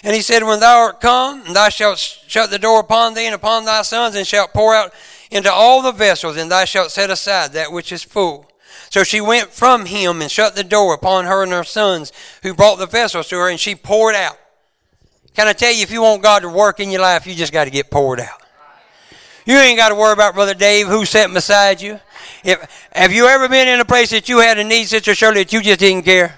And 0.03 0.13
he 0.13 0.21
said, 0.21 0.43
When 0.43 0.59
thou 0.59 0.77
art 0.77 1.01
come, 1.01 1.41
and 1.47 1.55
thou 1.55 1.69
shalt 1.69 1.97
shut 1.97 2.51
the 2.51 2.59
door 2.59 2.79
upon 2.79 3.15
thee 3.15 3.25
and 3.25 3.33
upon 3.33 3.65
thy 3.65 3.81
sons, 3.81 4.13
and 4.13 4.27
shalt 4.27 4.53
pour 4.53 4.75
out 4.75 4.93
into 5.31 5.51
all 5.51 5.81
the 5.81 5.91
vessels, 5.91 6.37
and 6.37 6.51
thou 6.51 6.65
shalt 6.65 6.91
set 6.91 7.09
aside 7.09 7.53
that 7.53 7.71
which 7.71 7.91
is 7.91 8.03
full. 8.03 8.49
So 8.89 9.03
she 9.03 9.21
went 9.21 9.51
from 9.51 9.85
him 9.85 10.21
and 10.21 10.29
shut 10.29 10.55
the 10.55 10.63
door 10.63 10.93
upon 10.93 11.25
her 11.25 11.43
and 11.43 11.51
her 11.51 11.63
sons, 11.63 12.11
who 12.43 12.53
brought 12.53 12.77
the 12.77 12.87
vessels 12.87 13.27
to 13.29 13.37
her, 13.37 13.49
and 13.49 13.59
she 13.59 13.75
poured 13.75 14.15
out. 14.15 14.37
Can 15.35 15.47
I 15.47 15.53
tell 15.53 15.73
you, 15.73 15.83
if 15.83 15.91
you 15.91 16.01
want 16.01 16.23
God 16.23 16.43
to 16.43 16.49
work 16.49 16.79
in 16.79 16.91
your 16.91 17.01
life, 17.01 17.27
you 17.27 17.35
just 17.35 17.51
got 17.51 17.65
to 17.65 17.69
get 17.69 17.91
poured 17.91 18.19
out. 18.19 18.41
You 19.45 19.55
ain't 19.57 19.77
got 19.77 19.89
to 19.89 19.95
worry 19.95 20.13
about 20.13 20.33
Brother 20.33 20.53
Dave 20.53 20.87
who's 20.87 21.09
sitting 21.09 21.33
beside 21.33 21.81
you. 21.81 21.99
If, 22.43 22.87
have 22.91 23.11
you 23.11 23.27
ever 23.27 23.47
been 23.47 23.67
in 23.67 23.79
a 23.79 23.85
place 23.85 24.09
that 24.11 24.27
you 24.27 24.39
had 24.39 24.57
a 24.57 24.63
need, 24.63 24.85
Sister 24.85 25.13
Shirley, 25.13 25.43
that 25.43 25.53
you 25.53 25.61
just 25.61 25.79
didn't 25.79 26.03
care? 26.03 26.35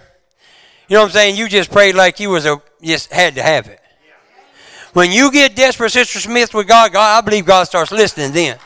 You 0.89 0.95
know 0.95 1.01
what 1.01 1.07
I'm 1.07 1.13
saying? 1.13 1.35
You 1.35 1.47
just 1.47 1.71
prayed 1.71 1.95
like 1.95 2.19
you 2.19 2.29
was 2.29 2.45
a 2.45 2.61
just 2.81 3.11
had 3.11 3.35
to 3.35 3.43
have 3.43 3.67
it. 3.67 3.79
When 4.93 5.11
you 5.11 5.31
get 5.31 5.55
desperate, 5.55 5.91
Sister 5.91 6.19
Smith, 6.19 6.53
with 6.53 6.67
God, 6.67 6.91
God, 6.91 7.17
I 7.17 7.21
believe 7.21 7.45
God 7.45 7.65
starts 7.65 7.91
listening 7.91 8.31
then. 8.31 8.57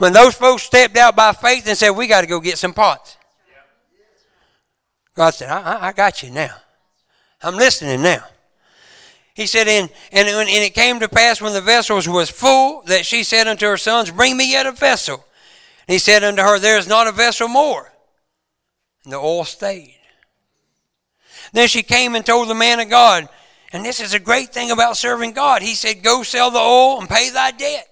When 0.00 0.14
those 0.14 0.34
folks 0.34 0.62
stepped 0.62 0.96
out 0.96 1.14
by 1.14 1.34
faith 1.34 1.68
and 1.68 1.76
said, 1.76 1.90
We 1.90 2.06
got 2.06 2.22
to 2.22 2.26
go 2.26 2.40
get 2.40 2.56
some 2.56 2.72
pots. 2.72 3.18
God 5.14 5.34
said, 5.34 5.50
I, 5.50 5.88
I 5.88 5.92
got 5.92 6.22
you 6.22 6.30
now. 6.30 6.54
I'm 7.42 7.54
listening 7.56 8.00
now. 8.00 8.24
He 9.34 9.46
said, 9.46 9.68
and, 9.68 9.90
and, 10.10 10.26
and 10.26 10.48
it 10.48 10.72
came 10.72 11.00
to 11.00 11.08
pass 11.08 11.42
when 11.42 11.52
the 11.52 11.60
vessels 11.60 12.08
was 12.08 12.30
full 12.30 12.80
that 12.86 13.04
she 13.04 13.22
said 13.22 13.46
unto 13.46 13.66
her 13.66 13.76
sons, 13.76 14.10
Bring 14.10 14.38
me 14.38 14.50
yet 14.50 14.64
a 14.64 14.72
vessel. 14.72 15.22
And 15.86 15.92
he 15.92 15.98
said 15.98 16.24
unto 16.24 16.40
her, 16.40 16.58
There 16.58 16.78
is 16.78 16.88
not 16.88 17.06
a 17.06 17.12
vessel 17.12 17.48
more. 17.48 17.92
And 19.04 19.12
the 19.12 19.18
oil 19.18 19.44
stayed. 19.44 19.98
Then 21.52 21.68
she 21.68 21.82
came 21.82 22.14
and 22.14 22.24
told 22.24 22.48
the 22.48 22.54
man 22.54 22.80
of 22.80 22.88
God, 22.88 23.28
and 23.70 23.84
this 23.84 24.00
is 24.00 24.14
a 24.14 24.18
great 24.18 24.48
thing 24.48 24.70
about 24.70 24.96
serving 24.96 25.32
God. 25.32 25.60
He 25.60 25.74
said, 25.74 26.02
Go 26.02 26.22
sell 26.22 26.50
the 26.50 26.58
oil 26.58 27.00
and 27.00 27.08
pay 27.08 27.28
thy 27.28 27.50
debt. 27.50 27.86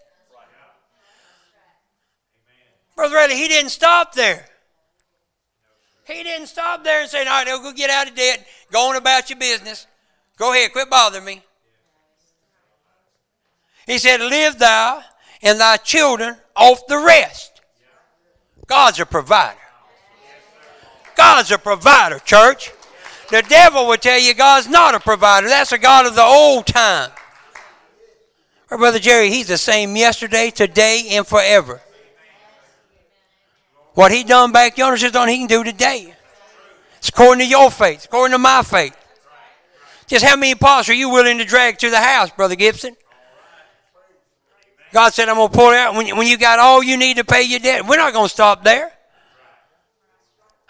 Brother 2.99 3.14
Riley, 3.14 3.36
he 3.36 3.46
didn't 3.46 3.70
stop 3.70 4.12
there. 4.12 4.44
He 6.05 6.24
didn't 6.24 6.49
stop 6.49 6.82
there 6.82 7.03
and 7.03 7.09
say, 7.09 7.20
All 7.20 7.44
right, 7.44 7.46
go 7.46 7.72
get 7.72 7.90
out 7.90 8.09
of 8.09 8.16
debt. 8.16 8.44
Go 8.72 8.88
on 8.88 8.96
about 8.96 9.30
your 9.30 9.38
business. 9.38 9.86
Go 10.36 10.53
ahead, 10.53 10.72
quit 10.72 10.90
bothering 10.90 11.24
me. 11.24 11.40
He 13.86 13.99
said, 13.99 14.20
Live 14.20 14.59
thou 14.59 15.01
and 15.42 15.61
thy 15.61 15.76
children 15.76 16.38
off 16.57 16.88
the 16.88 16.99
rest. 16.99 17.61
God's 18.66 18.99
a 18.99 19.07
provider. 19.07 19.61
God's 21.16 21.53
a 21.53 21.59
provider, 21.59 22.18
church. 22.18 22.72
The 23.30 23.42
devil 23.42 23.86
will 23.86 23.96
tell 23.96 24.18
you 24.18 24.34
God's 24.34 24.66
not 24.66 24.96
a 24.96 25.01
provider. 25.01 25.46
That's 25.46 25.70
a 25.70 25.78
God 25.78 26.05
of 26.07 26.16
the 26.16 26.24
old 26.24 26.66
time. 26.66 27.12
Brother 28.68 28.99
Jerry, 28.99 29.30
he's 29.30 29.46
the 29.46 29.57
same 29.57 29.94
yesterday, 29.94 30.51
today, 30.51 31.11
and 31.12 31.24
forever. 31.24 31.80
What 33.99 34.12
he 34.12 34.22
done 34.22 34.53
back 34.53 34.78
yonder 34.78 34.94
is 34.94 35.11
done 35.11 35.28
he 35.28 35.38
can 35.38 35.49
do 35.49 35.64
today. 35.64 36.14
It's 36.99 37.09
according 37.09 37.44
to 37.44 37.51
your 37.51 37.68
faith, 37.68 38.05
according 38.05 38.30
to 38.30 38.38
my 38.38 38.62
faith. 38.62 38.96
Just 40.07 40.24
how 40.24 40.36
many 40.36 40.55
pots 40.55 40.88
are 40.88 40.94
you 40.94 41.11
willing 41.11 41.38
to 41.38 41.44
drag 41.44 41.78
to 41.78 41.90
the 41.90 41.99
house, 41.99 42.30
Brother 42.30 42.55
Gibson? 42.55 42.96
God 44.92 45.14
said, 45.14 45.28
I'm 45.28 45.34
going 45.34 45.49
to 45.49 45.53
pull 45.57 45.72
it 45.72 45.78
out 45.78 45.96
when, 45.96 46.16
when 46.16 46.28
you 46.28 46.38
got 46.38 46.61
all 46.61 46.80
you 46.80 46.96
need 46.96 47.16
to 47.16 47.24
pay 47.24 47.42
your 47.42 47.59
debt. 47.59 47.88
We're 47.88 47.96
not 47.96 48.12
going 48.12 48.26
to 48.26 48.32
stop 48.32 48.62
there. 48.62 48.92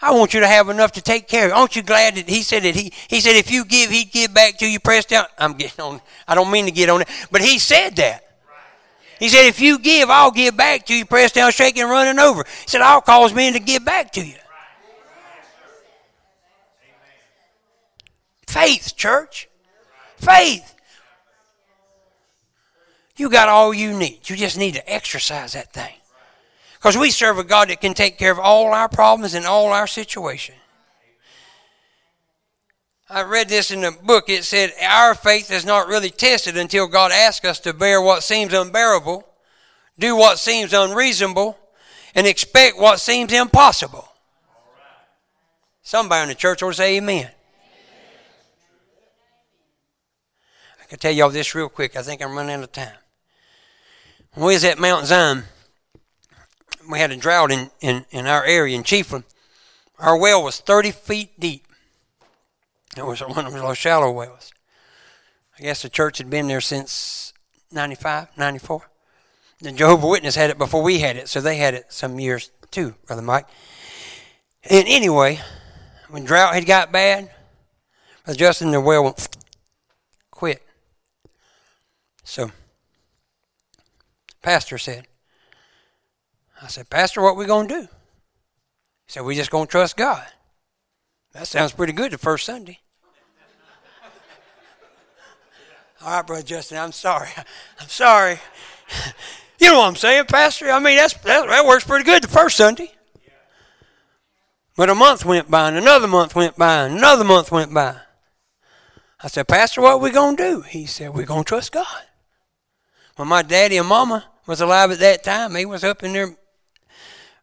I 0.01 0.09
want 0.09 0.33
you 0.33 0.39
to 0.39 0.47
have 0.47 0.69
enough 0.69 0.93
to 0.93 1.01
take 1.01 1.27
care 1.27 1.49
of. 1.49 1.51
Aren't 1.51 1.75
you 1.75 1.83
glad 1.83 2.15
that 2.15 2.27
he 2.27 2.41
said 2.41 2.63
that 2.63 2.75
he 2.75 2.91
he 3.09 3.21
said 3.21 3.35
if 3.35 3.51
you 3.51 3.63
give, 3.63 3.91
he'd 3.91 4.11
give 4.11 4.33
back 4.33 4.57
to 4.57 4.67
you 4.67 4.79
pressed 4.79 5.09
down. 5.09 5.25
I'm 5.37 5.53
getting 5.53 5.81
on 5.85 6.01
I 6.27 6.33
don't 6.33 6.49
mean 6.49 6.65
to 6.65 6.71
get 6.71 6.89
on 6.89 7.01
it, 7.01 7.07
but 7.29 7.41
he 7.41 7.59
said 7.59 7.95
that. 7.97 8.28
He 9.19 9.27
said, 9.27 9.47
if 9.47 9.59
you 9.59 9.77
give, 9.79 10.09
I'll 10.09 10.31
give 10.31 10.55
back 10.55 10.85
to 10.85 10.95
you, 10.95 11.05
pressed 11.05 11.35
down, 11.35 11.51
shaking, 11.51 11.83
running 11.83 12.19
over. 12.19 12.43
He 12.43 12.67
said, 12.67 12.81
I'll 12.81 13.01
cause 13.01 13.33
men 13.33 13.53
to 13.53 13.59
give 13.59 13.83
back 13.83 14.13
to 14.13 14.25
you. 14.25 14.35
Faith, 18.47 18.95
church. 18.95 19.49
Faith. 20.17 20.75
You 23.17 23.29
got 23.29 23.49
all 23.49 23.73
you 23.73 23.91
need. 23.91 24.21
You 24.29 24.37
just 24.37 24.57
need 24.57 24.75
to 24.75 24.91
exercise 24.91 25.53
that 25.53 25.73
thing. 25.73 25.93
Because 26.75 26.97
we 26.97 27.11
serve 27.11 27.37
a 27.37 27.43
God 27.43 27.67
that 27.69 27.81
can 27.81 27.93
take 27.93 28.17
care 28.17 28.31
of 28.31 28.39
all 28.39 28.73
our 28.73 28.87
problems 28.87 29.33
and 29.33 29.45
all 29.45 29.73
our 29.73 29.85
situation. 29.85 30.55
I 33.11 33.23
read 33.23 33.49
this 33.49 33.71
in 33.71 33.83
a 33.83 33.91
book. 33.91 34.29
It 34.29 34.43
said, 34.43 34.71
Our 34.81 35.15
faith 35.15 35.51
is 35.51 35.65
not 35.65 35.87
really 35.87 36.11
tested 36.11 36.55
until 36.55 36.87
God 36.87 37.11
asks 37.11 37.43
us 37.43 37.59
to 37.61 37.73
bear 37.73 37.99
what 38.01 38.23
seems 38.23 38.53
unbearable, 38.53 39.27
do 39.97 40.15
what 40.15 40.37
seems 40.37 40.73
unreasonable, 40.73 41.57
and 42.13 42.27
expect 42.27 42.77
what 42.77 42.99
seems 42.99 43.33
impossible. 43.33 44.07
Somebody 45.81 46.23
in 46.23 46.29
the 46.29 46.35
church 46.35 46.61
will 46.61 46.71
say 46.71 46.97
amen. 46.97 47.15
amen. 47.17 47.31
I 50.83 50.85
can 50.85 50.99
tell 50.99 51.11
y'all 51.11 51.29
this 51.29 51.55
real 51.55 51.69
quick. 51.69 51.95
I 51.95 52.03
think 52.03 52.21
I'm 52.21 52.35
running 52.35 52.55
out 52.55 52.63
of 52.63 52.71
time. 52.71 52.93
When 54.35 54.45
we 54.45 54.53
was 54.53 54.63
at 54.63 54.77
Mount 54.77 55.07
Zion, 55.07 55.45
we 56.91 56.99
had 56.99 57.11
a 57.11 57.17
drought 57.17 57.51
in, 57.51 57.71
in, 57.81 58.05
in 58.11 58.27
our 58.27 58.45
area 58.45 58.75
in 58.75 58.83
Chiefland. 58.83 59.23
Our 59.97 60.15
well 60.15 60.43
was 60.43 60.59
30 60.59 60.91
feet 60.91 61.39
deep. 61.39 61.65
It 62.97 63.05
was 63.05 63.21
one 63.21 63.45
of 63.45 63.53
those 63.53 63.77
shallow 63.77 64.11
wells. 64.11 64.51
I 65.57 65.63
guess 65.63 65.81
the 65.81 65.89
church 65.89 66.17
had 66.17 66.29
been 66.29 66.47
there 66.47 66.61
since 66.61 67.33
95, 67.71 68.29
94. 68.37 68.89
The 69.61 69.71
Jehovah 69.73 70.07
Witness 70.07 70.35
had 70.35 70.49
it 70.49 70.57
before 70.57 70.81
we 70.81 70.99
had 70.99 71.17
it, 71.17 71.27
so 71.27 71.41
they 71.41 71.57
had 71.57 71.73
it 71.73 71.87
some 71.89 72.19
years 72.19 72.49
too, 72.71 72.95
Brother 73.05 73.21
Mike. 73.21 73.47
And 74.63 74.87
anyway, 74.87 75.39
when 76.09 76.23
drought 76.23 76.53
had 76.53 76.65
got 76.65 76.91
bad, 76.91 77.29
Brother 78.23 78.39
Justin, 78.39 78.71
the 78.71 78.81
well 78.81 79.15
quit. 80.31 80.61
So, 82.23 82.51
pastor 84.41 84.77
said, 84.77 85.07
I 86.61 86.67
said, 86.67 86.89
Pastor, 86.89 87.21
what 87.21 87.35
we 87.35 87.45
going 87.45 87.67
to 87.67 87.81
do? 87.81 87.81
He 87.81 87.87
said, 89.13 89.23
we 89.23 89.35
just 89.35 89.51
going 89.51 89.65
to 89.65 89.71
trust 89.71 89.97
God. 89.97 90.25
That 91.33 91.47
sounds 91.47 91.73
pretty 91.73 91.93
good 91.93 92.11
the 92.11 92.17
first 92.17 92.45
Sunday. 92.45 92.79
All 96.01 96.17
right, 96.17 96.25
Brother 96.25 96.43
Justin, 96.43 96.77
I'm 96.77 96.91
sorry. 96.91 97.29
I'm 97.79 97.87
sorry. 97.87 98.39
You 99.59 99.67
know 99.67 99.79
what 99.79 99.89
I'm 99.89 99.95
saying, 99.97 100.25
Pastor? 100.25 100.71
I 100.71 100.79
mean, 100.79 100.95
that's, 100.95 101.13
that, 101.15 101.49
that 101.49 101.65
works 101.65 101.83
pretty 101.83 102.05
good 102.05 102.23
the 102.23 102.29
first 102.29 102.55
Sunday. 102.55 102.91
But 104.77 104.89
a 104.89 104.95
month 104.95 105.25
went 105.25 105.51
by, 105.51 105.67
and 105.67 105.77
another 105.77 106.07
month 106.07 106.33
went 106.33 106.55
by, 106.55 106.85
and 106.85 106.97
another 106.97 107.25
month 107.25 107.51
went 107.51 107.73
by. 107.73 107.97
I 109.21 109.27
said, 109.27 109.49
Pastor, 109.49 109.81
what 109.81 109.91
are 109.91 109.97
we 109.97 110.11
going 110.11 110.37
to 110.37 110.43
do? 110.43 110.61
He 110.61 110.85
said, 110.85 111.13
we're 111.13 111.25
going 111.25 111.43
to 111.43 111.47
trust 111.47 111.73
God. 111.73 111.85
When 113.17 113.27
my 113.27 113.41
daddy 113.41 113.75
and 113.75 113.87
mama 113.87 114.27
was 114.47 114.61
alive 114.61 114.91
at 114.91 114.99
that 114.99 115.25
time, 115.25 115.51
they 115.51 115.65
was 115.65 115.83
up 115.83 116.03
in 116.03 116.13
their 116.13 116.37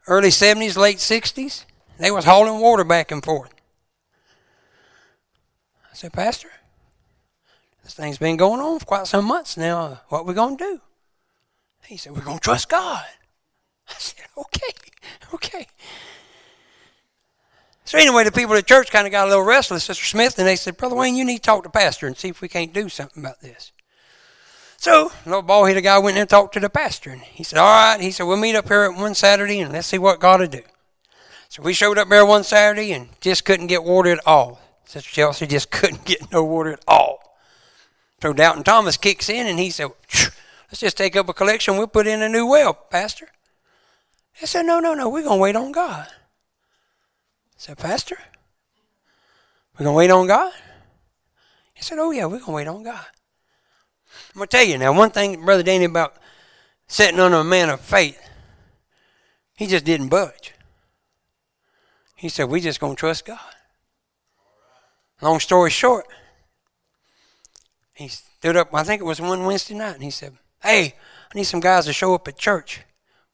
early 0.09 0.31
70s, 0.31 0.79
late 0.79 0.97
60s. 0.97 1.67
They 1.99 2.11
was 2.11 2.25
hauling 2.25 2.63
water 2.63 2.85
back 2.85 3.13
and 3.13 3.23
forth. 3.23 3.55
Said, 5.97 6.13
Pastor, 6.13 6.51
this 7.83 7.95
thing's 7.95 8.19
been 8.19 8.37
going 8.37 8.61
on 8.61 8.79
for 8.81 8.85
quite 8.85 9.07
some 9.07 9.25
months 9.25 9.57
now. 9.57 10.03
What 10.11 10.19
are 10.19 10.25
we 10.25 10.35
going 10.35 10.59
to 10.59 10.63
do? 10.63 10.81
He 11.87 11.97
said, 11.97 12.15
We're 12.15 12.21
going 12.21 12.37
to 12.37 12.43
trust 12.43 12.69
God. 12.69 13.03
I 13.89 13.95
said, 13.97 14.27
Okay, 14.37 14.75
okay. 15.33 15.67
So 17.87 17.97
anyway, 17.97 18.25
the 18.25 18.31
people 18.31 18.55
at 18.57 18.67
church 18.67 18.91
kind 18.91 19.07
of 19.07 19.11
got 19.11 19.27
a 19.27 19.31
little 19.31 19.43
restless, 19.43 19.85
Sister 19.85 20.05
Smith, 20.05 20.39
and 20.39 20.47
they 20.47 20.57
said, 20.57 20.77
Brother 20.77 20.97
Wayne, 20.97 21.17
you 21.17 21.25
need 21.25 21.39
to 21.39 21.43
talk 21.43 21.63
to 21.63 21.71
pastor 21.71 22.07
and 22.07 22.15
see 22.15 22.29
if 22.29 22.43
we 22.43 22.49
can't 22.49 22.75
do 22.75 22.91
something 22.91 23.25
about 23.25 23.41
this. 23.41 23.73
So, 24.77 25.11
little 25.25 25.41
bald 25.41 25.69
headed 25.69 25.85
guy 25.85 25.99
went 25.99 26.19
and 26.19 26.29
talked 26.29 26.53
to 26.55 26.61
the 26.61 26.69
pastor, 26.69 27.09
and 27.09 27.23
he 27.23 27.43
said, 27.43 27.59
All 27.59 27.65
right. 27.65 28.03
He 28.03 28.11
said, 28.11 28.25
We'll 28.25 28.37
meet 28.37 28.55
up 28.55 28.69
here 28.69 28.83
at 28.83 28.99
one 28.99 29.15
Saturday 29.15 29.61
and 29.61 29.73
let's 29.73 29.87
see 29.87 29.97
what 29.97 30.21
God 30.21 30.41
will 30.41 30.47
do. 30.47 30.63
So 31.49 31.63
we 31.63 31.73
showed 31.73 31.97
up 31.97 32.11
there 32.11 32.27
one 32.27 32.45
Saturday 32.45 32.93
and 32.93 33.09
just 33.23 33.47
couldn't 33.47 33.69
get 33.69 33.83
water 33.83 34.11
at 34.11 34.27
all. 34.27 34.61
Sister 34.87 35.11
Chelsea 35.11 35.47
just 35.47 35.71
couldn't 35.71 36.05
get 36.05 36.33
no 36.33 36.43
water 36.45 36.73
at 36.73 36.85
all. 36.89 37.19
So 38.23 38.33
Doubting 38.33 38.65
Thomas 38.65 38.97
kicks 38.97 39.29
in 39.29 39.47
and 39.47 39.59
he 39.59 39.71
said, 39.71 39.91
Let's 40.13 40.81
just 40.81 40.97
take 40.97 41.15
up 41.15 41.29
a 41.29 41.35
collection. 41.35 41.77
We'll 41.77 41.87
put 41.87 42.07
in 42.07 42.23
a 42.23 42.29
new 42.29 42.47
well, 42.47 42.75
Pastor. 42.75 43.29
I 44.43 44.47
said, 44.47 44.63
No, 44.63 44.81
no, 44.81 44.95
no. 44.95 45.09
We're 45.09 45.23
going 45.23 45.39
to 45.39 45.43
wait 45.43 45.57
on 45.57 45.73
God. 45.73 46.07
I 46.09 47.59
said, 47.59 47.79
Pastor, 47.79 48.17
we're 49.75 49.85
going 49.85 49.95
to 49.95 49.99
wait 49.99 50.11
on 50.11 50.27
God? 50.27 50.53
He 51.75 51.83
said, 51.83 51.99
Oh, 51.99 52.11
yeah, 52.11 52.25
we're 52.25 52.39
going 52.39 52.47
to 52.47 52.53
wait 52.53 52.69
on 52.69 52.83
God. 52.83 53.05
I'm 54.35 54.39
going 54.39 54.49
to 54.49 54.57
tell 54.57 54.67
you 54.67 54.79
now, 54.79 54.93
one 54.93 55.11
thing, 55.11 55.45
Brother 55.45 55.63
Danny, 55.63 55.85
about 55.85 56.17
sitting 56.87 57.21
under 57.21 57.39
a 57.39 57.45
man 57.45 57.69
of 57.69 57.81
faith, 57.81 58.21
he 59.57 59.67
just 59.67 59.85
didn't 59.85 60.09
budge. 60.09 60.53
He 62.17 62.29
said, 62.29 62.49
We're 62.49 62.61
just 62.61 62.81
going 62.81 62.97
to 62.97 63.01
trust 63.01 63.27
God. 63.27 63.39
Long 65.23 65.41
story 65.41 65.71
short, 65.71 66.07
he 67.95 68.09
stood 68.09 68.57
up, 68.57 68.75
I 68.75 68.83
think 68.83 69.01
it 69.01 69.07
was 69.07 69.21
one 69.21 69.47
Wednesday 69.47 69.75
night, 69.75 69.95
and 69.95 70.03
he 70.03 70.11
said, 70.11 70.37
hey, 70.63 70.95
I 71.33 71.39
need 71.39 71.45
some 71.45 71.61
guys 71.61 71.87
to 71.87 71.93
show 71.93 72.15
up 72.15 72.29
at 72.29 72.39
church. 72.39 72.83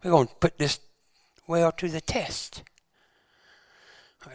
We're 0.02 0.12
going 0.12 0.28
to 0.28 0.34
put 0.36 0.58
this 0.58 0.78
well 1.48 1.72
to 1.72 1.88
the 1.88 2.00
test. 2.00 2.62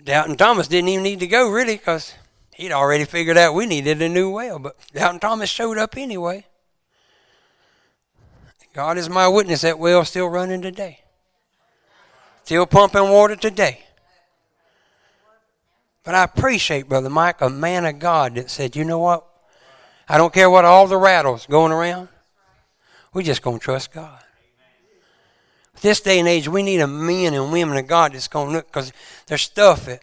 Doubting 0.04 0.36
Thomas 0.36 0.68
didn't 0.68 0.90
even 0.90 1.04
need 1.04 1.22
to 1.22 1.28
go, 1.28 1.50
really, 1.50 1.78
because 1.78 2.14
he'd 2.54 2.74
already 2.74 3.06
figured 3.06 3.38
out 3.38 3.54
we 3.54 3.66
needed 3.66 4.02
a 4.02 4.10
new 4.10 4.30
well. 4.30 4.60
But 4.60 4.76
Doubting 4.94 5.22
Thomas 5.22 5.50
showed 5.50 5.78
up 5.78 5.96
anyway. 5.96 6.46
God 8.74 8.98
is 8.98 9.10
my 9.10 9.28
witness 9.28 9.62
that 9.62 9.80
well's 9.80 10.10
still 10.10 10.28
running 10.28 10.62
today. 10.62 11.00
Still 12.44 12.66
pumping 12.66 13.10
water 13.10 13.38
today. 13.38 13.87
But 16.08 16.16
I 16.16 16.24
appreciate, 16.24 16.88
Brother 16.88 17.10
Mike, 17.10 17.42
a 17.42 17.50
man 17.50 17.86
of 17.86 18.00
God 18.00 18.36
that 18.36 18.50
said, 18.50 18.78
you 18.78 18.86
know 18.86 18.98
what? 18.98 19.26
I 20.08 20.18
don't 20.18 20.34
care 20.34 20.50
what 20.50 20.64
all 20.64 20.88
the 20.88 20.96
rattles 20.96 21.46
going 21.46 21.74
around. 21.74 22.08
We're 23.14 23.24
just 23.24 23.42
going 23.42 23.60
to 23.60 23.62
trust 23.66 23.92
God. 23.92 24.24
This 25.82 26.00
day 26.00 26.20
and 26.20 26.28
age, 26.30 26.48
we 26.48 26.64
need 26.64 26.80
a 26.80 26.88
men 26.88 27.34
and 27.34 27.52
women 27.52 27.76
of 27.76 27.88
God 27.88 28.14
that's 28.14 28.30
going 28.30 28.48
to 28.48 28.54
look 28.54 28.68
because 28.68 28.94
there's 29.26 29.42
stuff 29.42 29.88
that 29.88 30.02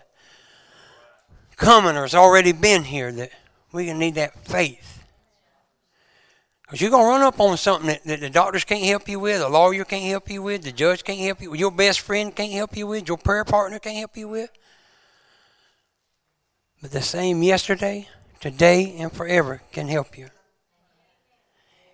coming 1.57 1.96
or 1.96 2.02
has 2.02 2.14
already 2.14 2.52
been 2.52 2.84
here 2.84 3.11
that 3.11 3.30
we 3.72 3.86
going 3.86 3.96
to 3.96 4.05
need 4.05 4.16
that 4.16 4.46
faith. 4.46 5.02
Because 6.64 6.82
you're 6.82 6.90
going 6.90 7.05
to 7.05 7.18
run 7.18 7.22
up 7.22 7.40
on 7.40 7.57
something 7.57 7.86
that, 7.86 8.05
that 8.05 8.20
the 8.20 8.28
doctors 8.28 8.64
can't 8.64 8.84
help 8.84 9.09
you 9.09 9.20
with, 9.20 9.38
the 9.38 9.48
lawyer 9.48 9.86
can't 9.86 10.05
help 10.05 10.30
you 10.30 10.42
with, 10.42 10.64
the 10.64 10.72
judge 10.72 11.02
can't 11.02 11.20
help 11.20 11.40
you 11.40 11.52
with, 11.52 11.61
your 11.61 11.72
best 11.72 12.00
friend 12.00 12.36
can't 12.36 12.52
help 12.52 12.76
you 12.76 12.86
with, 12.86 13.09
your 13.09 13.16
prayer 13.16 13.44
partner 13.44 13.78
can't 13.78 13.96
help 13.96 14.18
you 14.18 14.28
with. 14.28 14.50
But 16.85 16.93
the 16.93 17.01
same 17.01 17.43
yesterday, 17.43 18.09
today, 18.41 18.95
and 18.99 19.11
forever 19.11 19.62
can 19.72 19.89
help 19.89 20.18
you. 20.18 20.28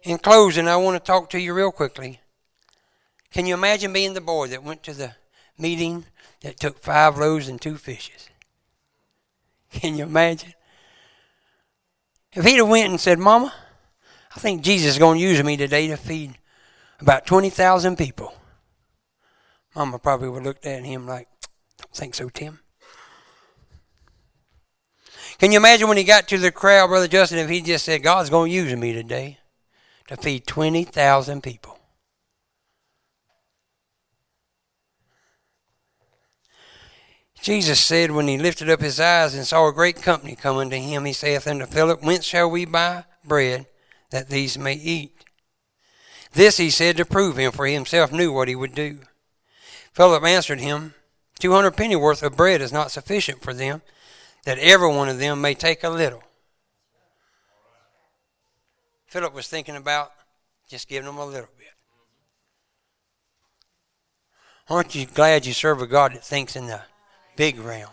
In 0.03 0.19
closing, 0.19 0.67
I 0.67 0.75
want 0.79 0.97
to 0.97 1.07
talk 1.07 1.31
to 1.31 1.39
you 1.39 1.55
real 1.55 1.71
quickly. 1.71 2.19
Can 3.33 3.47
you 3.47 3.55
imagine 3.55 3.93
being 3.93 4.15
the 4.15 4.21
boy 4.21 4.49
that 4.49 4.65
went 4.65 4.83
to 4.83 4.93
the 4.93 5.15
meeting 5.57 6.07
that 6.41 6.59
took 6.59 6.81
five 6.81 7.17
loaves 7.17 7.47
and 7.47 7.61
two 7.61 7.77
fishes? 7.77 8.31
Can 9.71 9.97
you 9.97 10.03
imagine? 10.03 10.55
If 12.33 12.45
he'd 12.45 12.57
have 12.57 12.67
went 12.67 12.91
and 12.91 13.01
said, 13.01 13.21
Mama, 13.21 13.55
I 14.35 14.41
think 14.41 14.63
Jesus 14.63 14.95
is 14.95 14.99
going 14.99 15.19
to 15.21 15.25
use 15.25 15.41
me 15.41 15.57
today 15.57 15.87
to 15.87 15.97
feed 15.97 16.37
about 16.99 17.27
20,000 17.27 17.95
people. 17.95 18.35
Mama 19.77 20.01
probably 20.01 20.31
would 20.31 20.39
have 20.39 20.47
looked 20.47 20.67
at 20.67 20.85
him 20.85 21.07
like, 21.07 21.29
don't 21.79 21.95
think 21.95 22.17
so, 22.17 22.29
Tim. 22.29 22.59
Can 25.41 25.53
you 25.53 25.57
imagine 25.57 25.89
when 25.89 25.97
he 25.97 26.05
got 26.05 26.29
to 26.29 26.37
the 26.37 26.53
crowd, 26.53 26.89
Brother 26.89 27.09
Justin, 27.09 27.39
if 27.39 27.49
he 27.49 27.63
just 27.63 27.87
said, 27.87 28.03
God's 28.03 28.29
going 28.29 28.51
to 28.51 28.55
use 28.55 28.77
me 28.77 28.93
today 28.93 29.39
to 30.09 30.19
feed 30.19 30.47
20,000 30.47 31.43
people? 31.43 31.79
Jesus 37.41 37.81
said 37.81 38.11
when 38.11 38.29
he 38.29 38.37
lifted 38.37 38.69
up 38.69 38.83
his 38.83 39.01
eyes 39.01 39.35
and 39.35 39.47
saw 39.47 39.67
a 39.67 39.73
great 39.73 40.03
company 40.03 40.37
coming 40.37 40.69
to 40.69 40.77
him, 40.77 41.07
he 41.07 41.15
saith 41.15 41.47
unto 41.47 41.65
Philip, 41.65 42.03
Whence 42.03 42.27
shall 42.27 42.51
we 42.51 42.67
buy 42.67 43.05
bread 43.25 43.65
that 44.11 44.29
these 44.29 44.59
may 44.59 44.75
eat? 44.75 45.25
This 46.35 46.59
he 46.59 46.69
said 46.69 46.99
to 46.99 47.07
prove 47.07 47.39
him, 47.39 47.51
for 47.51 47.65
he 47.65 47.73
himself 47.73 48.13
knew 48.13 48.31
what 48.31 48.49
he 48.49 48.55
would 48.55 48.75
do. 48.75 48.99
Philip 49.95 50.23
answered 50.23 50.61
him, 50.61 50.93
Two 51.39 51.53
hundred 51.53 51.79
pennyworth 51.79 52.23
of 52.23 52.37
bread 52.37 52.61
is 52.61 52.75
not 52.75 52.91
sufficient 52.91 53.41
for 53.41 53.55
them, 53.55 53.81
that 54.45 54.59
every 54.59 54.89
one 54.89 55.09
of 55.09 55.19
them 55.19 55.41
may 55.41 55.55
take 55.55 55.85
a 55.85 55.91
little. 55.91 56.23
Philip 59.07 59.35
was 59.35 59.49
thinking 59.49 59.77
about 59.77 60.13
just 60.69 60.89
giving 60.89 61.07
them 61.07 61.19
a 61.19 61.27
little 61.27 61.51
bit. 61.59 61.67
Aren't 64.69 64.95
you 64.95 65.07
glad 65.07 65.47
you 65.47 65.53
serve 65.53 65.83
a 65.83 65.87
God 65.87 66.15
that 66.15 66.25
thinks 66.25 66.55
in 66.55 66.69
the 66.69 66.83
big 67.41 67.59
realm. 67.59 67.89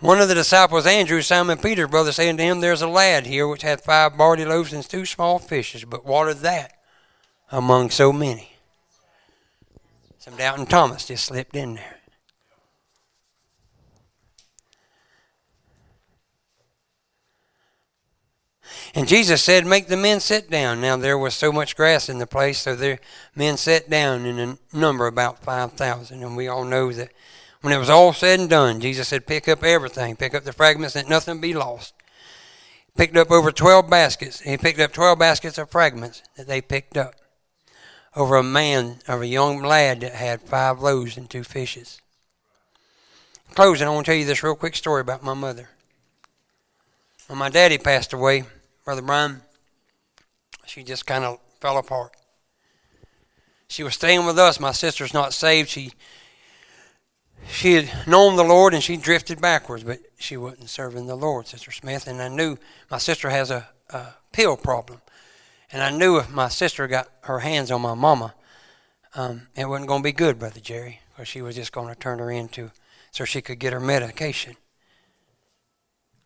One 0.00 0.20
of 0.20 0.28
the 0.28 0.34
disciples, 0.34 0.86
Andrew, 0.86 1.20
Simon 1.20 1.58
Peter's 1.58 1.90
brother, 1.90 2.12
saying 2.12 2.38
to 2.38 2.42
him, 2.42 2.60
There's 2.60 2.80
a 2.80 2.88
lad 2.88 3.26
here 3.26 3.46
which 3.46 3.60
hath 3.60 3.84
five 3.84 4.16
barley 4.16 4.46
loaves 4.46 4.72
and 4.72 4.82
two 4.82 5.04
small 5.04 5.38
fishes, 5.38 5.84
but 5.84 6.06
what 6.06 6.28
is 6.28 6.40
that 6.40 6.72
among 7.52 7.90
so 7.90 8.10
many? 8.10 8.52
Some 10.18 10.36
doubting 10.36 10.64
Thomas 10.66 11.06
just 11.06 11.26
slipped 11.26 11.54
in 11.54 11.74
there. 11.74 11.97
And 18.94 19.06
Jesus 19.06 19.42
said, 19.42 19.66
Make 19.66 19.88
the 19.88 19.96
men 19.96 20.20
sit 20.20 20.50
down. 20.50 20.80
Now 20.80 20.96
there 20.96 21.18
was 21.18 21.34
so 21.34 21.52
much 21.52 21.76
grass 21.76 22.08
in 22.08 22.18
the 22.18 22.26
place, 22.26 22.58
so 22.58 22.74
the 22.74 22.98
men 23.34 23.56
sat 23.56 23.90
down 23.90 24.24
in 24.24 24.38
a 24.38 24.76
number 24.76 25.06
about 25.06 25.42
5,000. 25.42 26.22
And 26.22 26.36
we 26.36 26.48
all 26.48 26.64
know 26.64 26.92
that 26.92 27.10
when 27.60 27.72
it 27.72 27.78
was 27.78 27.90
all 27.90 28.12
said 28.12 28.40
and 28.40 28.48
done, 28.48 28.80
Jesus 28.80 29.08
said, 29.08 29.26
Pick 29.26 29.48
up 29.48 29.62
everything, 29.62 30.16
pick 30.16 30.34
up 30.34 30.44
the 30.44 30.52
fragments, 30.52 30.94
that 30.94 31.08
nothing 31.08 31.40
be 31.40 31.54
lost. 31.54 31.94
Picked 32.96 33.16
up 33.16 33.30
over 33.30 33.52
12 33.52 33.88
baskets. 33.88 34.40
He 34.40 34.56
picked 34.56 34.80
up 34.80 34.92
12 34.92 35.18
baskets 35.18 35.58
of 35.58 35.70
fragments 35.70 36.22
that 36.36 36.48
they 36.48 36.60
picked 36.60 36.96
up 36.96 37.14
over 38.16 38.36
a 38.36 38.42
man, 38.42 38.98
of 39.06 39.22
a 39.22 39.26
young 39.26 39.62
lad 39.62 40.00
that 40.00 40.14
had 40.14 40.42
five 40.42 40.80
loaves 40.80 41.16
and 41.16 41.30
two 41.30 41.44
fishes. 41.44 42.00
In 43.48 43.54
closing, 43.54 43.86
I 43.86 43.90
want 43.90 44.06
to 44.06 44.12
tell 44.12 44.18
you 44.18 44.24
this 44.24 44.42
real 44.42 44.56
quick 44.56 44.74
story 44.74 45.00
about 45.00 45.22
my 45.22 45.34
mother. 45.34 45.68
When 47.28 47.38
my 47.38 47.50
daddy 47.50 47.78
passed 47.78 48.12
away, 48.12 48.44
Brother 48.88 49.02
Brian, 49.02 49.42
she 50.64 50.82
just 50.82 51.04
kind 51.04 51.22
of 51.22 51.38
fell 51.60 51.76
apart. 51.76 52.16
She 53.68 53.82
was 53.82 53.92
staying 53.92 54.24
with 54.24 54.38
us. 54.38 54.58
My 54.58 54.72
sister's 54.72 55.12
not 55.12 55.34
saved. 55.34 55.68
She 55.68 55.92
she 57.46 57.74
had 57.74 58.08
known 58.08 58.36
the 58.36 58.44
Lord 58.44 58.72
and 58.72 58.82
she 58.82 58.96
drifted 58.96 59.42
backwards, 59.42 59.84
but 59.84 59.98
she 60.18 60.38
wasn't 60.38 60.70
serving 60.70 61.06
the 61.06 61.16
Lord, 61.16 61.46
Sister 61.46 61.70
Smith. 61.70 62.06
And 62.06 62.22
I 62.22 62.28
knew 62.28 62.56
my 62.90 62.96
sister 62.96 63.28
has 63.28 63.50
a, 63.50 63.68
a 63.90 64.14
pill 64.32 64.56
problem. 64.56 65.02
And 65.70 65.82
I 65.82 65.90
knew 65.90 66.16
if 66.16 66.30
my 66.30 66.48
sister 66.48 66.88
got 66.88 67.08
her 67.24 67.40
hands 67.40 67.70
on 67.70 67.82
my 67.82 67.92
mama, 67.92 68.32
um, 69.14 69.48
it 69.54 69.68
wasn't 69.68 69.88
going 69.88 70.00
to 70.00 70.08
be 70.08 70.12
good, 70.12 70.38
Brother 70.38 70.60
Jerry, 70.60 71.02
because 71.10 71.28
she 71.28 71.42
was 71.42 71.56
just 71.56 71.72
going 71.72 71.88
to 71.88 72.00
turn 72.00 72.20
her 72.20 72.30
into 72.30 72.70
so 73.10 73.26
she 73.26 73.42
could 73.42 73.58
get 73.58 73.74
her 73.74 73.80
medication. 73.80 74.56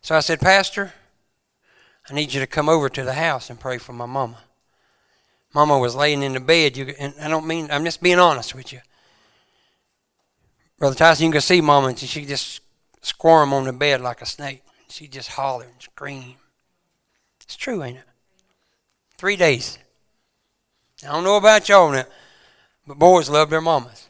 So 0.01 0.15
I 0.15 0.21
said, 0.21 0.39
Pastor, 0.39 0.93
I 2.09 2.13
need 2.13 2.33
you 2.33 2.39
to 2.39 2.47
come 2.47 2.67
over 2.67 2.89
to 2.89 3.03
the 3.03 3.13
house 3.13 3.49
and 3.49 3.59
pray 3.59 3.77
for 3.77 3.93
my 3.93 4.05
mama. 4.05 4.39
Mama 5.53 5.77
was 5.77 5.95
laying 5.95 6.23
in 6.23 6.33
the 6.33 6.39
bed. 6.39 6.75
You, 6.75 6.93
and 6.99 7.13
I 7.21 7.27
don't 7.27 7.45
mean, 7.45 7.69
I'm 7.71 7.85
just 7.85 8.01
being 8.01 8.19
honest 8.19 8.55
with 8.55 8.73
you. 8.73 8.79
Brother 10.79 10.95
Tyson, 10.95 11.27
you 11.27 11.31
can 11.31 11.41
see 11.41 11.61
Mama, 11.61 11.87
and 11.87 11.99
she 11.99 12.25
just 12.25 12.61
squirm 13.01 13.53
on 13.53 13.65
the 13.65 13.73
bed 13.73 14.01
like 14.01 14.21
a 14.21 14.25
snake. 14.25 14.63
She 14.89 15.07
just 15.07 15.29
holler 15.29 15.65
and 15.65 15.81
scream. 15.81 16.35
It's 17.41 17.55
true, 17.55 17.83
ain't 17.83 17.97
it? 17.97 18.03
Three 19.17 19.35
days. 19.35 19.77
I 21.03 21.11
don't 21.11 21.23
know 21.23 21.37
about 21.37 21.69
y'all 21.69 21.91
now, 21.91 22.05
but 22.87 22.97
boys 22.99 23.29
love 23.29 23.49
their 23.49 23.61
mamas. 23.61 24.09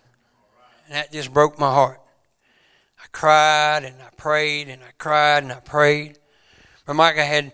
And 0.85 0.95
that 0.95 1.11
just 1.11 1.33
broke 1.33 1.59
my 1.59 1.71
heart. 1.71 2.01
I 2.99 3.05
cried 3.11 3.83
and 3.83 3.95
I 4.01 4.09
prayed 4.15 4.69
and 4.69 4.81
I 4.81 4.91
cried 4.97 5.43
and 5.43 5.51
I 5.51 5.59
prayed. 5.59 6.19
But 6.85 6.95
Micah 6.95 7.25
had 7.25 7.53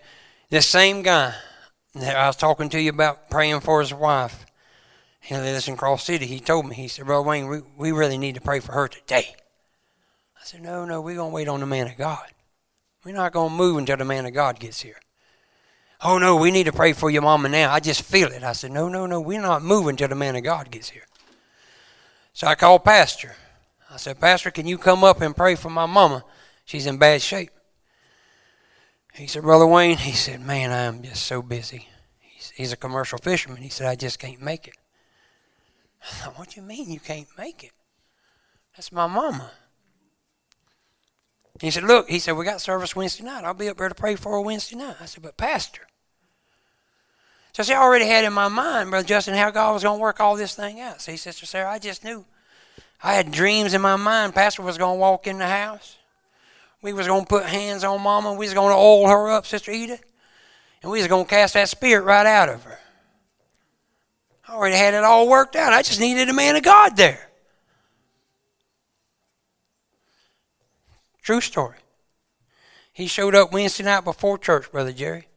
this 0.50 0.66
same 0.66 1.02
guy 1.02 1.34
that 1.94 2.16
I 2.16 2.26
was 2.26 2.36
talking 2.36 2.68
to 2.70 2.80
you 2.80 2.90
about 2.90 3.30
praying 3.30 3.60
for 3.60 3.80
his 3.80 3.94
wife, 3.94 4.44
he 5.20 5.34
lives 5.36 5.68
in 5.68 5.76
Cross 5.76 6.04
City. 6.04 6.26
He 6.26 6.40
told 6.40 6.66
me, 6.66 6.74
he 6.74 6.88
said, 6.88 7.06
Brother 7.06 7.26
Wayne, 7.26 7.48
we, 7.48 7.60
we 7.76 7.92
really 7.92 8.18
need 8.18 8.34
to 8.34 8.40
pray 8.40 8.60
for 8.60 8.72
her 8.72 8.88
today. 8.88 9.34
I 10.36 10.44
said, 10.44 10.62
No, 10.62 10.84
no, 10.84 11.00
we're 11.00 11.16
going 11.16 11.30
to 11.30 11.34
wait 11.34 11.48
on 11.48 11.60
the 11.60 11.66
man 11.66 11.86
of 11.86 11.96
God. 11.96 12.26
We're 13.04 13.14
not 13.14 13.32
going 13.32 13.50
to 13.50 13.56
move 13.56 13.78
until 13.78 13.96
the 13.96 14.04
man 14.04 14.26
of 14.26 14.34
God 14.34 14.58
gets 14.58 14.80
here. 14.80 15.00
Oh, 16.02 16.18
no, 16.18 16.36
we 16.36 16.50
need 16.50 16.64
to 16.64 16.72
pray 16.72 16.94
for 16.94 17.10
your 17.10 17.22
mama 17.22 17.48
now. 17.48 17.72
I 17.72 17.80
just 17.80 18.02
feel 18.02 18.28
it. 18.28 18.42
I 18.42 18.52
said, 18.52 18.72
No, 18.72 18.88
no, 18.88 19.06
no, 19.06 19.20
we're 19.20 19.40
not 19.40 19.62
moving 19.62 19.90
until 19.90 20.08
the 20.08 20.14
man 20.14 20.36
of 20.36 20.42
God 20.42 20.70
gets 20.70 20.90
here. 20.90 21.06
So 22.32 22.46
I 22.46 22.54
called 22.54 22.84
Pastor. 22.84 23.36
I 23.90 23.98
said, 23.98 24.20
Pastor, 24.20 24.50
can 24.50 24.66
you 24.66 24.78
come 24.78 25.04
up 25.04 25.20
and 25.20 25.36
pray 25.36 25.54
for 25.54 25.68
my 25.68 25.86
mama? 25.86 26.24
She's 26.64 26.86
in 26.86 26.96
bad 26.96 27.20
shape. 27.20 27.50
He 29.14 29.26
said, 29.26 29.42
Brother 29.42 29.66
Wayne, 29.66 29.98
he 29.98 30.12
said, 30.12 30.40
man, 30.40 30.70
I 30.70 30.82
am 30.82 31.02
just 31.02 31.24
so 31.24 31.42
busy. 31.42 31.88
He's, 32.20 32.50
he's 32.50 32.72
a 32.72 32.76
commercial 32.76 33.18
fisherman. 33.18 33.62
He 33.62 33.68
said, 33.68 33.86
I 33.86 33.96
just 33.96 34.18
can't 34.18 34.40
make 34.40 34.68
it. 34.68 34.76
I 36.02 36.06
thought, 36.06 36.38
what 36.38 36.50
do 36.50 36.60
you 36.60 36.66
mean 36.66 36.90
you 36.90 37.00
can't 37.00 37.28
make 37.36 37.64
it? 37.64 37.72
That's 38.76 38.92
my 38.92 39.06
mama. 39.06 39.50
He 41.60 41.70
said, 41.70 41.84
look, 41.84 42.08
he 42.08 42.18
said, 42.18 42.32
we 42.32 42.44
got 42.44 42.60
service 42.60 42.96
Wednesday 42.96 43.24
night. 43.24 43.44
I'll 43.44 43.52
be 43.52 43.68
up 43.68 43.76
there 43.76 43.88
to 43.88 43.94
pray 43.94 44.14
for 44.16 44.32
her 44.32 44.40
Wednesday 44.40 44.76
night. 44.76 44.96
I 45.00 45.04
said, 45.04 45.22
but 45.22 45.36
Pastor. 45.36 45.82
So 47.52 47.62
see, 47.64 47.74
I 47.74 47.82
already 47.82 48.06
had 48.06 48.24
in 48.24 48.32
my 48.32 48.48
mind, 48.48 48.90
Brother 48.90 49.06
Justin, 49.06 49.34
how 49.34 49.50
God 49.50 49.74
was 49.74 49.82
going 49.82 49.98
to 49.98 50.02
work 50.02 50.20
all 50.20 50.36
this 50.36 50.54
thing 50.54 50.80
out. 50.80 51.02
See, 51.02 51.16
Sister 51.16 51.44
Sarah, 51.44 51.70
I 51.70 51.78
just 51.78 52.04
knew. 52.04 52.24
I 53.02 53.14
had 53.14 53.30
dreams 53.30 53.74
in 53.74 53.82
my 53.82 53.96
mind. 53.96 54.34
Pastor 54.34 54.62
was 54.62 54.78
going 54.78 54.96
to 54.96 55.00
walk 55.00 55.26
in 55.26 55.38
the 55.38 55.48
house. 55.48 55.96
We 56.82 56.92
was 56.92 57.06
going 57.06 57.22
to 57.22 57.28
put 57.28 57.44
hands 57.46 57.84
on 57.84 58.00
Mama. 58.00 58.32
We 58.32 58.46
was 58.46 58.54
going 58.54 58.70
to 58.70 58.76
oil 58.76 59.08
her 59.08 59.30
up, 59.30 59.46
Sister 59.46 59.70
Edith. 59.70 60.02
And 60.82 60.90
we 60.90 60.98
was 60.98 61.08
going 61.08 61.24
to 61.24 61.30
cast 61.30 61.54
that 61.54 61.68
spirit 61.68 62.04
right 62.04 62.26
out 62.26 62.48
of 62.48 62.64
her. 62.64 62.78
I 64.48 64.54
already 64.54 64.76
had 64.76 64.94
it 64.94 65.04
all 65.04 65.28
worked 65.28 65.56
out. 65.56 65.72
I 65.72 65.82
just 65.82 66.00
needed 66.00 66.28
a 66.28 66.32
man 66.32 66.56
of 66.56 66.62
God 66.62 66.96
there. 66.96 67.28
True 71.22 71.40
story. 71.40 71.76
He 72.92 73.06
showed 73.06 73.34
up 73.34 73.52
Wednesday 73.52 73.84
night 73.84 74.04
before 74.04 74.38
church, 74.38 74.72
Brother 74.72 74.92
Jerry. 74.92 75.28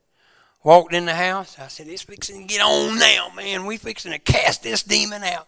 Walked 0.64 0.94
in 0.94 1.06
the 1.06 1.14
house. 1.14 1.58
I 1.60 1.68
said, 1.68 1.88
It's 1.88 2.02
fixing 2.02 2.48
to 2.48 2.48
get 2.48 2.62
on 2.62 2.98
now, 2.98 3.32
man. 3.36 3.66
We 3.66 3.78
fixing 3.78 4.14
to 4.14 4.20
cast 4.20 4.64
this 4.64 4.82
demon 4.82 5.24
out. 5.24 5.48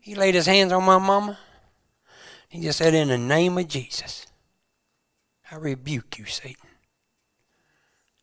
He 0.00 0.14
laid 0.14 0.34
his 0.34 0.46
hands 0.46 0.72
on 0.72 0.84
my 0.84 0.98
mama. 0.98 1.38
He 2.48 2.62
just 2.62 2.78
said, 2.78 2.94
In 2.94 3.08
the 3.08 3.18
name 3.18 3.58
of 3.58 3.66
Jesus. 3.68 4.26
I 5.50 5.56
rebuke 5.56 6.18
you, 6.18 6.26
Satan. 6.26 6.68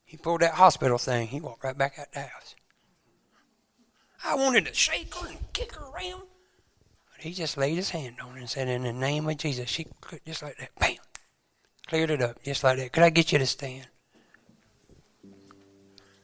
He 0.05 0.15
pulled 0.15 0.41
that 0.41 0.53
hospital 0.53 0.97
thing. 0.97 1.27
He 1.27 1.41
walked 1.41 1.63
right 1.63 1.77
back 1.77 1.99
out 1.99 2.13
the 2.13 2.21
house. 2.21 2.55
I 4.23 4.35
wanted 4.35 4.65
to 4.65 4.73
shake 4.73 5.13
her 5.15 5.27
and 5.27 5.37
kick 5.53 5.75
her 5.75 5.83
around. 5.83 6.23
But 7.11 7.21
he 7.23 7.33
just 7.33 7.57
laid 7.57 7.75
his 7.75 7.89
hand 7.89 8.15
on 8.21 8.31
her 8.31 8.37
and 8.37 8.49
said, 8.49 8.69
In 8.69 8.83
the 8.83 8.93
name 8.93 9.27
of 9.27 9.37
Jesus, 9.37 9.69
she 9.69 9.87
just 10.25 10.41
like 10.41 10.57
that. 10.57 10.69
Bam! 10.79 10.95
Cleared 11.87 12.11
it 12.11 12.21
up 12.21 12.41
just 12.43 12.63
like 12.63 12.77
that. 12.77 12.93
Could 12.93 13.03
I 13.03 13.09
get 13.09 13.31
you 13.31 13.39
to 13.39 13.45
stand? 13.45 13.87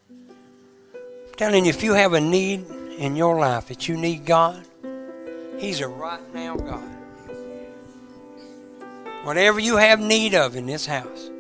I'm 0.10 1.34
telling 1.36 1.66
you, 1.66 1.70
if 1.70 1.84
you 1.84 1.94
have 1.94 2.14
a 2.14 2.22
need 2.22 2.66
in 2.98 3.16
your 3.16 3.40
life 3.40 3.68
that 3.68 3.88
you 3.88 3.98
need 3.98 4.26
God, 4.26 4.66
He's 5.58 5.82
a 5.82 5.88
right 5.88 6.34
now 6.34 6.56
God. 6.56 6.93
Whatever 9.24 9.60
you 9.60 9.78
have 9.78 10.00
need 10.00 10.36
of 10.36 10.56
in 10.56 10.66
this 10.66 10.86
house, 10.86 11.32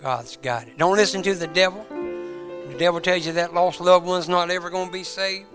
God's 0.00 0.36
got 0.36 0.68
it. 0.68 0.78
Don't 0.78 0.96
listen 0.96 1.22
to 1.22 1.34
the 1.34 1.48
devil. 1.48 1.84
The 1.88 2.76
devil 2.78 3.00
tells 3.00 3.26
you 3.26 3.32
that 3.32 3.52
lost 3.52 3.80
loved 3.80 4.06
one's 4.06 4.28
not 4.28 4.50
ever 4.50 4.70
going 4.70 4.86
to 4.86 4.92
be 4.92 5.04
saved. 5.04 5.48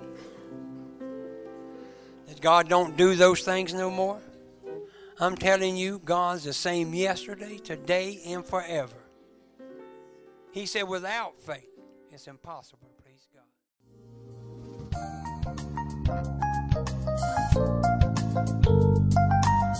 That 2.28 2.42
God 2.42 2.68
don't 2.68 2.98
do 2.98 3.16
those 3.16 3.42
things 3.42 3.74
no 3.74 3.90
more. 3.90 4.20
I'm 5.20 5.38
telling 5.38 5.78
you, 5.78 6.02
God's 6.04 6.44
the 6.44 6.54
same 6.54 6.94
yesterday, 6.94 7.58
today, 7.58 8.22
and 8.26 8.46
forever. 8.46 8.98
He 10.52 10.66
said, 10.66 10.84
without 10.84 11.38
faith, 11.38 11.70
it's 12.12 12.28
impossible 12.28 12.95